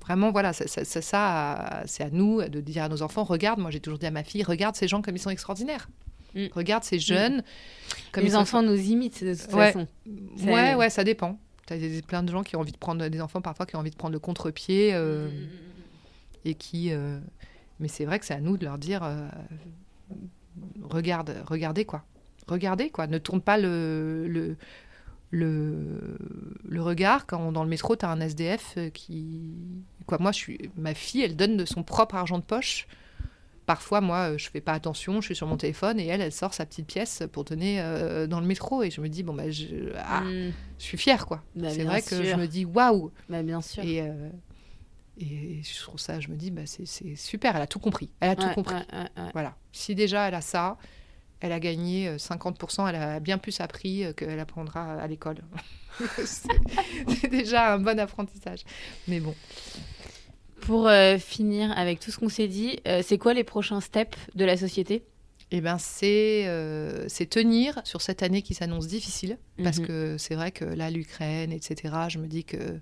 vraiment, 0.00 0.32
voilà, 0.32 0.52
ça, 0.54 0.66
ça, 0.66 1.02
ça 1.02 1.82
c'est 1.86 2.04
à 2.04 2.10
nous 2.10 2.42
de 2.42 2.60
dire 2.60 2.84
à 2.84 2.88
nos 2.88 3.02
enfants 3.02 3.24
regarde, 3.24 3.60
moi 3.60 3.70
j'ai 3.70 3.80
toujours 3.80 3.98
dit 3.98 4.06
à 4.06 4.10
ma 4.10 4.24
fille, 4.24 4.42
regarde 4.42 4.74
ces 4.74 4.88
gens 4.88 5.02
comme 5.02 5.14
ils 5.14 5.20
sont 5.20 5.30
extraordinaires. 5.30 5.88
Mm. 6.34 6.46
Regarde 6.54 6.84
ces 6.84 6.98
jeunes. 6.98 7.38
Mm. 7.38 7.42
Comme 8.12 8.24
les 8.24 8.36
enfants 8.36 8.62
nous 8.62 8.78
imitent 8.78 9.22
de 9.22 9.34
toute 9.34 9.50
façon. 9.50 9.86
Ouais, 10.44 10.74
ouais, 10.74 10.88
ça 10.88 11.04
dépend. 11.04 11.38
Tu 11.66 11.74
as 11.74 12.02
plein 12.06 12.22
de 12.22 12.32
gens 12.32 12.42
qui 12.42 12.56
ont 12.56 12.60
envie 12.60 12.72
de 12.72 12.78
prendre, 12.78 13.06
des 13.08 13.20
enfants 13.20 13.42
parfois 13.42 13.66
qui 13.66 13.76
ont 13.76 13.80
envie 13.80 13.90
de 13.90 13.96
prendre 13.96 14.14
le 14.14 14.20
contre-pied. 14.20 14.94
Mm, 14.94 15.28
et 16.44 16.54
qui. 16.54 16.92
Euh, 16.92 17.18
mais 17.78 17.88
c'est 17.88 18.04
vrai 18.04 18.18
que 18.18 18.26
c'est 18.26 18.34
à 18.34 18.40
nous 18.40 18.56
de 18.56 18.64
leur 18.64 18.78
dire 18.78 19.02
euh, 19.02 19.28
regarde, 20.82 21.34
regardez 21.46 21.84
quoi. 21.84 22.04
Regardez 22.46 22.90
quoi. 22.90 23.06
Ne 23.06 23.18
tourne 23.18 23.40
pas 23.40 23.58
le, 23.58 24.26
le, 24.28 24.56
le, 25.30 26.18
le 26.64 26.82
regard 26.82 27.26
quand 27.26 27.52
dans 27.52 27.62
le 27.62 27.70
métro, 27.70 27.96
tu 27.96 28.04
as 28.04 28.10
un 28.10 28.20
SDF 28.20 28.74
euh, 28.76 28.90
qui. 28.90 29.54
Quoi, 30.06 30.18
moi, 30.18 30.32
je 30.32 30.38
suis, 30.38 30.70
ma 30.76 30.94
fille, 30.94 31.22
elle 31.22 31.36
donne 31.36 31.56
de 31.56 31.64
son 31.64 31.82
propre 31.82 32.16
argent 32.16 32.38
de 32.38 32.44
poche 32.44 32.86
parfois, 33.66 34.00
moi, 34.00 34.36
je 34.36 34.50
fais 34.50 34.60
pas 34.60 34.72
attention, 34.72 35.20
je 35.20 35.26
suis 35.26 35.36
sur 35.36 35.46
mon 35.46 35.56
téléphone 35.56 36.00
et 36.00 36.06
elle, 36.08 36.20
elle 36.20 36.32
sort 36.32 36.54
sa 36.54 36.66
petite 36.66 36.88
pièce 36.88 37.22
pour 37.30 37.44
donner 37.44 37.80
dans 38.28 38.40
le 38.40 38.46
métro. 38.46 38.82
Et 38.82 38.90
je 38.90 39.00
me 39.00 39.08
dis, 39.08 39.22
bon, 39.22 39.32
bah, 39.32 39.48
je, 39.48 39.92
ah, 39.96 40.22
hmm. 40.22 40.50
je 40.76 40.84
suis 40.84 40.98
fière, 40.98 41.24
quoi. 41.24 41.44
Bah, 41.54 41.70
c'est 41.70 41.84
vrai 41.84 42.02
que 42.02 42.24
je 42.24 42.34
me 42.34 42.48
dis, 42.48 42.64
waouh! 42.64 43.12
Bah, 43.28 43.44
bien 43.44 43.60
sûr. 43.60 43.84
Et, 43.84 44.02
Et 45.22 45.60
je 45.62 45.78
trouve 45.82 46.00
ça, 46.00 46.18
je 46.18 46.28
me 46.28 46.36
dis, 46.36 46.50
bah, 46.50 46.62
c'est 46.64 46.86
super, 47.14 47.54
elle 47.54 47.62
a 47.62 47.66
tout 47.66 47.78
compris. 47.78 48.10
Elle 48.20 48.30
a 48.30 48.36
tout 48.36 48.46
Ouais, 48.46 48.54
compris. 48.54 48.74
ouais, 48.74 48.80
ouais, 48.92 49.22
ouais. 49.22 49.30
Voilà. 49.34 49.54
Si 49.72 49.94
déjà 49.94 50.26
elle 50.26 50.34
a 50.34 50.40
ça, 50.40 50.78
elle 51.40 51.52
a 51.52 51.60
gagné 51.60 52.08
euh, 52.08 52.16
50%, 52.16 52.88
elle 52.88 52.94
a 52.96 53.20
bien 53.20 53.36
plus 53.36 53.60
appris 53.60 54.04
euh, 54.04 54.12
qu'elle 54.14 54.40
apprendra 54.40 54.94
à 54.94 55.06
l'école. 55.06 55.38
c'est 56.24 57.28
déjà 57.30 57.74
un 57.74 57.78
bon 57.78 57.98
apprentissage. 58.00 58.60
Mais 59.08 59.20
bon. 59.20 59.34
Pour 60.62 60.88
euh, 60.88 61.18
finir 61.18 61.76
avec 61.76 62.00
tout 62.00 62.10
ce 62.10 62.18
qu'on 62.18 62.28
s'est 62.28 62.48
dit, 62.48 62.78
euh, 62.86 63.02
c'est 63.04 63.18
quoi 63.18 63.34
les 63.34 63.44
prochains 63.44 63.80
steps 63.80 64.18
de 64.34 64.44
la 64.44 64.56
société? 64.56 65.02
Eh 65.50 65.60
ben, 65.60 65.78
c'est 65.78 66.46
euh, 66.46 67.06
c'est 67.08 67.26
tenir 67.28 67.80
sur 67.84 68.00
cette 68.02 68.22
année 68.22 68.40
qui 68.42 68.54
s'annonce 68.54 68.86
difficile, 68.86 69.36
parce 69.62 69.78
Mhm. 69.78 69.86
que 69.86 70.16
c'est 70.18 70.34
vrai 70.36 70.52
que 70.52 70.64
là, 70.64 70.90
l'Ukraine, 70.90 71.52
etc., 71.52 71.94
je 72.08 72.18
me 72.18 72.26
dis 72.26 72.44
que... 72.44 72.78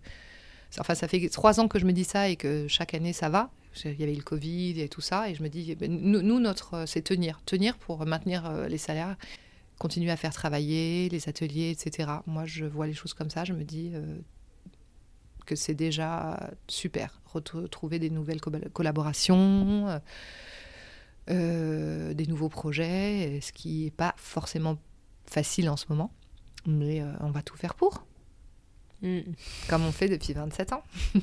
Enfin, 0.78 0.94
ça 0.94 1.08
fait 1.08 1.28
trois 1.30 1.60
ans 1.60 1.68
que 1.68 1.78
je 1.78 1.86
me 1.86 1.92
dis 1.92 2.04
ça 2.04 2.28
et 2.28 2.36
que 2.36 2.68
chaque 2.68 2.94
année, 2.94 3.12
ça 3.12 3.28
va. 3.28 3.50
Il 3.84 4.00
y 4.00 4.02
avait 4.02 4.14
le 4.14 4.22
Covid 4.22 4.80
et 4.80 4.88
tout 4.88 5.00
ça, 5.00 5.30
et 5.30 5.34
je 5.34 5.42
me 5.42 5.48
dis, 5.48 5.74
ben, 5.76 5.90
nous, 5.90 6.40
notre, 6.40 6.74
euh, 6.74 6.86
c'est 6.86 7.02
tenir. 7.02 7.40
Tenir 7.46 7.78
pour 7.78 8.04
maintenir 8.04 8.44
euh, 8.46 8.66
les 8.68 8.78
salaires, 8.78 9.16
continuer 9.78 10.10
à 10.10 10.16
faire 10.16 10.32
travailler 10.32 11.08
les 11.08 11.28
ateliers, 11.28 11.70
etc. 11.70 12.10
Moi, 12.26 12.44
je 12.44 12.64
vois 12.64 12.86
les 12.86 12.94
choses 12.94 13.14
comme 13.14 13.30
ça, 13.30 13.44
je 13.44 13.52
me 13.52 13.62
dis 13.64 13.92
euh, 13.94 14.18
que 15.46 15.54
c'est 15.54 15.74
déjà 15.74 16.50
super. 16.66 17.20
Retrouver 17.26 17.98
des 17.98 18.10
nouvelles 18.10 18.40
co- 18.40 18.50
collaborations, 18.72 20.00
des 21.28 22.26
nouveaux 22.26 22.48
projets, 22.48 23.38
ce 23.42 23.52
qui 23.52 23.84
n'est 23.84 23.90
pas 23.90 24.14
forcément 24.16 24.78
facile 25.26 25.68
en 25.68 25.76
ce 25.76 25.86
moment. 25.90 26.12
Mais 26.66 27.02
on 27.20 27.30
va 27.30 27.42
tout 27.42 27.56
faire 27.56 27.74
pour, 27.74 28.06
Mm. 29.02 29.20
comme 29.68 29.84
on 29.84 29.92
fait 29.92 30.08
depuis 30.08 30.32
27 30.32 30.72
ans. 30.72 30.82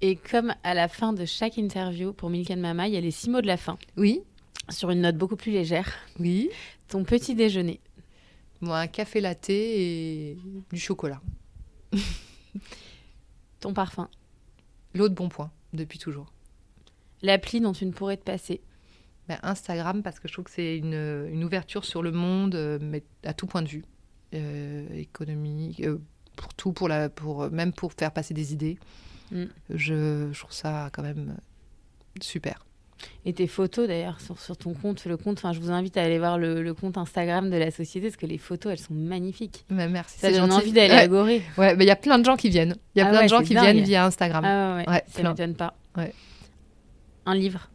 Et 0.00 0.16
comme 0.16 0.54
à 0.62 0.74
la 0.74 0.88
fin 0.88 1.12
de 1.12 1.24
chaque 1.24 1.56
interview 1.56 2.12
pour 2.12 2.28
Milk 2.30 2.50
and 2.50 2.56
Mama, 2.58 2.88
il 2.88 2.94
y 2.94 2.96
a 2.96 3.00
les 3.00 3.10
six 3.10 3.30
mots 3.30 3.40
de 3.40 3.46
la 3.46 3.56
fin, 3.56 3.78
Oui, 3.96 4.20
sur 4.68 4.90
une 4.90 5.00
note 5.02 5.16
beaucoup 5.16 5.36
plus 5.36 5.52
légère. 5.52 5.92
oui. 6.18 6.50
Ton 6.88 7.02
petit 7.04 7.34
déjeuner. 7.34 7.80
Moi, 8.60 8.78
un 8.78 8.86
café 8.86 9.20
latte 9.20 9.48
et 9.50 10.36
du 10.70 10.78
chocolat. 10.78 11.20
Ton 13.60 13.72
parfum. 13.72 14.08
L'eau 14.94 15.08
de 15.08 15.14
bon 15.14 15.28
point, 15.30 15.50
depuis 15.72 15.98
toujours. 15.98 16.26
L'appli 17.22 17.60
dont 17.60 17.72
tu 17.72 17.86
ne 17.86 17.90
pourrais 17.92 18.16
te 18.18 18.22
passer. 18.24 18.60
Ben, 19.28 19.38
Instagram, 19.42 20.02
parce 20.02 20.20
que 20.20 20.28
je 20.28 20.34
trouve 20.34 20.44
que 20.44 20.50
c'est 20.50 20.76
une, 20.76 21.26
une 21.32 21.42
ouverture 21.42 21.84
sur 21.86 22.02
le 22.02 22.12
monde, 22.12 22.54
euh, 22.54 22.78
mais 22.80 23.02
à 23.24 23.32
tout 23.32 23.46
point 23.46 23.62
de 23.62 23.68
vue. 23.68 23.84
Euh, 24.34 24.86
économique, 24.94 25.80
euh, 25.80 25.98
pour 26.36 26.52
tout, 26.54 26.72
pour 26.72 26.88
la, 26.88 27.08
pour, 27.08 27.50
même 27.50 27.72
pour 27.72 27.92
faire 27.92 28.10
passer 28.12 28.34
des 28.34 28.52
idées. 28.52 28.78
Mm. 29.30 29.44
Je, 29.70 30.28
je 30.32 30.38
trouve 30.38 30.52
ça 30.52 30.90
quand 30.92 31.02
même 31.02 31.36
super. 32.20 32.64
Et 33.26 33.32
tes 33.34 33.46
photos 33.46 33.86
d'ailleurs 33.86 34.20
sur, 34.20 34.40
sur 34.40 34.56
ton 34.56 34.72
compte, 34.72 35.04
le 35.04 35.16
compte. 35.16 35.38
Enfin, 35.38 35.52
je 35.52 35.60
vous 35.60 35.70
invite 35.70 35.96
à 35.96 36.02
aller 36.02 36.18
voir 36.18 36.38
le, 36.38 36.62
le 36.62 36.74
compte 36.74 36.96
Instagram 36.96 37.50
de 37.50 37.56
la 37.56 37.70
société 37.70 38.06
parce 38.08 38.16
que 38.16 38.24
les 38.26 38.38
photos, 38.38 38.72
elles 38.72 38.78
sont 38.78 38.94
magnifiques. 38.94 39.64
Ben, 39.68 39.90
merci. 39.90 40.18
Ça 40.18 40.30
donne 40.32 40.52
envie 40.52 40.72
d'aller 40.72 40.94
Ouais. 40.94 41.00
à 41.00 41.08
Gorée. 41.08 41.42
Ouais, 41.58 41.76
mais 41.76 41.84
il 41.84 41.88
y 41.88 41.90
a 41.90 41.96
plein 41.96 42.18
de 42.18 42.24
gens 42.24 42.36
qui 42.36 42.48
viennent. 42.48 42.76
Il 42.94 43.00
y 43.00 43.02
a 43.02 43.06
Ah 43.06 43.10
plein 43.10 43.18
ouais, 43.18 43.24
de 43.24 43.30
gens 43.30 43.42
qui 43.42 43.54
dingue. 43.54 43.62
viennent 43.64 43.84
via 43.84 44.06
Instagram. 44.06 44.44
Ah 44.44 44.76
ouais, 44.78 44.88
ouais, 44.88 45.04
ça 45.08 45.22
m'étonne 45.28 45.54
pas. 45.54 45.74
Un 47.26 47.34
livre. 47.34 47.68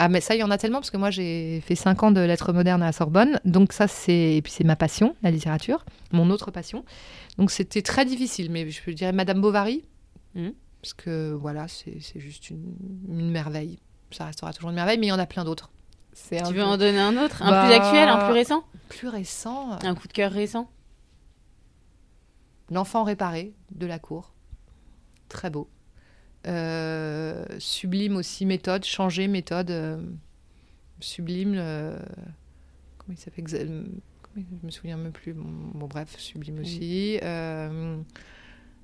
Ah, 0.00 0.08
mais 0.08 0.20
ça, 0.20 0.36
il 0.36 0.38
y 0.38 0.44
en 0.44 0.50
a 0.52 0.58
tellement 0.58 0.78
parce 0.78 0.90
que 0.92 0.96
moi, 0.96 1.10
j'ai 1.10 1.60
fait 1.62 1.74
cinq 1.74 2.04
ans 2.04 2.12
de 2.12 2.20
lettres 2.20 2.52
modernes 2.52 2.82
à 2.82 2.86
la 2.86 2.92
Sorbonne. 2.92 3.40
Donc, 3.44 3.72
ça, 3.72 3.88
c'est. 3.88 4.36
Et 4.36 4.42
puis, 4.42 4.52
c'est 4.52 4.62
ma 4.64 4.76
passion, 4.76 5.16
la 5.22 5.30
littérature, 5.32 5.84
mon 6.12 6.30
autre 6.30 6.52
passion. 6.52 6.84
Donc, 7.36 7.50
c'était 7.50 7.82
très 7.82 8.04
difficile. 8.04 8.48
Mais 8.50 8.70
je 8.70 8.90
dirais 8.92 9.10
Madame 9.12 9.40
Bovary. 9.40 9.84
Mhm. 10.36 10.52
Parce 10.80 10.94
que, 10.94 11.32
voilà, 11.32 11.66
c'est 11.66 11.98
c'est 12.00 12.20
juste 12.20 12.48
une, 12.50 12.76
une 13.08 13.30
merveille. 13.30 13.80
Ça 14.12 14.26
restera 14.26 14.52
toujours 14.52 14.70
une 14.70 14.76
merveille, 14.76 14.98
mais 14.98 15.06
il 15.06 15.10
y 15.10 15.12
en 15.12 15.18
a 15.18 15.26
plein 15.26 15.44
d'autres. 15.44 15.70
Tu 16.30 16.36
veux 16.36 16.52
peu 16.54 16.62
en 16.62 16.76
donner 16.76 16.98
un 17.00 17.16
autre? 17.16 17.42
Un 17.42 17.50
Bah, 17.50 17.64
plus 17.66 17.74
actuel, 17.74 18.08
un 18.08 18.24
plus 18.24 18.32
récent? 18.34 18.64
plus 18.88 19.08
récent. 19.08 19.72
euh, 19.72 19.76
Un 19.82 19.94
coup 19.96 20.06
de 20.08 20.12
cœur 20.12 20.30
récent? 20.32 20.70
L'enfant 22.70 23.04
réparé 23.04 23.52
de 23.72 23.86
la 23.86 23.98
cour. 23.98 24.32
Très 25.28 25.50
beau. 25.50 25.68
Euh, 26.48 27.44
sublime 27.58 28.16
aussi 28.16 28.46
méthode, 28.46 28.84
changer 28.84 29.28
méthode. 29.28 29.70
euh, 29.70 29.98
sublime. 31.00 31.54
euh, 31.56 31.98
comment 32.98 33.16
il 33.16 33.18
s'appelle 33.18 33.44
Je 34.36 34.66
me 34.66 34.70
souviens 34.70 34.96
même 34.96 35.12
plus. 35.12 35.32
Bon, 35.34 35.44
bon, 35.74 35.86
bref, 35.86 36.14
sublime 36.18 36.60
aussi. 36.60 37.18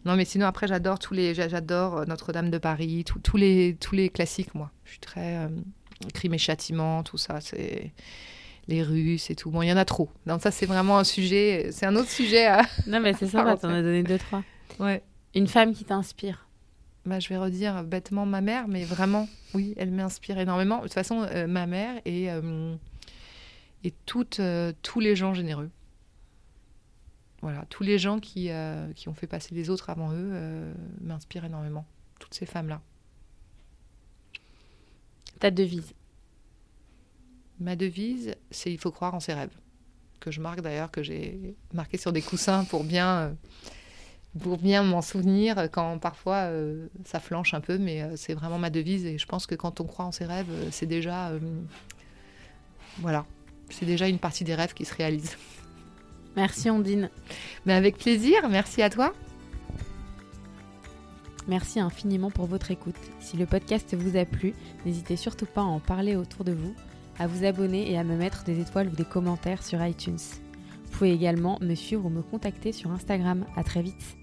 Non, 0.07 0.17
mais 0.17 0.27
sinon, 0.27 0.47
après, 0.47 0.67
j'adore 0.69 0.99
tous 0.99 1.15
les. 1.15 1.35
j'a- 1.35 1.49
J'adore 1.49 2.07
Notre-Dame 2.07 2.51
de 2.51 2.59
Paris, 2.59 3.05
tous- 3.05 3.21
tous 3.21 3.39
les, 3.39 3.75
tous 3.81 3.95
les 3.95 4.11
classiques, 4.11 4.55
moi. 4.55 4.71
Je 4.85 4.91
suis 4.91 5.01
très. 5.01 5.37
euh, 5.39 5.49
Crime 6.13 6.35
et 6.35 6.39
châtiment, 6.39 7.03
tout 7.03 7.17
ça. 7.17 7.41
C'est. 7.41 7.93
Les 8.67 8.83
Russes 8.83 9.31
et 9.31 9.35
tout. 9.35 9.51
Bon, 9.51 9.61
il 9.63 9.69
y 9.69 9.73
en 9.73 9.77
a 9.77 9.85
trop. 9.85 10.11
Donc, 10.27 10.41
ça, 10.43 10.51
c'est 10.51 10.65
vraiment 10.67 10.99
un 10.99 11.05
sujet. 11.05 11.69
C'est 11.71 11.85
un 11.87 11.97
autre 11.97 12.11
sujet 12.11 12.47
à. 12.47 12.63
Non, 12.87 13.01
mais 13.01 13.13
c'est 13.15 13.27
sympa, 13.29 13.57
t'en 13.57 13.69
as 13.71 13.83
donné 13.83 14.03
deux, 14.03 14.19
trois. 14.19 14.43
Ouais. 14.79 15.03
Une 15.35 15.47
femme 15.47 15.73
qui 15.75 15.85
t'inspire. 15.85 16.47
Bah, 17.07 17.21
je 17.21 17.29
vais 17.29 17.37
redire 17.37 17.85
bêtement 17.85 18.25
ma 18.25 18.41
mère, 18.41 18.67
mais 18.67 18.85
vraiment, 18.85 19.29
oui, 19.53 19.75
elle 19.77 19.91
m'inspire 19.91 20.39
énormément. 20.39 20.79
De 20.79 20.83
toute 20.85 20.95
façon, 20.95 21.27
euh, 21.31 21.47
ma 21.47 21.67
mère 21.67 22.01
et, 22.07 22.31
euh, 22.31 22.75
et 23.83 23.93
toutes, 24.07 24.41
euh, 24.41 24.73
tous 24.83 25.01
les 25.01 25.15
gens 25.15 25.35
généreux. 25.35 25.71
Voilà, 27.43 27.67
tous 27.69 27.83
les 27.83 27.99
gens 27.99 28.21
qui, 28.21 28.49
qui 28.97 29.09
ont 29.11 29.15
fait 29.15 29.27
passer 29.27 29.55
les 29.55 29.69
autres 29.69 29.91
avant 29.91 30.11
eux 30.15 30.73
m'inspirent 31.03 31.45
énormément. 31.45 31.85
Toutes 32.19 32.33
ces 32.33 32.47
femmes-là. 32.47 32.81
Ta 35.41 35.51
devise? 35.51 35.93
Ma 37.61 37.77
devise, 37.77 38.35
c'est 38.51 38.73
il 38.73 38.79
faut 38.79 38.91
croire 38.91 39.15
en 39.15 39.21
ses 39.21 39.35
rêves. 39.35 39.55
Que 40.21 40.31
je 40.31 40.41
marque 40.41 40.63
d'ailleurs, 40.63 40.91
que 40.91 41.03
j'ai 41.03 41.55
marqué 41.75 41.99
sur 41.99 42.15
des 42.15 42.23
coussins 42.23 42.65
pour 42.65 42.83
bien, 42.83 43.37
pour 44.41 44.59
bien 44.59 44.83
m'en 44.83 45.03
souvenir 45.03 45.69
quand 45.71 45.99
parfois 45.99 46.49
euh, 46.49 46.89
ça 47.05 47.21
flanche 47.21 47.55
un 47.55 47.61
peu, 47.61 47.79
mais 47.79 48.03
euh, 48.03 48.17
c'est 48.17 48.35
vraiment 48.35 48.59
ma 48.59 48.71
devise 48.71 49.07
et 49.07 49.19
je 49.19 49.27
pense 49.27 49.47
que 49.47 49.55
quand 49.55 49.81
on 49.81 49.85
croit 49.85 50.05
en 50.05 50.13
ses 50.13 50.25
rêves, 50.25 50.51
euh, 50.51 50.69
c'est 50.71 50.87
déjà. 50.87 51.29
euh, 51.29 51.39
voilà, 52.99 53.27
c'est 53.71 53.87
déjà 53.87 54.09
une 54.09 54.19
partie 54.19 54.45
des 54.45 54.55
rêves 54.55 54.75
qui 54.75 54.85
se 54.85 54.95
réalisent. 54.95 55.37
Merci 56.37 56.69
Ondine. 56.69 57.11
Mais 57.65 57.75
avec 57.75 57.97
plaisir, 57.97 58.49
merci 58.49 58.83
à 58.83 58.91
toi. 58.91 59.13
Merci 61.47 61.79
infiniment 61.79 62.31
pour 62.31 62.47
votre 62.47 62.71
écoute. 62.71 62.97
Si 63.21 63.37
le 63.37 63.47
podcast 63.47 63.95
vous 63.95 64.17
a 64.17 64.25
plu, 64.25 64.55
n'hésitez 64.87 65.17
surtout 65.17 65.47
pas 65.47 65.61
à 65.61 65.65
en 65.65 65.79
parler 65.79 66.17
autour 66.17 66.45
de 66.45 66.53
vous, 66.53 66.75
à 67.19 67.27
vous 67.27 67.45
abonner 67.45 67.91
et 67.91 67.99
à 67.99 68.05
me 68.05 68.17
mettre 68.17 68.45
des 68.45 68.61
étoiles 68.61 68.89
ou 68.89 68.97
des 68.97 69.05
commentaires 69.05 69.63
sur 69.63 69.85
iTunes. 69.85 70.17
Vous 70.17 70.91
pouvez 70.99 71.13
également 71.13 71.59
me 71.61 71.75
suivre 71.75 72.07
ou 72.07 72.09
me 72.09 72.23
contacter 72.23 72.73
sur 72.73 72.91
Instagram. 72.91 73.45
À 73.57 73.63
très 73.63 73.83
vite. 73.83 74.17